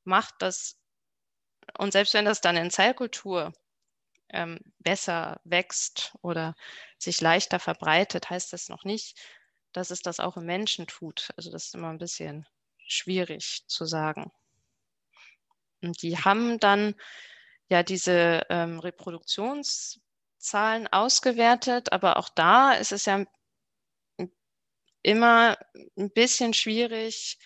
macht 0.03 0.35
das 0.39 0.77
und 1.77 1.93
selbst 1.93 2.13
wenn 2.13 2.25
das 2.25 2.41
dann 2.41 2.57
in 2.57 2.71
Zellkultur 2.71 3.53
ähm, 4.29 4.59
besser 4.79 5.39
wächst 5.43 6.13
oder 6.21 6.55
sich 6.97 7.21
leichter 7.21 7.59
verbreitet, 7.59 8.29
heißt 8.29 8.53
das 8.53 8.69
noch 8.69 8.83
nicht, 8.83 9.19
dass 9.73 9.91
es 9.91 10.01
das 10.01 10.19
auch 10.19 10.37
im 10.37 10.45
Menschen 10.45 10.87
tut. 10.87 11.29
Also 11.37 11.51
das 11.51 11.65
ist 11.65 11.75
immer 11.75 11.89
ein 11.89 11.97
bisschen 11.97 12.45
schwierig 12.87 13.63
zu 13.67 13.85
sagen. 13.85 14.31
Und 15.81 16.01
die 16.01 16.17
haben 16.17 16.59
dann 16.59 16.95
ja 17.69 17.83
diese 17.83 18.45
ähm, 18.49 18.79
Reproduktionszahlen 18.79 20.87
ausgewertet, 20.91 21.91
aber 21.91 22.17
auch 22.17 22.29
da 22.29 22.73
ist 22.73 22.91
es 22.91 23.05
ja 23.05 23.25
immer 25.03 25.57
ein 25.97 26.11
bisschen 26.11 26.53
schwierig, 26.53 27.39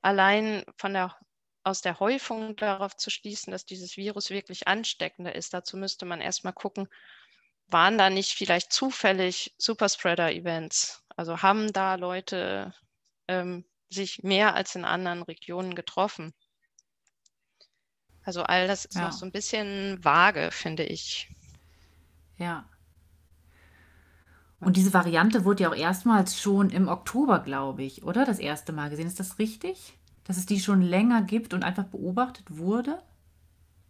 allein 0.00 0.64
von 0.76 0.92
der 0.92 1.16
aus 1.62 1.82
der 1.82 2.00
Häufung 2.00 2.56
darauf 2.56 2.96
zu 2.96 3.10
schließen, 3.10 3.50
dass 3.50 3.66
dieses 3.66 3.96
Virus 3.96 4.30
wirklich 4.30 4.66
ansteckender 4.68 5.34
ist. 5.34 5.52
Dazu 5.52 5.76
müsste 5.76 6.06
man 6.06 6.20
erstmal 6.20 6.52
gucken, 6.52 6.88
waren 7.68 7.98
da 7.98 8.10
nicht 8.10 8.32
vielleicht 8.32 8.72
zufällig 8.72 9.54
Superspreader-Events? 9.58 11.04
Also 11.16 11.42
haben 11.42 11.72
da 11.72 11.96
Leute 11.96 12.74
ähm, 13.28 13.64
sich 13.90 14.22
mehr 14.22 14.54
als 14.54 14.74
in 14.74 14.84
anderen 14.84 15.22
Regionen 15.22 15.74
getroffen? 15.74 16.32
Also 18.24 18.42
all 18.42 18.66
das 18.66 18.84
ist 18.84 18.94
ja. 18.94 19.02
noch 19.02 19.12
so 19.12 19.24
ein 19.26 19.32
bisschen 19.32 20.02
vage, 20.04 20.50
finde 20.52 20.84
ich. 20.84 21.28
Ja. 22.36 22.68
Und 24.60 24.76
diese 24.76 24.92
Variante 24.92 25.44
wurde 25.44 25.62
ja 25.62 25.70
auch 25.70 25.76
erstmals 25.76 26.38
schon 26.38 26.70
im 26.70 26.88
Oktober, 26.88 27.38
glaube 27.40 27.82
ich, 27.82 28.02
oder? 28.02 28.26
Das 28.26 28.38
erste 28.38 28.72
Mal 28.72 28.90
gesehen. 28.90 29.06
Ist 29.06 29.20
das 29.20 29.38
richtig? 29.38 29.98
Dass 30.30 30.36
es 30.36 30.46
die 30.46 30.60
schon 30.60 30.80
länger 30.80 31.22
gibt 31.22 31.54
und 31.54 31.64
einfach 31.64 31.82
beobachtet 31.82 32.44
wurde? 32.48 33.02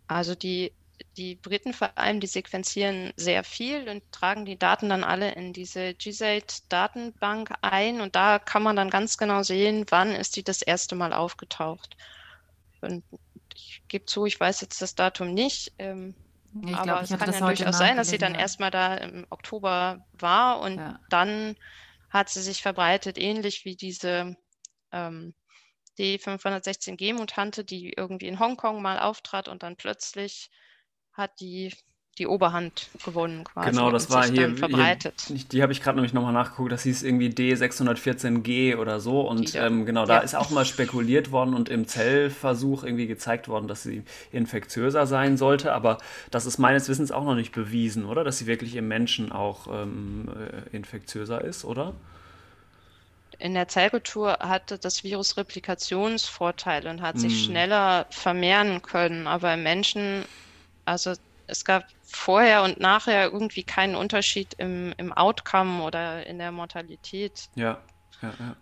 Also 0.08 0.34
die, 0.34 0.72
die 1.18 1.34
Briten 1.34 1.74
vor 1.74 1.98
allem, 1.98 2.18
die 2.18 2.26
sequenzieren 2.26 3.12
sehr 3.14 3.44
viel 3.44 3.86
und 3.90 4.10
tragen 4.10 4.46
die 4.46 4.58
Daten 4.58 4.88
dann 4.88 5.04
alle 5.04 5.32
in 5.32 5.52
diese 5.52 5.92
GSAID-Datenbank 5.92 7.52
ein 7.60 8.00
und 8.00 8.16
da 8.16 8.38
kann 8.38 8.62
man 8.62 8.74
dann 8.74 8.88
ganz 8.88 9.18
genau 9.18 9.42
sehen, 9.42 9.84
wann 9.90 10.12
ist 10.12 10.34
die 10.34 10.42
das 10.42 10.62
erste 10.62 10.94
Mal 10.94 11.12
aufgetaucht. 11.12 11.94
Und 12.80 13.04
ich 13.54 13.82
gebe 13.88 14.06
zu, 14.06 14.24
ich 14.24 14.40
weiß 14.40 14.62
jetzt 14.62 14.80
das 14.80 14.94
Datum 14.94 15.34
nicht. 15.34 15.74
Ähm, 15.76 16.14
ich 16.64 16.74
aber 16.74 16.84
glaub, 16.84 17.02
es 17.02 17.10
kann 17.10 17.32
ja 17.34 17.38
durchaus 17.38 17.76
sein, 17.76 17.98
dass 17.98 18.08
sie 18.08 18.16
dann 18.16 18.32
ja. 18.32 18.40
erstmal 18.40 18.70
da 18.70 18.94
im 18.94 19.26
Oktober 19.28 20.06
war 20.14 20.60
und 20.60 20.78
ja. 20.78 20.98
dann 21.10 21.54
hat 22.08 22.30
sie 22.30 22.40
sich 22.40 22.62
verbreitet, 22.62 23.18
ähnlich 23.18 23.66
wie 23.66 23.76
diese 23.76 24.38
ähm, 24.90 25.34
die 26.00 26.18
516G-Mutante, 26.18 27.64
die 27.64 27.92
irgendwie 27.94 28.26
in 28.26 28.40
Hongkong 28.40 28.80
mal 28.80 28.98
auftrat 28.98 29.48
und 29.48 29.62
dann 29.62 29.76
plötzlich 29.76 30.50
hat 31.12 31.40
die 31.40 31.72
die 32.18 32.26
Oberhand 32.26 32.88
gewonnen 33.04 33.44
quasi. 33.44 33.70
Genau, 33.70 33.90
das 33.90 34.10
war 34.10 34.26
hier, 34.26 34.54
verbreitet. 34.56 35.14
Hier, 35.28 35.38
die 35.52 35.62
habe 35.62 35.72
ich 35.72 35.80
gerade 35.80 35.96
nämlich 35.96 36.12
nochmal 36.12 36.32
nachgeguckt, 36.32 36.72
das 36.72 36.82
hieß 36.82 37.02
irgendwie 37.02 37.28
D614G 37.28 38.76
oder 38.76 39.00
so 39.00 39.22
und 39.22 39.54
ähm, 39.54 39.86
genau, 39.86 40.04
da 40.06 40.16
ja. 40.16 40.20
ist 40.20 40.34
auch 40.34 40.50
mal 40.50 40.66
spekuliert 40.66 41.30
worden 41.30 41.54
und 41.54 41.68
im 41.68 41.86
Zellversuch 41.86 42.84
irgendwie 42.84 43.06
gezeigt 43.06 43.48
worden, 43.48 43.68
dass 43.68 43.84
sie 43.84 44.02
infektiöser 44.32 45.06
sein 45.06 45.36
sollte, 45.36 45.72
aber 45.72 45.98
das 46.30 46.46
ist 46.46 46.58
meines 46.58 46.88
Wissens 46.88 47.12
auch 47.12 47.24
noch 47.24 47.36
nicht 47.36 47.52
bewiesen, 47.52 48.04
oder? 48.04 48.24
Dass 48.24 48.38
sie 48.38 48.46
wirklich 48.46 48.74
im 48.74 48.88
Menschen 48.88 49.32
auch 49.32 49.68
ähm, 49.72 50.28
äh, 50.28 50.76
infektiöser 50.76 51.42
ist, 51.42 51.64
oder? 51.64 51.94
In 53.40 53.54
der 53.54 53.68
Zellkultur 53.68 54.38
hatte 54.40 54.78
das 54.78 55.02
Virus 55.02 55.36
Replikationsvorteile 55.36 56.90
und 56.90 57.00
hat 57.00 57.18
sich 57.18 57.32
hm. 57.32 57.44
schneller 57.46 58.06
vermehren 58.10 58.82
können. 58.82 59.26
Aber 59.26 59.54
im 59.54 59.62
Menschen, 59.62 60.24
also 60.84 61.14
es 61.46 61.64
gab 61.64 61.84
vorher 62.02 62.62
und 62.62 62.78
nachher 62.80 63.30
irgendwie 63.32 63.64
keinen 63.64 63.94
Unterschied 63.94 64.54
im, 64.58 64.94
im 64.98 65.12
Outcome 65.12 65.82
oder 65.82 66.26
in 66.26 66.38
der 66.38 66.52
Mortalität. 66.52 67.48
Ja, 67.54 67.82
ja, 68.22 68.32
ja. 68.38 68.56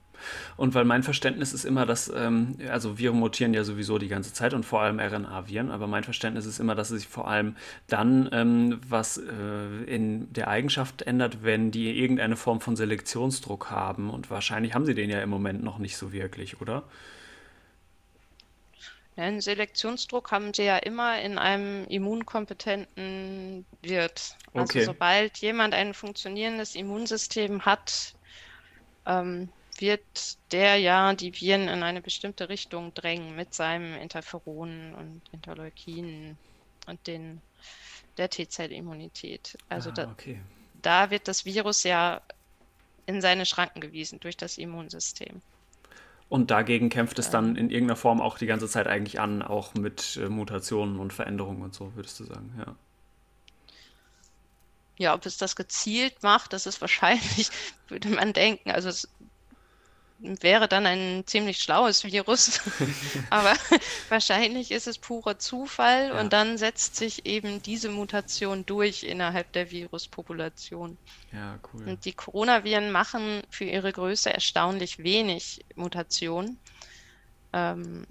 Und 0.57 0.75
weil 0.75 0.85
mein 0.85 1.03
Verständnis 1.03 1.53
ist 1.53 1.65
immer, 1.65 1.87
dass, 1.87 2.13
ähm, 2.15 2.57
also 2.71 2.99
Viren 2.99 3.19
mutieren 3.19 3.55
ja 3.55 3.65
sowieso 3.65 3.99
die 3.99 4.09
ganze 4.09 4.33
Zeit 4.33 4.55
und 4.55 4.65
vor 4.65 4.81
allem 4.81 4.99
RNA-Viren, 5.01 5.71
aber 5.71 5.87
mein 5.87 6.05
Verständnis 6.05 6.47
ist 6.47 6.59
immer, 6.59 6.75
dass 6.75 6.91
es 6.91 7.01
sich 7.03 7.09
vor 7.09 7.29
allem 7.29 7.57
dann 7.89 8.29
ähm, 8.33 8.81
was 8.89 9.19
äh, 9.19 9.85
in 9.87 10.33
der 10.33 10.49
Eigenschaft 10.49 11.03
ändert, 11.03 11.43
wenn 11.43 11.71
die 11.71 11.99
irgendeine 11.99 12.37
Form 12.37 12.61
von 12.61 12.77
Selektionsdruck 12.77 13.71
haben. 13.71 14.11
Und 14.11 14.31
wahrscheinlich 14.31 14.75
haben 14.75 14.87
sie 14.87 14.95
den 14.95 15.11
ja 15.11 15.21
im 15.23 15.31
Moment 15.31 15.63
noch 15.63 15.79
nicht 15.79 15.97
so 15.97 16.13
wirklich, 16.13 16.61
oder? 16.61 16.85
Einen 19.17 19.41
Selektionsdruck 19.43 20.31
haben 20.33 20.55
sie 20.55 20.63
ja 20.65 20.79
immer 20.79 21.21
in 21.21 21.37
einem 21.39 21.85
immunkompetenten 21.89 23.67
Wirt. 23.83 24.39
Also 24.55 24.79
Okay. 24.79 24.81
sobald 24.81 25.39
jemand 25.39 25.75
ein 25.75 25.93
funktionierendes 25.93 26.75
Immunsystem 26.75 27.65
hat, 27.67 28.17
ähm, 29.07 29.53
wird 29.81 30.39
der 30.53 30.77
ja 30.77 31.15
die 31.15 31.33
Viren 31.41 31.69
in 31.69 31.83
eine 31.83 32.03
bestimmte 32.03 32.49
Richtung 32.49 32.95
drängen 32.95 33.37
mit 33.37 33.55
seinem 33.55 33.95
Interferonen 33.95 34.95
und 34.95 35.23
Interleukinen 35.33 36.39
und 36.87 37.07
den, 37.07 37.43
der 38.17 38.31
T-Zellimmunität. 38.31 39.59
Also 39.69 39.91
Ah, 39.91 39.93
da, 39.93 40.11
okay. 40.11 40.41
da 40.83 41.11
wird 41.11 41.29
das 41.29 41.45
Virus 41.45 41.85
ja 41.85 42.23
in 43.07 43.21
seine 43.21 43.47
Schranken 43.47 43.81
gewiesen 43.81 44.21
durch 44.21 44.37
das 44.37 44.59
Immunsystem. 44.59 45.43
Und 46.29 46.51
dagegen 46.51 46.91
kämpft 46.91 47.19
es 47.19 47.31
dann 47.31 47.57
in 47.57 47.71
irgendeiner 47.71 47.97
Form 47.97 48.21
auch 48.21 48.39
die 48.39 48.47
ganze 48.47 48.69
Zeit 48.69 48.87
eigentlich 48.87 49.19
an, 49.21 49.43
auch 49.43 49.75
mit 49.75 50.19
äh, 50.23 50.29
Mutationen 50.29 50.99
und 51.01 51.13
Veränderungen 51.13 51.63
und 51.63 51.75
so, 51.75 51.95
würdest 51.97 52.21
du 52.21 52.25
sagen, 52.25 52.53
ja. 52.59 52.77
Ja, 54.99 55.15
ob 55.15 55.25
es 55.27 55.37
das 55.39 55.55
gezielt 55.57 56.23
macht, 56.23 56.53
das 56.53 56.67
ist 56.67 56.81
wahrscheinlich, 56.81 57.51
würde 57.89 58.09
man 58.11 58.33
denken. 58.33 58.71
Also 58.71 58.89
es 58.89 59.09
wäre 60.19 60.69
dann 60.69 60.87
ein 60.87 61.25
ziemlich 61.27 61.59
schlaues 61.61 62.05
Virus, 62.05 62.61
aber 63.31 63.55
wahrscheinlich 64.09 64.71
ist 64.71 64.87
es 64.87 64.99
purer 64.99 65.39
Zufall 65.39 66.13
Ja. 66.13 66.21
und 66.21 66.33
dann 66.33 66.59
setzt 66.59 66.97
sich 66.97 67.27
eben 67.27 67.63
diese 67.63 67.89
Mutation 67.91 68.67
durch 68.67 69.03
innerhalb 69.05 69.53
der 69.53 69.71
Viruspopulation. 69.71 70.99
Ja, 71.33 71.61
cool. 71.73 71.85
Und 71.87 72.05
die 72.05 72.13
Coronaviren 72.15 72.91
machen 72.91 73.43
für 73.51 73.65
ihre 73.65 73.93
Größe 73.93 74.33
erstaunlich 74.33 74.99
wenig 74.99 75.65
Mutationen. 75.77 76.61
Ähm, 77.53 78.07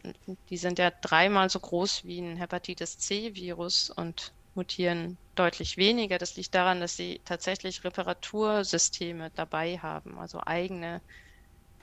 die 0.49 0.58
sind 0.58 0.80
ja 0.80 0.91
dreimal 1.01 1.49
so 1.49 1.60
groß 1.60 2.03
wie 2.05 2.20
ein 2.20 2.38
Hepatitis 2.38 2.97
C-Virus 2.97 3.89
und 3.91 4.34
mutieren 4.53 5.20
deutlich 5.36 5.78
weniger. 5.78 6.18
Das 6.18 6.36
liegt 6.36 6.55
daran, 6.55 6.80
dass 6.82 6.95
sie 6.95 7.22
tatsächlich 7.26 7.84
Reparatursysteme 7.84 9.32
dabei 9.36 9.78
haben, 9.78 10.18
also 10.18 10.39
eigene 10.45 11.03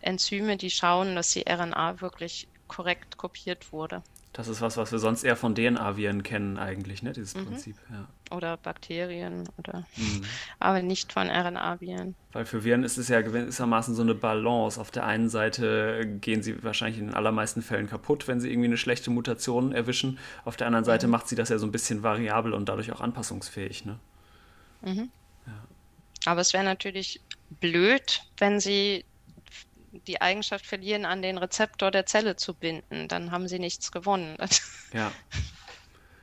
Enzyme, 0.04 0.56
die 0.56 0.70
schauen, 0.70 1.14
dass 1.14 1.30
die 1.32 1.44
RNA 1.48 2.00
wirklich 2.00 2.48
korrekt 2.68 3.16
kopiert 3.16 3.72
wurde. 3.72 4.02
Das 4.32 4.48
ist 4.48 4.60
was, 4.60 4.76
was 4.76 4.90
wir 4.90 4.98
sonst 4.98 5.22
eher 5.22 5.36
von 5.36 5.54
DNA-Viren 5.54 6.24
kennen 6.24 6.58
eigentlich, 6.58 7.04
ne, 7.04 7.12
dieses 7.12 7.36
Mhm. 7.36 7.46
Prinzip, 7.46 7.76
ja. 7.88 8.08
Oder 8.36 8.56
Bakterien 8.56 9.48
oder 9.58 9.86
Mhm. 9.96 10.22
aber 10.58 10.82
nicht 10.82 11.12
von 11.12 11.28
RNA-Viren. 11.30 12.16
Weil 12.32 12.44
für 12.44 12.64
Viren 12.64 12.82
ist 12.82 12.96
es 12.96 13.06
ja 13.06 13.20
gewissermaßen 13.20 13.94
so 13.94 14.02
eine 14.02 14.14
Balance. 14.16 14.80
Auf 14.80 14.90
der 14.90 15.06
einen 15.06 15.28
Seite 15.28 16.04
gehen 16.20 16.42
sie 16.42 16.64
wahrscheinlich 16.64 16.98
in 16.98 17.06
den 17.06 17.14
allermeisten 17.14 17.62
Fällen 17.62 17.86
kaputt, 17.88 18.26
wenn 18.26 18.40
sie 18.40 18.50
irgendwie 18.50 18.66
eine 18.66 18.76
schlechte 18.76 19.10
Mutation 19.12 19.70
erwischen. 19.70 20.18
Auf 20.44 20.56
der 20.56 20.66
anderen 20.66 20.84
Seite 20.84 21.06
macht 21.06 21.28
sie 21.28 21.36
das 21.36 21.48
ja 21.50 21.58
so 21.58 21.66
ein 21.66 21.72
bisschen 21.72 22.02
variabel 22.02 22.54
und 22.54 22.68
dadurch 22.68 22.90
auch 22.90 23.00
anpassungsfähig, 23.00 23.84
ne? 23.84 24.00
Aber 26.26 26.40
es 26.40 26.52
wäre 26.52 26.64
natürlich 26.64 27.20
blöd, 27.60 28.22
wenn 28.38 28.58
sie 28.58 29.04
die 30.06 30.20
Eigenschaft 30.20 30.66
verlieren, 30.66 31.04
an 31.04 31.22
den 31.22 31.38
Rezeptor 31.38 31.90
der 31.90 32.06
Zelle 32.06 32.36
zu 32.36 32.54
binden. 32.54 33.08
Dann 33.08 33.30
haben 33.30 33.48
sie 33.48 33.58
nichts 33.58 33.92
gewonnen. 33.92 34.36
Ja, 34.92 35.10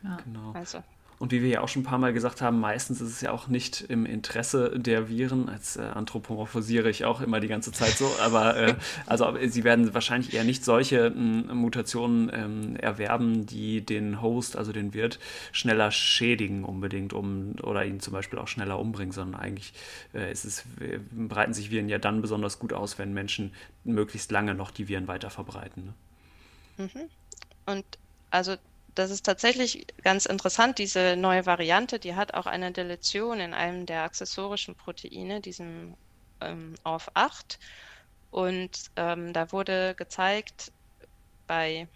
Ja. 0.01 0.17
genau. 0.23 0.51
Also, 0.53 0.83
Und 1.21 1.31
wie 1.31 1.43
wir 1.43 1.49
ja 1.49 1.61
auch 1.61 1.67
schon 1.67 1.83
ein 1.83 1.85
paar 1.85 1.99
Mal 1.99 2.13
gesagt 2.13 2.41
haben, 2.41 2.59
meistens 2.59 2.99
ist 2.99 3.09
es 3.09 3.21
ja 3.21 3.31
auch 3.31 3.47
nicht 3.47 3.81
im 3.81 4.07
Interesse 4.07 4.79
der 4.79 5.07
Viren. 5.07 5.49
Als 5.49 5.77
äh, 5.77 5.81
anthropomorphisiere 5.81 6.89
ich 6.89 7.05
auch 7.05 7.21
immer 7.21 7.39
die 7.39 7.47
ganze 7.47 7.71
Zeit 7.71 7.91
so, 7.91 8.11
aber 8.19 8.57
äh, 8.57 8.75
also 9.05 9.27
aber 9.27 9.47
sie 9.47 9.63
werden 9.63 9.93
wahrscheinlich 9.93 10.33
eher 10.33 10.43
nicht 10.43 10.65
solche 10.65 11.05
m, 11.05 11.45
Mutationen 11.55 12.31
ähm, 12.33 12.75
erwerben, 12.75 13.45
die 13.45 13.85
den 13.85 14.19
Host, 14.19 14.57
also 14.57 14.71
den 14.71 14.95
Wirt, 14.95 15.19
schneller 15.51 15.91
schädigen 15.91 16.63
unbedingt, 16.63 17.13
um 17.13 17.53
oder 17.61 17.85
ihn 17.85 17.99
zum 17.99 18.13
Beispiel 18.13 18.39
auch 18.39 18.47
schneller 18.47 18.79
umbringen, 18.79 19.11
sondern 19.11 19.39
eigentlich 19.39 19.73
äh, 20.15 20.31
ist 20.31 20.43
es, 20.43 20.65
äh, 20.79 20.97
breiten 21.11 21.53
sich 21.53 21.69
Viren 21.69 21.87
ja 21.87 21.99
dann 21.99 22.23
besonders 22.23 22.57
gut 22.57 22.73
aus, 22.73 22.97
wenn 22.97 23.13
Menschen 23.13 23.53
möglichst 23.83 24.31
lange 24.31 24.55
noch 24.55 24.71
die 24.71 24.87
Viren 24.87 25.07
weiter 25.07 25.29
verbreiten. 25.29 25.93
Ne? 26.79 26.89
und 27.67 27.85
also 28.31 28.55
das 28.95 29.11
ist 29.11 29.25
tatsächlich 29.25 29.87
ganz 30.03 30.25
interessant. 30.25 30.77
Diese 30.77 31.15
neue 31.15 31.45
Variante, 31.45 31.99
die 31.99 32.15
hat 32.15 32.33
auch 32.33 32.45
eine 32.45 32.71
Deletion 32.71 33.39
in 33.39 33.53
einem 33.53 33.85
der 33.85 34.03
accessorischen 34.03 34.75
Proteine, 34.75 35.41
diesem 35.41 35.95
ähm, 36.41 36.75
ORF8. 36.83 37.57
Und 38.31 38.91
ähm, 38.95 39.33
da 39.33 39.51
wurde 39.51 39.95
gezeigt, 39.95 40.71
bei 41.47 41.87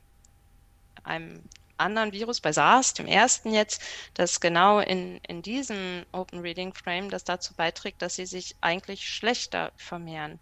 einem 1.04 1.43
anderen 1.78 2.12
Virus, 2.14 2.41
bei 2.41 2.52
SARS, 2.52 2.93
dem 2.93 3.08
ersten 3.08 3.54
jetzt, 3.54 3.82
dass 4.14 4.39
genau 4.39 4.80
in, 4.80 5.18
in 5.28 5.41
diesem 5.41 6.06
Open 6.12 6.39
Reading 6.39 6.74
Frame 6.74 7.10
das 7.10 7.24
dazu 7.24 7.54
beiträgt, 7.54 8.02
dass 8.02 8.16
sie 8.16 8.26
sich 8.26 8.56
eigentlich 8.62 9.08
schlechter 9.10 9.72
vermehren 9.76 10.39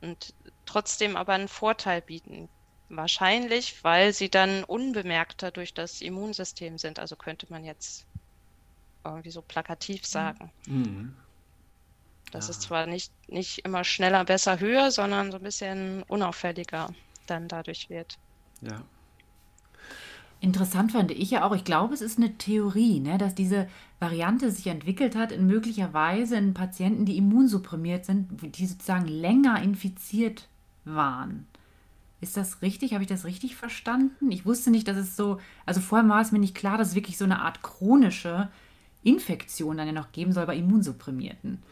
und 0.00 0.34
trotzdem 0.66 1.16
aber 1.16 1.32
einen 1.34 1.48
Vorteil 1.48 2.02
bieten. 2.02 2.48
Wahrscheinlich, 2.96 3.82
weil 3.84 4.12
sie 4.12 4.30
dann 4.30 4.64
unbemerkter 4.64 5.50
durch 5.50 5.74
das 5.74 6.00
Immunsystem 6.00 6.78
sind. 6.78 6.98
Also 6.98 7.16
könnte 7.16 7.46
man 7.50 7.64
jetzt 7.64 8.06
irgendwie 9.04 9.30
so 9.30 9.42
plakativ 9.42 10.04
sagen. 10.06 10.52
Mhm. 10.66 11.14
Das 12.32 12.48
Ja. 12.48 12.50
ist 12.50 12.62
zwar 12.62 12.86
nicht, 12.86 13.12
nicht 13.28 13.60
immer 13.60 13.82
schneller, 13.84 14.24
besser, 14.26 14.60
höher, 14.60 14.90
sondern 14.90 15.30
so 15.30 15.38
ein 15.38 15.42
bisschen 15.42 16.02
unauffälliger 16.02 16.94
dann 17.26 17.48
dadurch 17.48 17.88
wird. 17.88 18.18
Ja. 18.60 18.84
Interessant 20.40 20.92
fand 20.92 21.10
ich 21.10 21.30
ja 21.30 21.44
auch, 21.46 21.54
ich 21.54 21.64
glaube, 21.64 21.94
es 21.94 22.02
ist 22.02 22.18
eine 22.18 22.36
Theorie, 22.36 23.00
ne, 23.00 23.16
dass 23.16 23.34
diese 23.34 23.68
Variante 23.98 24.50
sich 24.50 24.66
entwickelt 24.66 25.16
hat 25.16 25.32
in 25.32 25.46
möglicherweise 25.46 26.36
in 26.36 26.52
Patienten, 26.52 27.06
die 27.06 27.16
immunsupprimiert 27.16 28.04
sind, 28.04 28.28
die 28.56 28.66
sozusagen 28.66 29.06
länger 29.08 29.62
infiziert 29.62 30.48
waren. 30.84 31.46
Ist 32.24 32.38
das 32.38 32.62
richtig? 32.62 32.94
Habe 32.94 33.02
ich 33.04 33.08
das 33.08 33.26
richtig 33.26 33.54
verstanden? 33.54 34.32
Ich 34.32 34.46
wusste 34.46 34.70
nicht, 34.70 34.88
dass 34.88 34.96
es 34.96 35.14
so, 35.14 35.40
also 35.66 35.82
vorher 35.82 36.08
war 36.08 36.22
es 36.22 36.32
mir 36.32 36.38
nicht 36.38 36.54
klar, 36.54 36.78
dass 36.78 36.88
es 36.88 36.94
wirklich 36.94 37.18
so 37.18 37.26
eine 37.26 37.42
Art 37.42 37.62
chronische 37.62 38.48
Infektion 39.02 39.76
dann 39.76 39.88
ja 39.88 39.92
noch 39.92 40.10
geben 40.10 40.32
soll 40.32 40.46
bei 40.46 40.56
Immunsupprimierten. 40.56 41.62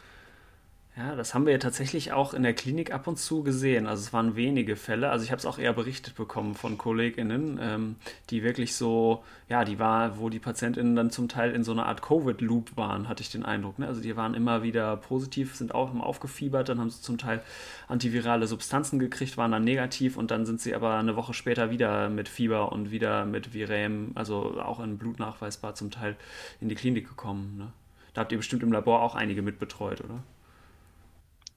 Ja, 0.95 1.17
das 1.17 1.33
haben 1.33 1.47
wir 1.47 1.55
ja 1.55 1.59
tatsächlich 1.59 2.13
auch 2.13 2.35
in 2.35 2.43
der 2.43 2.53
Klinik 2.53 2.93
ab 2.93 3.07
und 3.07 3.19
zu 3.19 3.43
gesehen. 3.43 3.87
Also 3.87 4.03
es 4.03 4.13
waren 4.13 4.37
wenige 4.37 4.77
Fälle. 4.77 5.09
Also 5.09 5.25
ich 5.25 5.31
habe 5.31 5.39
es 5.39 5.47
auch 5.47 5.59
eher 5.59 5.73
berichtet 5.73 6.15
bekommen 6.17 6.55
von 6.55 6.77
KollegInnen, 6.77 7.59
ähm, 7.63 7.97
die 8.29 8.43
wirklich 8.43 8.75
so, 8.75 9.25
ja, 9.49 9.65
die 9.65 9.79
war, 9.79 10.19
wo 10.19 10.29
die 10.29 10.39
PatientInnen 10.39 10.95
dann 10.95 11.11
zum 11.11 11.29
Teil 11.29 11.53
in 11.53 11.65
so 11.65 11.73
einer 11.73 11.87
Art 11.87 12.03
Covid-Loop 12.03 12.77
waren, 12.77 13.09
hatte 13.09 13.23
ich 13.23 13.31
den 13.31 13.43
Eindruck. 13.43 13.79
Ne? 13.79 13.87
Also 13.87 14.03
die 14.03 14.17
waren 14.17 14.35
immer 14.35 14.63
wieder 14.63 14.99
positiv, 14.99 15.57
sind 15.57 15.75
auch 15.75 15.89
haben 15.89 16.03
aufgefiebert, 16.03 16.69
dann 16.69 16.79
haben 16.79 16.91
sie 16.91 17.01
zum 17.01 17.17
Teil 17.17 17.41
antivirale 17.89 18.47
Substanzen 18.47 18.99
gekriegt, 18.99 19.39
waren 19.39 19.53
dann 19.53 19.65
negativ 19.65 20.19
und 20.19 20.31
dann 20.31 20.45
sind 20.45 20.61
sie 20.61 20.75
aber 20.75 20.97
eine 20.99 21.17
Woche 21.17 21.33
später 21.33 21.71
wieder 21.71 22.11
mit 22.11 22.29
Fieber 22.29 22.71
und 22.71 22.91
wieder 22.91 23.25
mit 23.25 23.55
Virem, 23.55 24.13
also 24.15 24.61
auch 24.61 24.79
in 24.79 24.99
Blut 24.99 25.19
nachweisbar 25.19 25.75
zum 25.75 25.91
Teil 25.91 26.17
in 26.61 26.69
die 26.69 26.75
Klinik 26.75 27.09
gekommen. 27.09 27.57
Ne? 27.57 27.73
Da 28.13 28.21
habt 28.21 28.33
ihr 28.33 28.39
bestimmt 28.39 28.63
im 28.63 28.73
Labor 28.73 29.01
auch 29.01 29.15
einige 29.15 29.41
mitbetreut, 29.41 30.03
oder? 30.03 30.23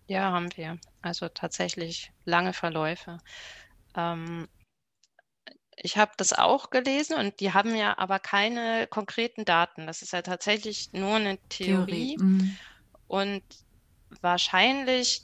Ja, 0.08 0.32
haben 0.32 0.56
wir. 0.56 0.78
Also 1.02 1.30
tatsächlich 1.30 2.12
lange 2.26 2.54
Verläufe. 2.54 3.18
Ähm, 3.96 4.48
ich 5.78 5.98
habe 5.98 6.12
das 6.18 6.34
auch 6.34 6.70
gelesen 6.70 7.18
und 7.18 7.40
die 7.40 7.54
haben 7.54 7.76
ja 7.76 7.98
aber 7.98 8.20
keine 8.20 8.88
konkreten 8.88 9.46
Daten. 9.46 9.88
Das 9.88 10.02
ist 10.02 10.14
ja 10.14 10.22
tatsächlich 10.22 10.90
nur 10.94 11.16
eine 11.16 11.38
Theorie. 11.50 12.18
Mhm. 12.20 12.58
Und 13.08 13.44
wahrscheinlich 14.22 15.24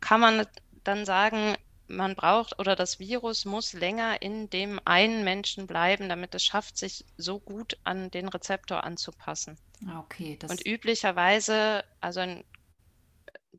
kann 0.00 0.20
man 0.20 0.46
dann 0.84 1.04
sagen, 1.04 1.56
man 1.88 2.14
braucht 2.14 2.58
oder 2.58 2.76
das 2.76 2.98
Virus 2.98 3.44
muss 3.44 3.72
länger 3.72 4.22
in 4.22 4.48
dem 4.48 4.80
einen 4.84 5.24
Menschen 5.24 5.66
bleiben, 5.66 6.08
damit 6.08 6.34
es 6.34 6.44
schafft, 6.44 6.78
sich 6.78 7.04
so 7.16 7.38
gut 7.38 7.76
an 7.84 8.10
den 8.10 8.28
Rezeptor 8.28 8.84
anzupassen. 8.84 9.58
Ah, 9.86 10.00
Okay, 10.00 10.38
Und 10.48 10.64
üblicherweise, 10.66 11.84
also 12.00 12.20
in, 12.20 12.44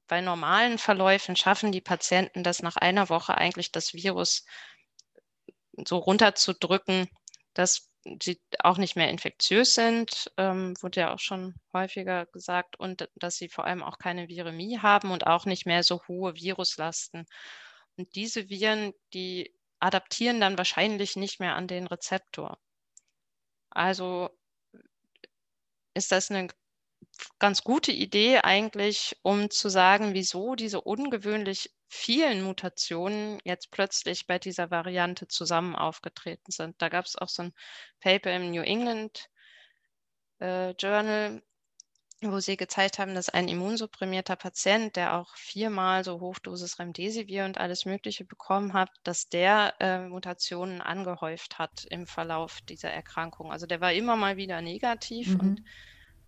bei 0.07 0.21
normalen 0.21 0.77
Verläufen 0.77 1.35
schaffen 1.35 1.71
die 1.71 1.81
Patienten 1.81 2.43
das 2.43 2.61
nach 2.61 2.75
einer 2.75 3.09
Woche 3.09 3.37
eigentlich 3.37 3.71
das 3.71 3.93
Virus 3.93 4.45
so 5.87 5.97
runterzudrücken, 5.97 7.07
dass 7.53 7.89
sie 8.21 8.41
auch 8.59 8.77
nicht 8.77 8.95
mehr 8.95 9.09
infektiös 9.09 9.75
sind, 9.75 10.31
ähm, 10.37 10.75
wurde 10.81 11.01
ja 11.01 11.13
auch 11.13 11.19
schon 11.19 11.55
häufiger 11.71 12.25
gesagt, 12.27 12.77
und 12.79 13.09
dass 13.15 13.37
sie 13.37 13.49
vor 13.49 13.65
allem 13.65 13.81
auch 13.81 13.97
keine 13.97 14.27
Viremie 14.27 14.79
haben 14.79 15.11
und 15.11 15.25
auch 15.25 15.45
nicht 15.45 15.65
mehr 15.65 15.83
so 15.83 16.01
hohe 16.07 16.35
Viruslasten. 16.35 17.25
Und 17.97 18.13
diese 18.15 18.49
Viren, 18.49 18.93
die 19.13 19.55
adaptieren 19.79 20.41
dann 20.41 20.57
wahrscheinlich 20.57 21.15
nicht 21.15 21.39
mehr 21.39 21.55
an 21.55 21.67
den 21.67 21.87
Rezeptor. 21.87 22.57
Also 23.69 24.29
ist 25.95 26.11
das 26.11 26.29
eine 26.31 26.47
ganz 27.39 27.63
gute 27.63 27.91
Idee 27.91 28.39
eigentlich, 28.39 29.17
um 29.21 29.49
zu 29.49 29.69
sagen, 29.69 30.13
wieso 30.13 30.55
diese 30.55 30.81
ungewöhnlich 30.81 31.71
vielen 31.87 32.43
Mutationen 32.43 33.39
jetzt 33.43 33.69
plötzlich 33.71 34.25
bei 34.25 34.39
dieser 34.39 34.71
Variante 34.71 35.27
zusammen 35.27 35.75
aufgetreten 35.75 36.51
sind. 36.51 36.81
Da 36.81 36.89
gab 36.89 37.05
es 37.05 37.15
auch 37.15 37.29
so 37.29 37.43
ein 37.43 37.53
Paper 37.99 38.35
im 38.35 38.51
New 38.51 38.63
England 38.63 39.29
äh, 40.39 40.71
Journal, 40.71 41.41
wo 42.21 42.39
sie 42.39 42.57
gezeigt 42.57 42.99
haben, 42.99 43.15
dass 43.15 43.29
ein 43.29 43.47
immunsupprimierter 43.47 44.35
Patient, 44.35 44.95
der 44.95 45.15
auch 45.15 45.35
viermal 45.35 46.03
so 46.03 46.19
Hochdosis 46.19 46.79
Remdesivir 46.79 47.45
und 47.45 47.57
alles 47.57 47.85
Mögliche 47.85 48.25
bekommen 48.25 48.73
hat, 48.73 48.89
dass 49.03 49.29
der 49.29 49.75
äh, 49.79 50.07
Mutationen 50.07 50.81
angehäuft 50.81 51.59
hat 51.59 51.85
im 51.89 52.07
Verlauf 52.07 52.61
dieser 52.61 52.89
Erkrankung. 52.89 53.51
Also 53.51 53.65
der 53.65 53.81
war 53.81 53.93
immer 53.93 54.15
mal 54.15 54.37
wieder 54.37 54.61
negativ 54.61 55.29
mhm. 55.29 55.39
und 55.39 55.63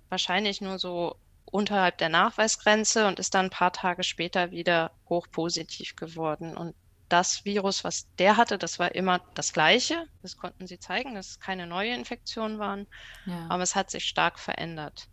wahrscheinlich 0.10 0.62
nur 0.62 0.80
so 0.80 1.18
unterhalb 1.46 1.98
der 1.98 2.10
Nachweisgrenze 2.10 3.08
und 3.08 3.20
ist 3.20 3.34
dann 3.34 3.46
ein 3.46 3.52
paar 3.52 3.72
Tage 3.72 4.04
später 4.04 4.52
wieder 4.52 4.92
hochpositiv 5.08 5.96
geworden. 5.96 6.58
Und 6.58 6.76
das 7.10 7.46
Virus, 7.46 7.84
was 7.84 8.08
der 8.18 8.38
hatte, 8.38 8.58
das 8.58 8.80
war 8.80 8.94
immer 8.96 9.22
das 9.36 9.54
gleiche. 9.54 10.06
Das 10.22 10.38
konnten 10.38 10.68
sie 10.68 10.80
zeigen, 10.80 11.16
dass 11.16 11.30
es 11.30 11.40
keine 11.40 11.68
neue 11.68 11.94
Infektion 11.94 12.60
waren. 12.60 12.88
Ja. 13.26 13.46
Aber 13.50 13.64
es 13.64 13.76
hat 13.76 13.92
sich 13.92 14.06
stark 14.06 14.40
verändert. 14.40 15.08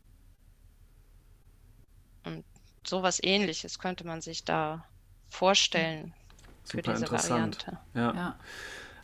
Und 2.24 2.44
sowas 2.84 3.20
ähnliches 3.22 3.78
könnte 3.78 4.06
man 4.06 4.20
sich 4.20 4.44
da 4.44 4.84
vorstellen 5.28 6.14
Super 6.64 6.82
für 6.82 6.82
diese 6.82 7.10
Variante. 7.10 7.78
Ja. 7.94 8.14
ja. 8.14 8.38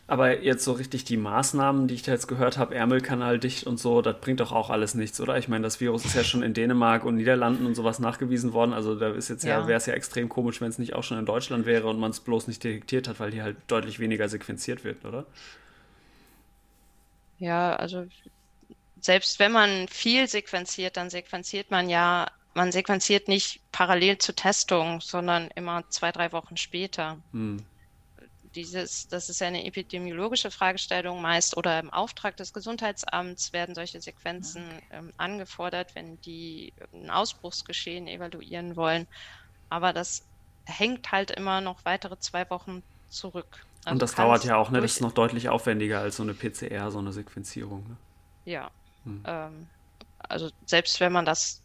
Aber 0.09 0.41
jetzt 0.41 0.63
so 0.63 0.71
richtig 0.71 1.03
die 1.03 1.17
Maßnahmen, 1.17 1.87
die 1.87 1.93
ich 1.93 2.01
da 2.01 2.11
jetzt 2.11 2.25
gehört 2.25 2.57
habe, 2.57 2.73
Ärmelkanal 2.73 3.37
dicht 3.37 3.67
und 3.67 3.79
so, 3.79 4.01
das 4.01 4.19
bringt 4.19 4.39
doch 4.39 4.51
auch 4.51 4.71
alles 4.71 4.95
nichts, 4.95 5.21
oder? 5.21 5.37
Ich 5.37 5.47
meine, 5.47 5.61
das 5.61 5.79
Virus 5.79 6.03
ist 6.03 6.15
ja 6.15 6.23
schon 6.23 6.41
in 6.41 6.55
Dänemark 6.55 7.05
und 7.05 7.17
Niederlanden 7.17 7.67
und 7.67 7.75
sowas 7.75 7.99
nachgewiesen 7.99 8.51
worden. 8.51 8.73
Also 8.73 8.95
da 8.95 9.11
ist 9.11 9.29
jetzt 9.29 9.43
ja, 9.43 9.59
ja 9.59 9.67
wäre 9.67 9.77
es 9.77 9.85
ja 9.85 9.93
extrem 9.93 10.27
komisch, 10.27 10.61
wenn 10.61 10.69
es 10.69 10.79
nicht 10.79 10.93
auch 10.93 11.03
schon 11.03 11.19
in 11.19 11.27
Deutschland 11.27 11.67
wäre 11.67 11.87
und 11.87 11.99
man 11.99 12.09
es 12.09 12.21
bloß 12.21 12.47
nicht 12.47 12.63
detektiert 12.63 13.07
hat, 13.07 13.19
weil 13.19 13.31
hier 13.31 13.43
halt 13.43 13.57
deutlich 13.67 13.99
weniger 13.99 14.27
sequenziert 14.29 14.83
wird, 14.83 15.05
oder? 15.05 15.27
Ja, 17.37 17.75
also 17.75 18.07
selbst 18.99 19.37
wenn 19.37 19.51
man 19.51 19.87
viel 19.89 20.27
sequenziert, 20.27 20.97
dann 20.97 21.11
sequenziert 21.11 21.69
man 21.69 21.87
ja, 21.87 22.31
man 22.55 22.71
sequenziert 22.71 23.27
nicht 23.27 23.61
parallel 23.71 24.17
zur 24.17 24.35
Testung, 24.35 25.01
sondern 25.01 25.49
immer 25.53 25.83
zwei, 25.89 26.11
drei 26.11 26.31
Wochen 26.31 26.57
später. 26.57 27.19
Hm 27.31 27.63
dieses, 28.55 29.07
das 29.07 29.29
ist 29.29 29.41
ja 29.41 29.47
eine 29.47 29.65
epidemiologische 29.65 30.51
Fragestellung 30.51 31.21
meist 31.21 31.55
oder 31.55 31.79
im 31.79 31.89
Auftrag 31.91 32.35
des 32.37 32.53
Gesundheitsamts 32.53 33.53
werden 33.53 33.75
solche 33.75 34.01
Sequenzen 34.01 34.63
ähm, 34.89 35.13
angefordert, 35.17 35.95
wenn 35.95 36.19
die 36.21 36.73
ein 36.93 37.09
Ausbruchsgeschehen 37.09 38.07
evaluieren 38.07 38.75
wollen. 38.75 39.07
Aber 39.69 39.93
das 39.93 40.27
hängt 40.65 41.11
halt 41.11 41.31
immer 41.31 41.61
noch 41.61 41.85
weitere 41.85 42.17
zwei 42.19 42.49
Wochen 42.49 42.83
zurück. 43.07 43.65
Also 43.85 43.93
Und 43.93 44.01
das 44.01 44.15
dauert 44.15 44.43
ja 44.43 44.57
auch, 44.57 44.71
ne? 44.71 44.81
Das 44.81 44.93
ist 44.93 45.01
noch 45.01 45.13
deutlich 45.13 45.49
aufwendiger 45.49 45.99
als 45.99 46.17
so 46.17 46.23
eine 46.23 46.33
PCR, 46.33 46.91
so 46.91 46.99
eine 46.99 47.13
Sequenzierung. 47.13 47.87
Ne? 47.87 47.97
Ja. 48.45 48.71
Hm. 49.03 49.23
Ähm, 49.25 49.69
also 50.17 50.49
selbst 50.65 50.99
wenn 50.99 51.11
man 51.11 51.25
das 51.25 51.63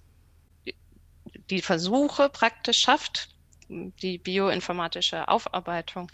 die 1.51 1.63
Versuche 1.63 2.29
praktisch 2.29 2.79
schafft, 2.79 3.34
die 4.03 4.19
bioinformatische 4.19 5.29
Aufarbeitung 5.29 6.11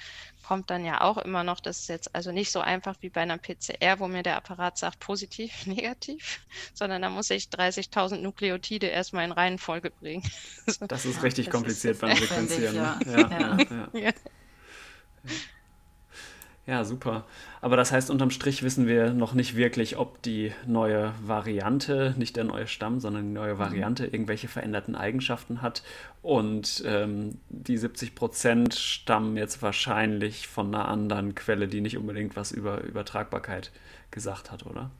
kommt 0.46 0.70
dann 0.70 0.84
ja 0.84 1.00
auch 1.00 1.18
immer 1.18 1.44
noch, 1.44 1.60
das 1.60 1.80
ist 1.80 1.88
jetzt 1.88 2.14
also 2.14 2.32
nicht 2.32 2.50
so 2.50 2.60
einfach 2.60 2.96
wie 3.00 3.10
bei 3.10 3.20
einer 3.20 3.38
PCR, 3.38 3.98
wo 3.98 4.08
mir 4.08 4.22
der 4.22 4.36
Apparat 4.36 4.78
sagt 4.78 4.98
positiv, 4.98 5.52
negativ, 5.66 6.40
sondern 6.74 7.02
da 7.02 7.10
muss 7.10 7.30
ich 7.30 7.44
30.000 7.44 8.16
Nukleotide 8.16 8.86
erstmal 8.86 9.24
in 9.24 9.32
Reihenfolge 9.32 9.90
bringen. 9.90 10.22
Das 10.88 11.04
ist 11.04 11.22
richtig 11.22 11.46
das 11.46 11.54
kompliziert 11.54 11.94
ist 11.94 12.00
beim 12.00 12.16
Sequenzieren. 12.16 12.74
Ja. 12.74 12.98
Ja, 13.06 13.58
ja. 13.92 14.12
Ja, 16.70 16.84
super. 16.84 17.24
Aber 17.60 17.76
das 17.76 17.90
heißt, 17.90 18.10
unterm 18.10 18.30
Strich 18.30 18.62
wissen 18.62 18.86
wir 18.86 19.12
noch 19.12 19.34
nicht 19.34 19.56
wirklich, 19.56 19.96
ob 19.96 20.22
die 20.22 20.52
neue 20.68 21.12
Variante, 21.20 22.14
nicht 22.16 22.36
der 22.36 22.44
neue 22.44 22.68
Stamm, 22.68 23.00
sondern 23.00 23.24
die 23.24 23.32
neue 23.32 23.54
mhm. 23.54 23.58
Variante 23.58 24.06
irgendwelche 24.06 24.46
veränderten 24.46 24.94
Eigenschaften 24.94 25.62
hat. 25.62 25.82
Und 26.22 26.84
ähm, 26.86 27.40
die 27.48 27.76
70 27.76 28.14
Prozent 28.14 28.74
stammen 28.74 29.36
jetzt 29.36 29.62
wahrscheinlich 29.62 30.46
von 30.46 30.72
einer 30.72 30.86
anderen 30.86 31.34
Quelle, 31.34 31.66
die 31.66 31.80
nicht 31.80 31.96
unbedingt 31.96 32.36
was 32.36 32.52
über 32.52 32.82
Übertragbarkeit 32.82 33.72
gesagt 34.12 34.52
hat, 34.52 34.64
oder? 34.64 34.92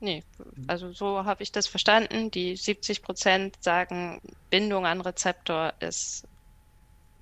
Nee, 0.00 0.24
also 0.66 0.92
so 0.92 1.26
habe 1.26 1.42
ich 1.42 1.52
das 1.52 1.66
verstanden. 1.66 2.30
Die 2.30 2.56
70 2.56 3.02
Prozent 3.02 3.62
sagen, 3.62 4.22
Bindung 4.48 4.86
an 4.86 5.02
Rezeptor 5.02 5.74
ist 5.80 6.26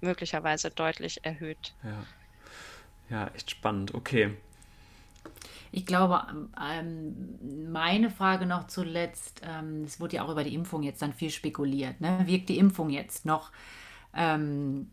möglicherweise 0.00 0.70
deutlich 0.70 1.24
erhöht. 1.24 1.74
Ja. 1.82 2.04
Ja, 3.10 3.28
echt 3.28 3.50
spannend. 3.50 3.94
Okay. 3.94 4.36
Ich 5.72 5.86
glaube, 5.86 6.22
ähm, 6.60 7.70
meine 7.72 8.08
Frage 8.08 8.46
noch 8.46 8.68
zuletzt, 8.68 9.42
ähm, 9.44 9.82
es 9.84 9.98
wurde 9.98 10.16
ja 10.16 10.24
auch 10.24 10.30
über 10.30 10.44
die 10.44 10.54
Impfung 10.54 10.82
jetzt 10.84 11.02
dann 11.02 11.12
viel 11.12 11.30
spekuliert. 11.30 12.00
Ne? 12.00 12.20
Wirkt 12.26 12.48
die 12.48 12.58
Impfung 12.58 12.90
jetzt 12.90 13.26
noch, 13.26 13.50
ähm, 14.14 14.90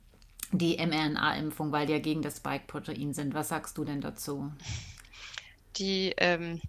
die 0.51 0.78
mRNA-Impfung, 0.78 1.72
weil 1.72 1.86
die 1.86 1.93
ja 1.93 1.99
gegen 1.99 2.22
das 2.22 2.38
Spike-Protein 2.38 3.14
sind? 3.14 3.34
Was 3.34 3.49
sagst 3.49 3.78
du 3.78 3.86
denn 3.86 4.01
dazu? 4.01 4.51
Die, 5.78 6.14
ähm, 6.18 6.59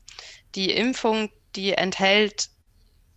die 0.55 0.70
Impfung, 0.70 1.30
die 1.57 1.72
enthält 1.72 2.51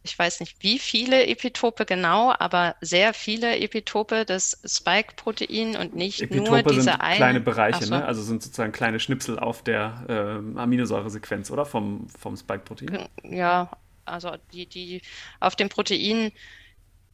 ich 0.06 0.18
weiß 0.18 0.40
nicht 0.40 0.62
wie 0.62 0.78
viele 0.78 1.26
Epitope 1.26 1.86
genau, 1.86 2.34
aber 2.38 2.76
sehr 2.80 3.14
viele 3.14 3.58
Epitope 3.58 4.24
des 4.24 4.62
Spike-Protein 4.64 5.76
und 5.76 5.96
nicht 5.96 6.22
Epitope 6.22 6.50
nur 6.50 6.64
diese 6.64 6.82
sind 6.84 7.02
eine. 7.02 7.16
kleine 7.16 7.40
Bereiche, 7.40 7.86
so. 7.86 7.96
ne? 7.96 8.06
also 8.06 8.22
sind 8.22 8.44
sozusagen 8.44 8.72
kleine 8.72 9.00
Schnipsel 9.00 9.40
auf 9.40 9.64
der 9.64 10.06
äh, 10.08 10.60
Aminosäuresequenz, 10.60 11.50
oder? 11.50 11.66
Vom, 11.66 12.08
vom 12.10 12.38
Spike-Protein. 12.38 13.10
Ja, 13.24 13.72
also 14.06 14.36
die, 14.54 14.68
die 14.68 15.02
auf 15.40 15.56
dem 15.56 15.70
Protein 15.70 16.32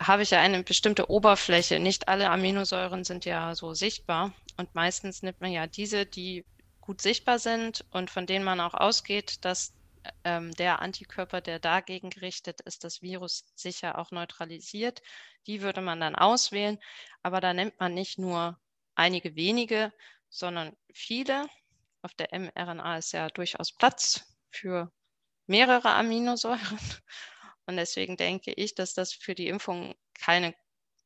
habe 0.02 0.24
ich 0.24 0.32
ja 0.32 0.42
eine 0.42 0.64
bestimmte 0.64 1.10
Oberfläche. 1.10 1.80
Nicht 1.80 2.10
alle 2.10 2.30
Aminosäuren 2.30 3.06
sind 3.06 3.24
ja 3.24 3.56
so 3.56 3.74
sichtbar 3.74 4.34
und 4.58 4.76
meistens 4.76 5.24
nimmt 5.24 5.40
man 5.40 5.52
ja 5.52 5.66
diese, 5.68 6.06
die 6.06 6.44
gut 6.82 7.02
sichtbar 7.02 7.40
sind 7.40 7.86
und 7.92 8.10
von 8.10 8.26
denen 8.26 8.44
man 8.44 8.60
auch 8.60 8.74
ausgeht, 8.74 9.46
dass 9.46 9.72
ähm, 10.24 10.52
der 10.54 10.82
Antikörper, 10.82 11.42
der 11.42 11.60
dagegen 11.60 12.10
gerichtet 12.10 12.62
ist, 12.62 12.84
das 12.84 13.02
Virus 13.02 13.46
sicher 13.56 13.98
auch 13.98 14.12
neutralisiert. 14.12 15.02
Die 15.48 15.62
würde 15.62 15.82
man 15.82 16.00
dann 16.00 16.16
auswählen, 16.16 16.80
aber 17.24 17.42
da 17.42 17.54
nimmt 17.54 17.80
man 17.80 17.94
nicht 17.94 18.18
nur 18.18 18.60
einige 18.96 19.36
wenige, 19.36 19.94
sondern 20.30 20.76
viele. 20.94 21.48
Auf 22.02 22.14
der 22.16 22.30
mRNA 22.38 22.98
ist 22.98 23.12
ja 23.14 23.30
durchaus 23.30 23.72
Platz 23.72 24.26
für 24.50 24.92
mehrere 25.48 25.90
Aminosäuren. 25.94 26.80
Und 27.68 27.78
deswegen 27.78 28.18
denke 28.18 28.52
ich, 28.54 28.76
dass 28.76 28.94
das 28.94 29.14
für 29.14 29.36
die 29.36 29.48
Impfung 29.48 29.96
keine 30.14 30.56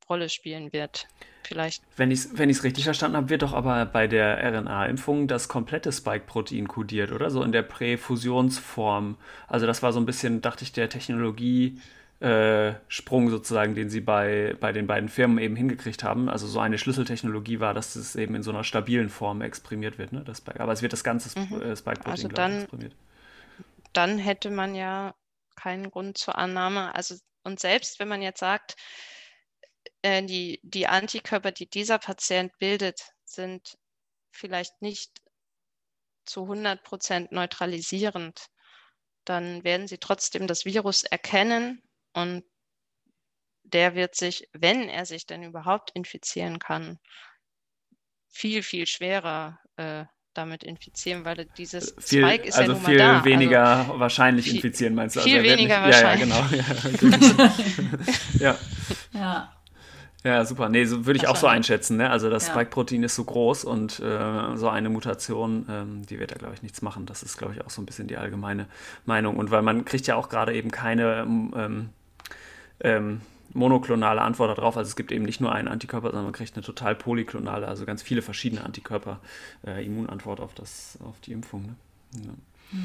Rolle 0.10 0.30
spielen 0.30 0.72
wird 0.74 1.08
vielleicht. 1.44 1.84
Wenn 1.96 2.12
ich 2.12 2.20
es 2.20 2.38
wenn 2.38 2.50
richtig 2.50 2.84
verstanden 2.84 3.18
habe, 3.18 3.30
wird 3.30 3.42
doch 3.42 3.54
aber 3.54 3.86
bei 3.86 4.08
der 4.08 4.38
RNA-Impfung 4.44 5.28
das 5.28 5.48
komplette 5.48 5.92
Spike-Protein 5.92 6.68
kodiert, 6.68 7.12
oder? 7.12 7.30
So 7.30 7.44
in 7.44 7.52
der 7.52 7.64
Präfusionsform. 7.64 9.18
Also 9.48 9.66
das 9.66 9.84
war 9.84 9.94
so 9.94 10.00
ein 10.00 10.06
bisschen, 10.06 10.42
dachte 10.42 10.64
ich, 10.64 10.72
der 10.72 10.90
Technologie. 10.90 11.80
Äh, 12.22 12.76
Sprung 12.88 13.30
sozusagen, 13.30 13.76
den 13.76 13.90
sie 13.90 14.00
bei, 14.00 14.56
bei 14.62 14.72
den 14.72 14.88
beiden 14.88 15.10
Firmen 15.10 15.38
eben 15.38 15.58
hingekriegt 15.58 16.02
haben. 16.02 16.30
Also 16.30 16.48
so 16.48 16.62
eine 16.62 16.78
Schlüsseltechnologie 16.78 17.60
war, 17.60 17.74
dass 17.74 17.98
es 17.98 18.16
eben 18.16 18.36
in 18.36 18.42
so 18.42 18.52
einer 18.52 18.64
stabilen 18.64 19.10
Form 19.10 19.42
exprimiert 19.42 19.98
wird. 19.98 20.14
Ne? 20.14 20.24
Das 20.24 20.38
Spike. 20.38 20.62
Aber 20.62 20.72
es 20.72 20.82
wird 20.82 20.94
das 20.94 21.04
ganze 21.04 21.38
mhm. 21.38 21.62
Äh, 21.62 21.76
Spike-Protein 21.76 22.12
also 22.12 22.28
dann, 22.30 22.62
exprimiert. 22.62 22.96
Dann 23.92 24.18
hätte 24.18 24.50
man 24.50 24.76
ja 24.76 25.14
keinen 25.58 25.92
Grund 25.92 26.18
zur 26.18 26.38
Annahme. 26.38 26.96
Also 26.96 27.16
und 27.44 27.60
selbst 27.60 28.00
wenn 28.00 28.08
man 28.08 28.22
jetzt 28.22 28.40
sagt, 28.40 28.76
äh, 30.06 30.24
die, 30.24 30.60
die 30.62 30.86
Antikörper, 30.86 31.52
die 31.52 31.68
dieser 31.68 31.98
Patient 31.98 32.52
bildet, 32.60 33.02
sind 33.24 33.76
vielleicht 34.32 34.80
nicht 34.80 35.12
zu 36.26 36.44
100 36.44 36.84
Prozent 36.84 37.32
neutralisierend, 37.32 38.46
dann 39.26 39.64
werden 39.64 39.88
sie 39.88 39.98
trotzdem 39.98 40.46
das 40.46 40.64
Virus 40.64 41.04
erkennen 41.04 41.82
und 42.14 42.44
der 43.64 43.96
wird 43.96 44.16
sich, 44.16 44.48
wenn 44.54 44.90
er 44.90 45.08
sich 45.08 45.26
denn 45.26 45.42
überhaupt 45.42 45.90
infizieren 45.96 46.60
kann, 46.60 47.00
viel, 48.28 48.62
viel 48.62 48.86
schwerer 48.86 49.60
äh, 49.78 50.06
damit 50.36 50.64
infizieren, 50.64 51.26
weil 51.26 51.46
dieses 51.58 51.96
viel, 51.98 52.24
Spike 52.24 52.48
ist 52.48 52.58
also 52.60 52.74
ja 52.74 52.78
nun 52.78 52.86
viel 52.86 52.98
mal 53.00 53.20
da. 53.20 53.26
weniger 53.26 53.66
also 53.66 54.00
wahrscheinlich 54.00 54.46
viel, 54.46 54.56
infizieren, 54.58 54.94
meinst 54.94 55.16
du? 55.16 55.22
Viel 55.22 55.40
also 55.40 55.50
weniger 55.50 55.88
nicht, 55.88 55.96
wahrscheinlich. 56.04 56.30
Ja, 56.30 56.48
ja, 56.52 56.64
genau. 57.00 57.20
ja. 58.40 58.50
ja. 58.54 58.60
Ja, 59.14 59.56
super. 60.44 60.70
Nee, 60.70 60.86
so 60.86 61.06
würde 61.06 61.18
ich 61.18 61.28
auch 61.28 61.36
so 61.36 61.46
einschätzen. 61.48 61.98
Ne? 61.98 62.10
Also 62.10 62.30
das 62.30 62.48
Ja. 62.48 62.54
Spike-Protein 62.54 63.04
ist 63.04 63.16
so 63.16 63.24
groß 63.24 63.64
und 63.64 64.00
äh, 64.00 64.58
so 64.58 64.70
eine 64.70 64.90
Mutation, 64.90 65.68
ähm, 65.70 66.06
die 66.06 66.20
wird 66.20 66.32
da, 66.32 66.36
glaube 66.36 66.56
ich, 66.56 66.64
nichts 66.64 66.82
machen. 66.82 67.06
Das 67.06 67.22
ist, 67.22 67.38
glaube 67.38 67.54
ich, 67.54 67.64
auch 67.64 67.70
so 67.70 67.82
ein 67.82 67.86
bisschen 67.86 68.08
die 68.08 68.18
allgemeine 68.18 68.66
Meinung. 69.06 69.38
Und 69.38 69.52
weil 69.52 69.62
man 69.62 69.86
kriegt 69.86 70.08
ja 70.08 70.16
auch 70.16 70.30
gerade 70.30 70.56
eben 70.56 70.72
keine 70.72 71.22
ähm, 71.22 71.90
ähm, 72.80 73.22
monoklonale 73.54 74.22
Antwort 74.22 74.58
darauf. 74.58 74.78
Also 74.78 74.90
es 74.90 74.96
gibt 74.96 75.12
eben 75.12 75.26
nicht 75.26 75.42
nur 75.42 75.52
einen 75.54 75.68
Antikörper, 75.68 76.08
sondern 76.08 76.26
man 76.26 76.34
kriegt 76.34 76.56
eine 76.56 76.64
total 76.64 76.96
polyklonale, 76.96 77.68
also 77.68 77.86
ganz 77.86 78.02
viele 78.02 78.22
verschiedene 78.22 78.64
Antikörper, 78.64 79.20
äh, 79.66 79.86
Immunantwort 79.86 80.40
auf, 80.40 80.54
das, 80.54 80.98
auf 81.04 81.20
die 81.22 81.32
Impfung. 81.34 81.64
Ne? 81.64 81.76
Ja. 82.26 82.80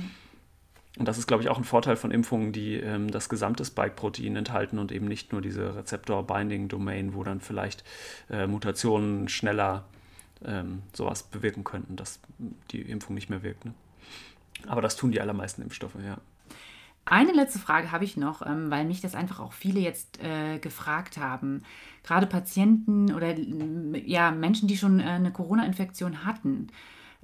Und 0.98 1.06
das 1.06 1.18
ist, 1.18 1.26
glaube 1.26 1.42
ich, 1.42 1.48
auch 1.48 1.58
ein 1.58 1.64
Vorteil 1.64 1.96
von 1.96 2.10
Impfungen, 2.10 2.52
die 2.52 2.74
ähm, 2.74 3.10
das 3.10 3.28
gesamte 3.28 3.64
Spike-Protein 3.64 4.36
enthalten 4.36 4.78
und 4.78 4.90
eben 4.90 5.06
nicht 5.06 5.32
nur 5.32 5.40
diese 5.40 5.76
Rezeptor-Binding-Domain, 5.76 7.14
wo 7.14 7.22
dann 7.22 7.40
vielleicht 7.40 7.84
äh, 8.28 8.46
Mutationen 8.46 9.28
schneller 9.28 9.84
ähm, 10.44 10.82
sowas 10.92 11.22
bewirken 11.22 11.64
könnten, 11.64 11.96
dass 11.96 12.18
die 12.72 12.80
Impfung 12.80 13.14
nicht 13.14 13.30
mehr 13.30 13.42
wirkt. 13.42 13.64
Ne? 13.64 13.74
Aber 14.66 14.82
das 14.82 14.96
tun 14.96 15.12
die 15.12 15.20
allermeisten 15.20 15.62
Impfstoffe, 15.62 15.94
ja. 16.04 16.18
Eine 17.06 17.32
letzte 17.32 17.58
Frage 17.58 17.92
habe 17.92 18.04
ich 18.04 18.16
noch, 18.16 18.44
ähm, 18.46 18.70
weil 18.70 18.84
mich 18.84 19.00
das 19.00 19.14
einfach 19.14 19.40
auch 19.40 19.52
viele 19.52 19.80
jetzt 19.80 20.22
äh, 20.22 20.58
gefragt 20.58 21.16
haben. 21.18 21.62
Gerade 22.04 22.26
Patienten 22.26 23.12
oder 23.12 23.34
ja, 23.36 24.30
Menschen, 24.30 24.68
die 24.68 24.76
schon 24.76 25.00
äh, 25.00 25.04
eine 25.04 25.32
Corona-Infektion 25.32 26.24
hatten, 26.24 26.68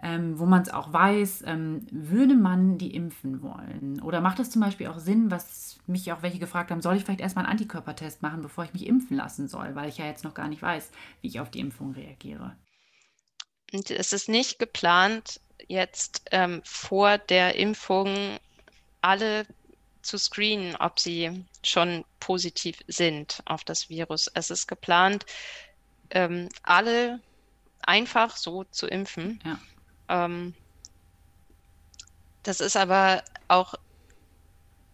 ähm, 0.02 0.38
wo 0.38 0.46
man 0.46 0.62
es 0.62 0.68
auch 0.68 0.92
weiß, 0.92 1.44
ähm, 1.46 1.86
würde 1.90 2.34
man 2.34 2.78
die 2.78 2.94
impfen 2.94 3.42
wollen? 3.42 4.00
Oder 4.02 4.20
macht 4.20 4.38
es 4.38 4.50
zum 4.50 4.60
Beispiel 4.60 4.88
auch 4.88 4.98
Sinn, 4.98 5.30
was 5.30 5.78
mich 5.86 6.12
auch 6.12 6.22
welche 6.22 6.38
gefragt 6.38 6.70
haben, 6.70 6.82
soll 6.82 6.96
ich 6.96 7.04
vielleicht 7.04 7.20
erstmal 7.20 7.44
einen 7.44 7.52
Antikörpertest 7.52 8.22
machen, 8.22 8.42
bevor 8.42 8.64
ich 8.64 8.72
mich 8.72 8.86
impfen 8.86 9.16
lassen 9.16 9.48
soll, 9.48 9.74
weil 9.74 9.88
ich 9.88 9.98
ja 9.98 10.06
jetzt 10.06 10.24
noch 10.24 10.34
gar 10.34 10.48
nicht 10.48 10.62
weiß, 10.62 10.90
wie 11.22 11.28
ich 11.28 11.40
auf 11.40 11.50
die 11.50 11.60
Impfung 11.60 11.92
reagiere? 11.92 12.56
Und 13.72 13.90
es 13.90 14.12
ist 14.12 14.28
nicht 14.28 14.58
geplant, 14.58 15.40
jetzt 15.66 16.22
ähm, 16.30 16.60
vor 16.64 17.18
der 17.18 17.56
Impfung 17.56 18.38
alle 19.00 19.46
zu 20.02 20.18
screenen, 20.18 20.76
ob 20.76 21.00
sie 21.00 21.44
schon 21.64 22.04
positiv 22.20 22.78
sind 22.86 23.42
auf 23.44 23.64
das 23.64 23.88
Virus. 23.88 24.28
Es 24.34 24.50
ist 24.50 24.68
geplant, 24.68 25.26
ähm, 26.10 26.48
alle 26.62 27.20
einfach 27.82 28.36
so 28.36 28.64
zu 28.64 28.86
impfen. 28.86 29.40
Ja. 29.44 29.58
Ähm, 30.08 30.54
das 32.42 32.60
ist 32.60 32.76
aber 32.76 33.22
auch 33.48 33.74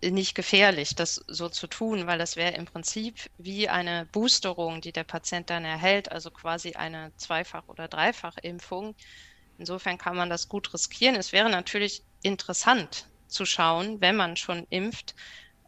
nicht 0.05 0.35
gefährlich, 0.35 0.95
das 0.97 1.23
so 1.29 1.49
zu 1.49 1.69
tun, 1.69 2.07
weil 2.09 2.19
das 2.19 2.35
wäre 2.37 2.55
im 2.57 2.65
Prinzip 2.65 3.31
wie 3.37 3.69
eine 3.69 4.07
Boosterung, 4.07 4.81
die 4.81 4.93
der 4.93 5.05
Patient 5.05 5.49
dann 5.49 5.65
erhält, 5.65 6.11
also 6.11 6.31
quasi 6.31 6.73
eine 6.75 7.13
Zweifach- 7.17 7.69
oder 7.69 7.87
Dreifachimpfung. 7.87 8.97
Insofern 9.59 9.99
kann 9.99 10.17
man 10.17 10.29
das 10.29 10.49
gut 10.49 10.75
riskieren. 10.75 11.15
Es 11.15 11.33
wäre 11.33 11.51
natürlich 11.51 12.05
interessant 12.23 13.09
zu 13.29 13.45
schauen, 13.47 14.01
wenn 14.01 14.17
man 14.17 14.37
schon 14.37 14.67
impft, 14.71 15.15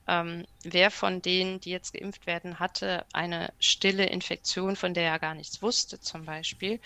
ähm, 0.09 0.45
wer 0.65 0.91
von 0.91 1.23
denen, 1.23 1.61
die 1.61 1.71
jetzt 1.71 1.93
geimpft 1.93 2.27
werden, 2.27 2.59
hatte 2.59 3.07
eine 3.13 3.53
stille 3.61 4.07
Infektion, 4.07 4.75
von 4.77 4.95
der 4.95 5.05
er 5.11 5.19
gar 5.21 5.35
nichts 5.35 5.63
wusste 5.63 6.01
zum 6.01 6.25
Beispiel. 6.25 6.81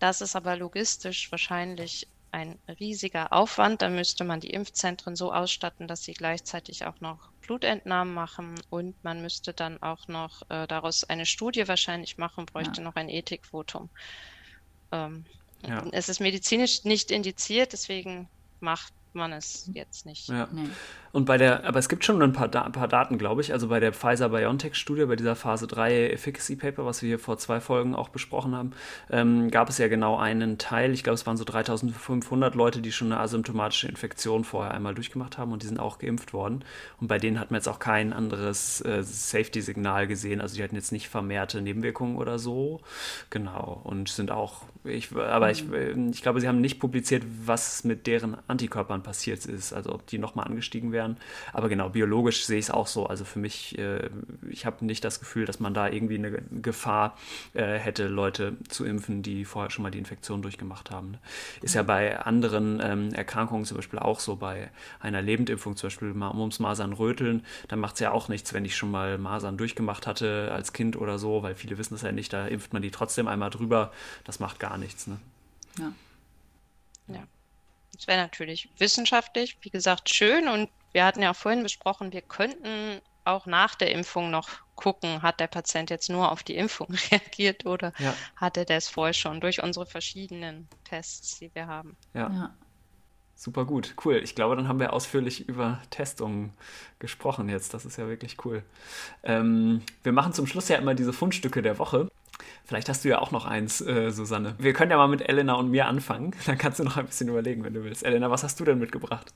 Das 0.00 0.20
ist 0.20 0.34
aber 0.34 0.56
logistisch 0.56 1.30
wahrscheinlich 1.30 2.08
ein 2.32 2.58
riesiger 2.80 3.32
Aufwand. 3.32 3.82
Da 3.82 3.88
müsste 3.88 4.24
man 4.24 4.40
die 4.40 4.50
Impfzentren 4.50 5.14
so 5.16 5.32
ausstatten, 5.32 5.86
dass 5.88 6.02
sie 6.02 6.14
gleichzeitig 6.14 6.86
auch 6.86 7.00
noch 7.00 7.30
Blutentnahmen 7.40 8.14
machen 8.14 8.54
und 8.70 9.02
man 9.04 9.20
müsste 9.22 9.52
dann 9.52 9.82
auch 9.82 10.08
noch 10.08 10.42
äh, 10.48 10.66
daraus 10.66 11.04
eine 11.04 11.26
Studie 11.26 11.66
wahrscheinlich 11.68 12.18
machen, 12.18 12.46
bräuchte 12.46 12.80
Ja. 12.80 12.84
noch 12.84 12.94
ein 12.96 13.08
Ethikvotum. 13.08 13.90
Ähm, 14.92 15.26
Ja. 15.62 15.84
Es 15.92 16.08
ist 16.08 16.20
medizinisch 16.20 16.84
nicht 16.84 17.10
indiziert, 17.10 17.74
deswegen 17.74 18.30
macht 18.60 18.94
man 19.12 19.32
es 19.32 19.68
jetzt 19.74 20.06
nicht. 20.06 20.28
ja. 20.28 20.48
Nee. 20.50 20.68
Und 21.12 21.24
bei 21.24 21.38
der, 21.38 21.64
aber 21.64 21.78
es 21.80 21.88
gibt 21.88 22.04
schon 22.04 22.22
ein 22.22 22.32
paar, 22.32 22.46
Da- 22.48 22.62
ein 22.62 22.70
paar 22.72 22.86
Daten, 22.86 23.18
glaube 23.18 23.40
ich. 23.40 23.52
Also 23.52 23.66
bei 23.68 23.80
der 23.80 23.92
Pfizer-BioNTech-Studie, 23.92 25.06
bei 25.06 25.16
dieser 25.16 25.34
Phase 25.34 25.66
3 25.66 26.08
Efficacy 26.10 26.54
Paper, 26.54 26.86
was 26.86 27.02
wir 27.02 27.08
hier 27.08 27.18
vor 27.18 27.36
zwei 27.36 27.60
Folgen 27.60 27.96
auch 27.96 28.10
besprochen 28.10 28.54
haben, 28.54 28.70
ähm, 29.10 29.50
gab 29.50 29.68
es 29.68 29.78
ja 29.78 29.88
genau 29.88 30.16
einen 30.18 30.58
Teil. 30.58 30.92
Ich 30.92 31.02
glaube, 31.02 31.14
es 31.14 31.26
waren 31.26 31.36
so 31.36 31.42
3500 31.44 32.54
Leute, 32.54 32.80
die 32.80 32.92
schon 32.92 33.10
eine 33.10 33.20
asymptomatische 33.20 33.88
Infektion 33.88 34.44
vorher 34.44 34.72
einmal 34.72 34.94
durchgemacht 34.94 35.36
haben 35.36 35.52
und 35.52 35.62
die 35.62 35.66
sind 35.66 35.80
auch 35.80 35.98
geimpft 35.98 36.32
worden. 36.32 36.64
Und 37.00 37.08
bei 37.08 37.18
denen 37.18 37.40
hat 37.40 37.50
man 37.50 37.58
jetzt 37.58 37.68
auch 37.68 37.80
kein 37.80 38.12
anderes 38.12 38.80
äh, 38.82 39.02
Safety-Signal 39.02 40.06
gesehen. 40.06 40.40
Also 40.40 40.54
die 40.56 40.62
hatten 40.62 40.76
jetzt 40.76 40.92
nicht 40.92 41.08
vermehrte 41.08 41.60
Nebenwirkungen 41.60 42.16
oder 42.18 42.38
so. 42.38 42.80
Genau. 43.30 43.80
Und 43.82 44.08
sind 44.08 44.30
auch, 44.30 44.62
ich, 44.84 45.14
aber 45.16 45.50
ich, 45.50 45.68
äh, 45.72 45.92
ich 46.10 46.22
glaube, 46.22 46.40
sie 46.40 46.46
haben 46.46 46.60
nicht 46.60 46.78
publiziert, 46.78 47.24
was 47.44 47.82
mit 47.82 48.06
deren 48.06 48.36
Antikörpern 48.46 49.02
passiert 49.02 49.44
ist. 49.46 49.72
Also 49.72 49.92
ob 49.92 50.06
die 50.06 50.18
nochmal 50.18 50.46
angestiegen 50.46 50.92
wären. 51.00 51.16
Aber 51.52 51.68
genau, 51.68 51.88
biologisch 51.88 52.44
sehe 52.44 52.58
ich 52.58 52.66
es 52.66 52.70
auch 52.70 52.86
so. 52.86 53.06
Also 53.06 53.24
für 53.24 53.38
mich, 53.38 53.78
äh, 53.78 54.10
ich 54.50 54.66
habe 54.66 54.84
nicht 54.84 55.02
das 55.02 55.18
Gefühl, 55.18 55.46
dass 55.46 55.58
man 55.60 55.72
da 55.72 55.88
irgendwie 55.88 56.16
eine 56.16 56.30
Ge- 56.30 56.42
Gefahr 56.62 57.16
äh, 57.54 57.78
hätte, 57.78 58.06
Leute 58.08 58.56
zu 58.68 58.84
impfen, 58.84 59.22
die 59.22 59.44
vorher 59.46 59.70
schon 59.70 59.82
mal 59.82 59.90
die 59.90 59.98
Infektion 59.98 60.42
durchgemacht 60.42 60.90
haben. 60.90 61.12
Ne? 61.12 61.18
Ist 61.62 61.74
ja 61.74 61.82
bei 61.82 62.20
anderen 62.20 62.80
ähm, 62.82 63.12
Erkrankungen 63.14 63.64
zum 63.64 63.76
Beispiel 63.78 63.98
auch 63.98 64.20
so, 64.20 64.36
bei 64.36 64.70
einer 65.00 65.22
Lebendimpfung, 65.22 65.76
zum 65.76 65.86
Beispiel 65.88 66.12
Mumps, 66.12 66.58
Masern, 66.58 66.92
Röteln, 66.92 67.44
dann 67.68 67.78
macht 67.80 67.94
es 67.94 68.00
ja 68.00 68.10
auch 68.12 68.28
nichts, 68.28 68.52
wenn 68.52 68.64
ich 68.64 68.76
schon 68.76 68.90
mal 68.90 69.16
Masern 69.16 69.56
durchgemacht 69.56 70.06
hatte 70.06 70.50
als 70.52 70.72
Kind 70.72 70.96
oder 70.96 71.18
so, 71.18 71.42
weil 71.42 71.54
viele 71.54 71.78
wissen 71.78 71.94
das 71.94 72.02
ja 72.02 72.12
nicht, 72.12 72.32
da 72.32 72.46
impft 72.46 72.72
man 72.74 72.82
die 72.82 72.90
trotzdem 72.90 73.26
einmal 73.26 73.50
drüber. 73.50 73.90
Das 74.24 74.38
macht 74.40 74.58
gar 74.60 74.76
nichts. 74.76 75.06
Ne? 75.06 75.18
Ja. 77.08 77.22
Das 78.00 78.06
wäre 78.06 78.22
natürlich 78.22 78.70
wissenschaftlich, 78.78 79.58
wie 79.60 79.68
gesagt, 79.68 80.08
schön. 80.08 80.48
Und 80.48 80.70
wir 80.92 81.04
hatten 81.04 81.20
ja 81.20 81.32
auch 81.32 81.36
vorhin 81.36 81.62
besprochen, 81.62 82.14
wir 82.14 82.22
könnten 82.22 83.02
auch 83.24 83.44
nach 83.44 83.74
der 83.74 83.90
Impfung 83.90 84.30
noch 84.30 84.48
gucken, 84.74 85.20
hat 85.20 85.38
der 85.38 85.48
Patient 85.48 85.90
jetzt 85.90 86.08
nur 86.08 86.32
auf 86.32 86.42
die 86.42 86.56
Impfung 86.56 86.88
reagiert 87.10 87.66
oder 87.66 87.92
Ja. 87.98 88.14
hatte 88.36 88.64
der 88.64 88.78
es 88.78 88.88
vorher 88.88 89.12
schon 89.12 89.42
durch 89.42 89.62
unsere 89.62 89.84
verschiedenen 89.84 90.66
Tests, 90.84 91.38
die 91.40 91.54
wir 91.54 91.66
haben. 91.66 91.94
Ja. 92.14 92.30
Ja. 92.30 92.54
Super 93.36 93.66
gut, 93.66 93.94
cool. 94.04 94.16
Ich 94.16 94.34
glaube, 94.34 94.56
dann 94.56 94.66
haben 94.66 94.80
wir 94.80 94.94
ausführlich 94.94 95.46
über 95.46 95.80
Testungen 95.90 96.54
gesprochen 97.00 97.50
jetzt. 97.50 97.74
Das 97.74 97.84
ist 97.84 97.98
ja 97.98 98.08
wirklich 98.08 98.42
cool. 98.46 98.62
Ähm, 99.22 99.82
wir 100.02 100.12
machen 100.12 100.32
zum 100.32 100.46
Schluss 100.46 100.68
ja 100.68 100.76
immer 100.76 100.94
diese 100.94 101.12
Fundstücke 101.12 101.60
der 101.60 101.78
Woche. 101.78 102.08
Vielleicht 102.64 102.88
hast 102.88 103.04
du 103.04 103.08
ja 103.08 103.18
auch 103.18 103.30
noch 103.30 103.46
eins, 103.46 103.80
äh, 103.80 104.10
Susanne. 104.10 104.54
Wir 104.58 104.72
können 104.72 104.90
ja 104.90 104.96
mal 104.96 105.08
mit 105.08 105.28
Elena 105.28 105.54
und 105.54 105.70
mir 105.70 105.86
anfangen. 105.86 106.34
Dann 106.46 106.58
kannst 106.58 106.78
du 106.78 106.84
noch 106.84 106.96
ein 106.96 107.06
bisschen 107.06 107.28
überlegen, 107.28 107.64
wenn 107.64 107.74
du 107.74 107.84
willst. 107.84 108.04
Elena, 108.04 108.30
was 108.30 108.44
hast 108.44 108.60
du 108.60 108.64
denn 108.64 108.78
mitgebracht? 108.78 109.32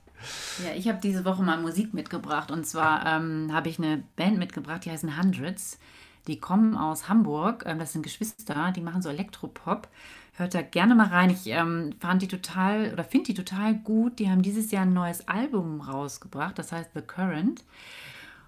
Ja, 0.64 0.72
ich 0.74 0.88
habe 0.88 0.98
diese 1.02 1.24
Woche 1.24 1.42
mal 1.42 1.60
Musik 1.60 1.94
mitgebracht 1.94 2.50
und 2.50 2.66
zwar 2.66 3.04
ähm, 3.06 3.50
habe 3.52 3.68
ich 3.68 3.78
eine 3.78 4.02
Band 4.16 4.38
mitgebracht, 4.38 4.84
die 4.84 4.90
heißen 4.90 5.20
Hundreds. 5.20 5.78
Die 6.26 6.40
kommen 6.40 6.76
aus 6.76 7.08
Hamburg, 7.08 7.64
ähm, 7.66 7.78
das 7.78 7.92
sind 7.92 8.02
Geschwister, 8.02 8.72
die 8.74 8.80
machen 8.80 9.02
so 9.02 9.10
Elektropop. 9.10 9.88
Hört 10.36 10.54
da 10.54 10.62
gerne 10.62 10.96
mal 10.96 11.08
rein. 11.08 11.30
Ich 11.30 11.46
ähm, 11.46 11.94
fand 12.00 12.22
die 12.22 12.28
total 12.28 12.92
oder 12.92 13.04
finde 13.04 13.26
die 13.26 13.34
total 13.34 13.74
gut. 13.74 14.18
Die 14.18 14.28
haben 14.28 14.42
dieses 14.42 14.72
Jahr 14.72 14.82
ein 14.82 14.92
neues 14.92 15.28
Album 15.28 15.80
rausgebracht, 15.80 16.58
das 16.58 16.72
heißt 16.72 16.90
The 16.94 17.02
Current. 17.02 17.62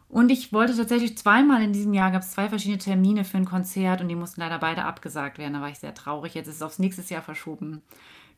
Und 0.08 0.30
ich 0.30 0.52
wollte 0.52 0.76
tatsächlich 0.76 1.18
zweimal 1.18 1.62
in 1.62 1.72
diesem 1.72 1.92
Jahr, 1.92 2.12
gab 2.12 2.22
es 2.22 2.30
zwei 2.30 2.48
verschiedene 2.48 2.78
Termine 2.78 3.24
für 3.24 3.38
ein 3.38 3.44
Konzert 3.44 4.00
und 4.00 4.08
die 4.08 4.14
mussten 4.14 4.40
leider 4.40 4.58
beide 4.58 4.84
abgesagt 4.84 5.38
werden. 5.38 5.54
Da 5.54 5.60
war 5.60 5.68
ich 5.68 5.78
sehr 5.78 5.94
traurig. 5.94 6.34
Jetzt 6.34 6.46
ist 6.46 6.56
es 6.56 6.62
aufs 6.62 6.78
nächste 6.78 7.02
Jahr 7.12 7.22
verschoben. 7.22 7.82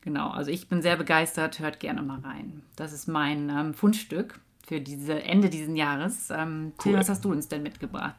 Genau, 0.01 0.29
also 0.29 0.49
ich 0.49 0.67
bin 0.67 0.81
sehr 0.81 0.97
begeistert. 0.97 1.59
Hört 1.59 1.79
gerne 1.79 2.01
mal 2.01 2.19
rein. 2.19 2.63
Das 2.75 2.91
ist 2.91 3.07
mein 3.07 3.49
ähm, 3.49 3.73
Fundstück 3.73 4.39
für 4.69 4.79
diese 4.79 5.23
Ende 5.23 5.49
dieses 5.49 5.75
Jahres. 5.75 6.29
Ähm, 6.29 6.73
Cool. 6.85 6.93
was 6.93 7.09
hast 7.09 7.25
du 7.25 7.31
uns 7.31 7.47
denn 7.47 7.63
mitgebracht? 7.63 8.13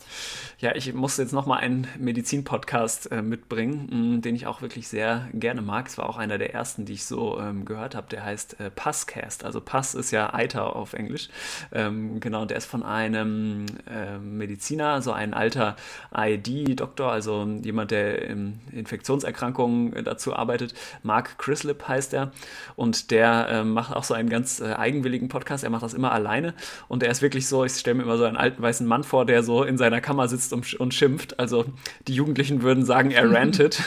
Ja, 0.59 0.75
ich 0.75 0.93
muss 0.93 1.17
jetzt 1.17 1.33
nochmal 1.33 1.61
einen 1.61 1.87
Medizin-Podcast 1.97 3.13
äh, 3.13 3.23
mitbringen, 3.23 4.15
mh, 4.17 4.21
den 4.23 4.35
ich 4.35 4.49
auch 4.49 4.61
wirklich 4.61 4.89
sehr 4.89 5.29
gerne 5.33 5.63
mag. 5.63 5.87
Es 5.87 5.97
war 5.97 6.09
auch 6.09 6.17
einer 6.17 6.39
der 6.39 6.53
ersten, 6.53 6.85
die 6.87 6.95
ich 6.95 7.05
so 7.05 7.39
ähm, 7.39 7.65
gehört 7.65 7.95
habe. 7.95 8.09
Der 8.11 8.25
heißt 8.25 8.59
äh, 8.59 8.69
Passcast. 8.69 9.45
Also 9.45 9.61
Pass 9.61 9.95
ist 9.95 10.11
ja 10.11 10.35
Eiter 10.35 10.75
auf 10.75 10.93
Englisch. 10.93 11.29
Ähm, 11.71 12.19
genau, 12.19 12.43
und 12.43 12.51
der 12.51 12.59
ist 12.59 12.67
von 12.67 12.83
einem 12.83 13.67
ähm, 13.89 14.37
Mediziner, 14.37 15.03
so 15.03 15.13
ein 15.13 15.35
alter 15.35 15.77
IED-Doktor, 16.13 17.13
also 17.13 17.47
jemand, 17.63 17.93
der 17.93 18.23
in 18.23 18.59
Infektionserkrankungen 18.73 19.93
äh, 19.95 20.03
dazu 20.03 20.35
arbeitet. 20.35 20.75
Mark 21.05 21.39
Crislip 21.39 21.87
heißt 21.87 22.13
er. 22.13 22.33
Und 22.75 23.13
der 23.13 23.47
ähm, 23.51 23.73
macht 23.73 23.95
auch 23.95 24.03
so 24.03 24.15
einen 24.15 24.29
ganz 24.29 24.59
äh, 24.59 24.73
eigenwilligen 24.73 25.29
Podcast. 25.29 25.63
Er 25.63 25.71
macht 25.71 25.85
das 25.85 25.95
immer 25.95 26.11
alleine 26.11 26.40
alleine 26.41 26.55
und 26.89 27.03
er 27.03 27.11
ist 27.11 27.23
wirklich 27.23 27.47
so, 27.47 27.65
ich 27.65 27.73
stelle 27.73 27.97
mir 27.97 28.03
immer 28.03 28.17
so 28.17 28.25
einen 28.25 28.37
alten 28.37 28.63
weißen 28.63 28.87
Mann 28.87 29.05
vor, 29.05 29.27
der 29.27 29.43
so 29.43 29.63
in 29.63 29.79
seiner 29.79 30.01
Kammer 30.01 30.29
sitzt 30.29 30.53
und, 30.53 30.75
und 30.75 30.95
schimpft. 30.95 31.39
Also 31.39 31.67
die 32.09 32.15
Jugendlichen 32.15 32.63
würden 32.63 32.85
sagen, 32.85 33.11
er 33.11 33.31
rantet. 33.31 33.83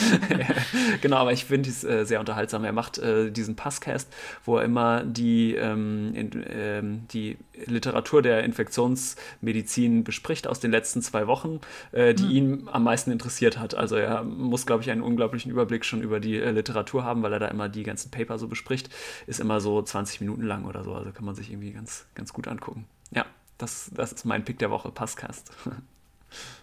genau, 1.00 1.16
aber 1.16 1.32
ich 1.32 1.44
finde 1.44 1.70
es 1.70 1.84
äh, 1.84 2.04
sehr 2.04 2.20
unterhaltsam. 2.20 2.64
Er 2.64 2.72
macht 2.72 2.98
äh, 2.98 3.30
diesen 3.30 3.56
Passcast, 3.56 4.12
wo 4.44 4.58
er 4.58 4.64
immer 4.64 5.04
die, 5.04 5.54
ähm, 5.54 6.12
in, 6.14 6.44
ähm, 6.48 7.02
die 7.12 7.36
Literatur 7.66 8.22
der 8.22 8.44
Infektionsmedizin 8.44 10.04
bespricht 10.04 10.46
aus 10.46 10.60
den 10.60 10.70
letzten 10.70 11.02
zwei 11.02 11.26
Wochen, 11.26 11.60
äh, 11.92 12.14
die 12.14 12.24
mhm. 12.24 12.30
ihn 12.30 12.68
am 12.70 12.84
meisten 12.84 13.10
interessiert 13.10 13.58
hat. 13.58 13.74
Also 13.74 13.96
er 13.96 14.24
muss, 14.24 14.66
glaube 14.66 14.82
ich, 14.82 14.90
einen 14.90 15.02
unglaublichen 15.02 15.50
Überblick 15.50 15.84
schon 15.84 16.02
über 16.02 16.20
die 16.20 16.36
äh, 16.36 16.50
Literatur 16.50 17.04
haben, 17.04 17.22
weil 17.22 17.32
er 17.32 17.38
da 17.38 17.48
immer 17.48 17.68
die 17.68 17.82
ganzen 17.82 18.10
Paper 18.10 18.38
so 18.38 18.48
bespricht. 18.48 18.90
Ist 19.26 19.40
immer 19.40 19.60
so 19.60 19.80
20 19.80 20.20
Minuten 20.20 20.42
lang 20.42 20.64
oder 20.64 20.84
so. 20.84 20.94
Also 20.94 21.12
kann 21.12 21.24
man 21.24 21.34
sich 21.34 21.50
irgendwie 21.50 21.72
ganz, 21.72 21.93
ganz 22.14 22.32
gut 22.32 22.48
angucken. 22.48 22.86
Ja, 23.10 23.26
das, 23.58 23.90
das 23.94 24.12
ist 24.12 24.24
mein 24.24 24.44
Pick 24.44 24.58
der 24.58 24.70
Woche, 24.70 24.90
Passcast. 24.90 25.50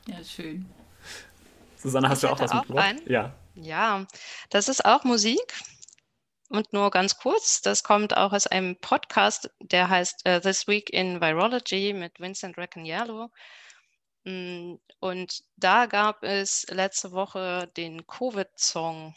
Ja, 0.06 0.22
schön. 0.22 0.70
Susanne, 1.78 2.10
hast 2.10 2.24
ich 2.24 2.30
du 2.30 2.34
auch 2.36 2.40
was 2.42 2.54
mitgebracht? 2.54 2.96
Ja. 3.08 3.34
Ja, 3.56 4.06
das 4.50 4.68
ist 4.68 4.84
auch 4.84 5.06
Musik. 5.06 5.54
Und 6.50 6.74
nur 6.74 6.92
ganz 6.92 7.18
kurz, 7.18 7.62
das 7.62 7.84
kommt 7.84 8.18
auch 8.18 8.34
aus 8.34 8.48
einem 8.48 8.76
Podcast, 8.76 9.50
der 9.62 9.90
heißt 9.90 10.28
uh, 10.28 10.40
This 10.42 10.68
Week 10.68 10.90
in 10.90 11.22
Virology 11.22 11.94
mit 11.94 12.20
Vincent 12.20 12.58
Recaniello. 12.58 13.32
Mm, 14.26 14.76
und 15.00 15.44
da 15.56 15.86
gab 15.86 16.24
es 16.24 16.66
letzte 16.70 17.14
Woche 17.14 17.72
den 17.78 18.06
Covid-Song. 18.06 19.16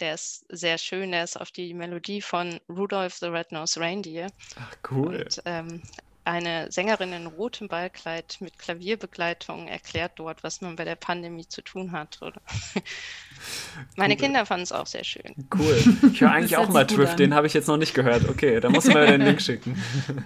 Der 0.00 0.14
ist 0.14 0.44
sehr 0.48 0.78
schön, 0.78 1.12
der 1.12 1.24
ist 1.24 1.40
auf 1.40 1.50
die 1.50 1.74
Melodie 1.74 2.22
von 2.22 2.60
Rudolph 2.68 3.14
the 3.14 3.26
Red-Nosed 3.26 3.78
Reindeer. 3.78 4.28
Ach, 4.58 4.76
cool. 4.90 5.16
Und 5.16 5.42
ähm, 5.44 5.82
eine 6.28 6.70
Sängerin 6.70 7.14
in 7.14 7.26
rotem 7.26 7.68
Ballkleid 7.68 8.36
mit 8.40 8.58
Klavierbegleitung 8.58 9.66
erklärt 9.66 10.12
dort, 10.16 10.44
was 10.44 10.60
man 10.60 10.76
bei 10.76 10.84
der 10.84 10.94
Pandemie 10.94 11.48
zu 11.48 11.62
tun 11.62 11.92
hat. 11.92 12.20
Oder? 12.20 12.40
Meine 13.96 14.12
cool. 14.12 14.20
Kinder 14.20 14.44
fanden 14.44 14.64
es 14.64 14.72
auch 14.72 14.86
sehr 14.86 15.04
schön. 15.04 15.34
Cool. 15.56 15.82
Ich 16.12 16.20
höre 16.20 16.32
eigentlich 16.32 16.56
auch 16.58 16.68
mal 16.68 16.86
Triff, 16.86 17.16
den 17.16 17.34
habe 17.34 17.46
ich 17.46 17.54
jetzt 17.54 17.66
noch 17.66 17.78
nicht 17.78 17.94
gehört. 17.94 18.28
Okay, 18.28 18.60
da 18.60 18.68
muss 18.68 18.84
man 18.84 18.96
ja 18.96 19.06
den 19.06 19.22
Link 19.22 19.40
schicken. 19.40 19.82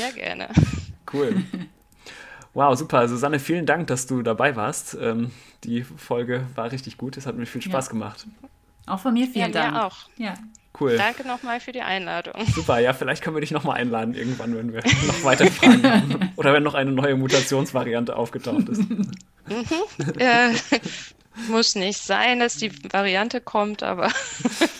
Ja, 0.00 0.10
gerne. 0.12 0.48
Cool. 1.12 1.44
Wow, 2.54 2.74
super. 2.74 3.06
Susanne, 3.06 3.38
vielen 3.38 3.66
Dank, 3.66 3.88
dass 3.88 4.06
du 4.06 4.22
dabei 4.22 4.56
warst. 4.56 4.96
Ähm, 4.98 5.30
die 5.62 5.84
Folge 5.84 6.46
war 6.54 6.72
richtig 6.72 6.96
gut. 6.96 7.18
Es 7.18 7.26
hat 7.26 7.36
mir 7.36 7.44
viel 7.44 7.60
Spaß 7.60 7.88
ja. 7.88 7.92
gemacht. 7.92 8.26
Auch 8.86 9.00
von 9.00 9.14
mir 9.14 9.26
vielen 9.26 9.52
ja, 9.52 9.70
Dank. 9.70 9.76
auch. 9.76 9.96
Ja. 10.16 10.34
Cool. 10.78 10.96
Danke 10.96 11.26
nochmal 11.26 11.60
für 11.60 11.70
die 11.70 11.82
Einladung. 11.82 12.34
Super, 12.52 12.80
ja, 12.80 12.92
vielleicht 12.92 13.22
können 13.22 13.36
wir 13.36 13.40
dich 13.40 13.52
nochmal 13.52 13.80
einladen 13.80 14.14
irgendwann, 14.14 14.56
wenn 14.56 14.72
wir 14.72 14.82
noch 15.06 15.22
weitere 15.22 15.50
Fragen 15.50 15.88
haben. 15.88 16.32
Oder 16.36 16.52
wenn 16.52 16.64
noch 16.64 16.74
eine 16.74 16.90
neue 16.90 17.14
Mutationsvariante 17.16 18.16
aufgetaucht 18.16 18.68
ist. 18.68 18.90
Mhm. 18.90 19.12
Äh, 20.18 20.52
muss 21.48 21.76
nicht 21.76 22.00
sein, 22.02 22.40
dass 22.40 22.56
die 22.56 22.72
Variante 22.92 23.40
kommt, 23.40 23.84
aber. 23.84 24.10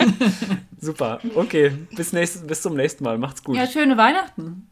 Super, 0.80 1.20
okay. 1.36 1.72
Bis, 1.94 2.12
nächst, 2.12 2.46
bis 2.46 2.62
zum 2.62 2.74
nächsten 2.74 3.04
Mal. 3.04 3.18
Macht's 3.18 3.44
gut. 3.44 3.56
Ja, 3.56 3.66
schöne 3.66 3.96
Weihnachten. 3.96 4.66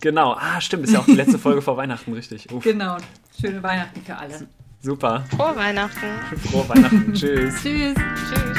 Genau, 0.00 0.34
ah, 0.34 0.60
stimmt, 0.60 0.84
ist 0.84 0.92
ja 0.92 1.00
auch 1.00 1.06
die 1.06 1.12
letzte 1.12 1.38
Folge 1.38 1.62
vor 1.62 1.76
Weihnachten, 1.76 2.12
richtig. 2.12 2.52
Uff. 2.52 2.62
Genau, 2.62 2.98
schöne 3.40 3.62
Weihnachten 3.62 4.02
für 4.04 4.16
alle. 4.16 4.48
Super. 4.80 5.24
Frohe 5.36 5.56
Weihnachten. 5.56 6.38
Frohe 6.50 6.68
Weihnachten. 6.68 7.12
Tschüss. 7.12 7.54
Tschüss. 7.62 7.94
Tschüss. 7.94 8.58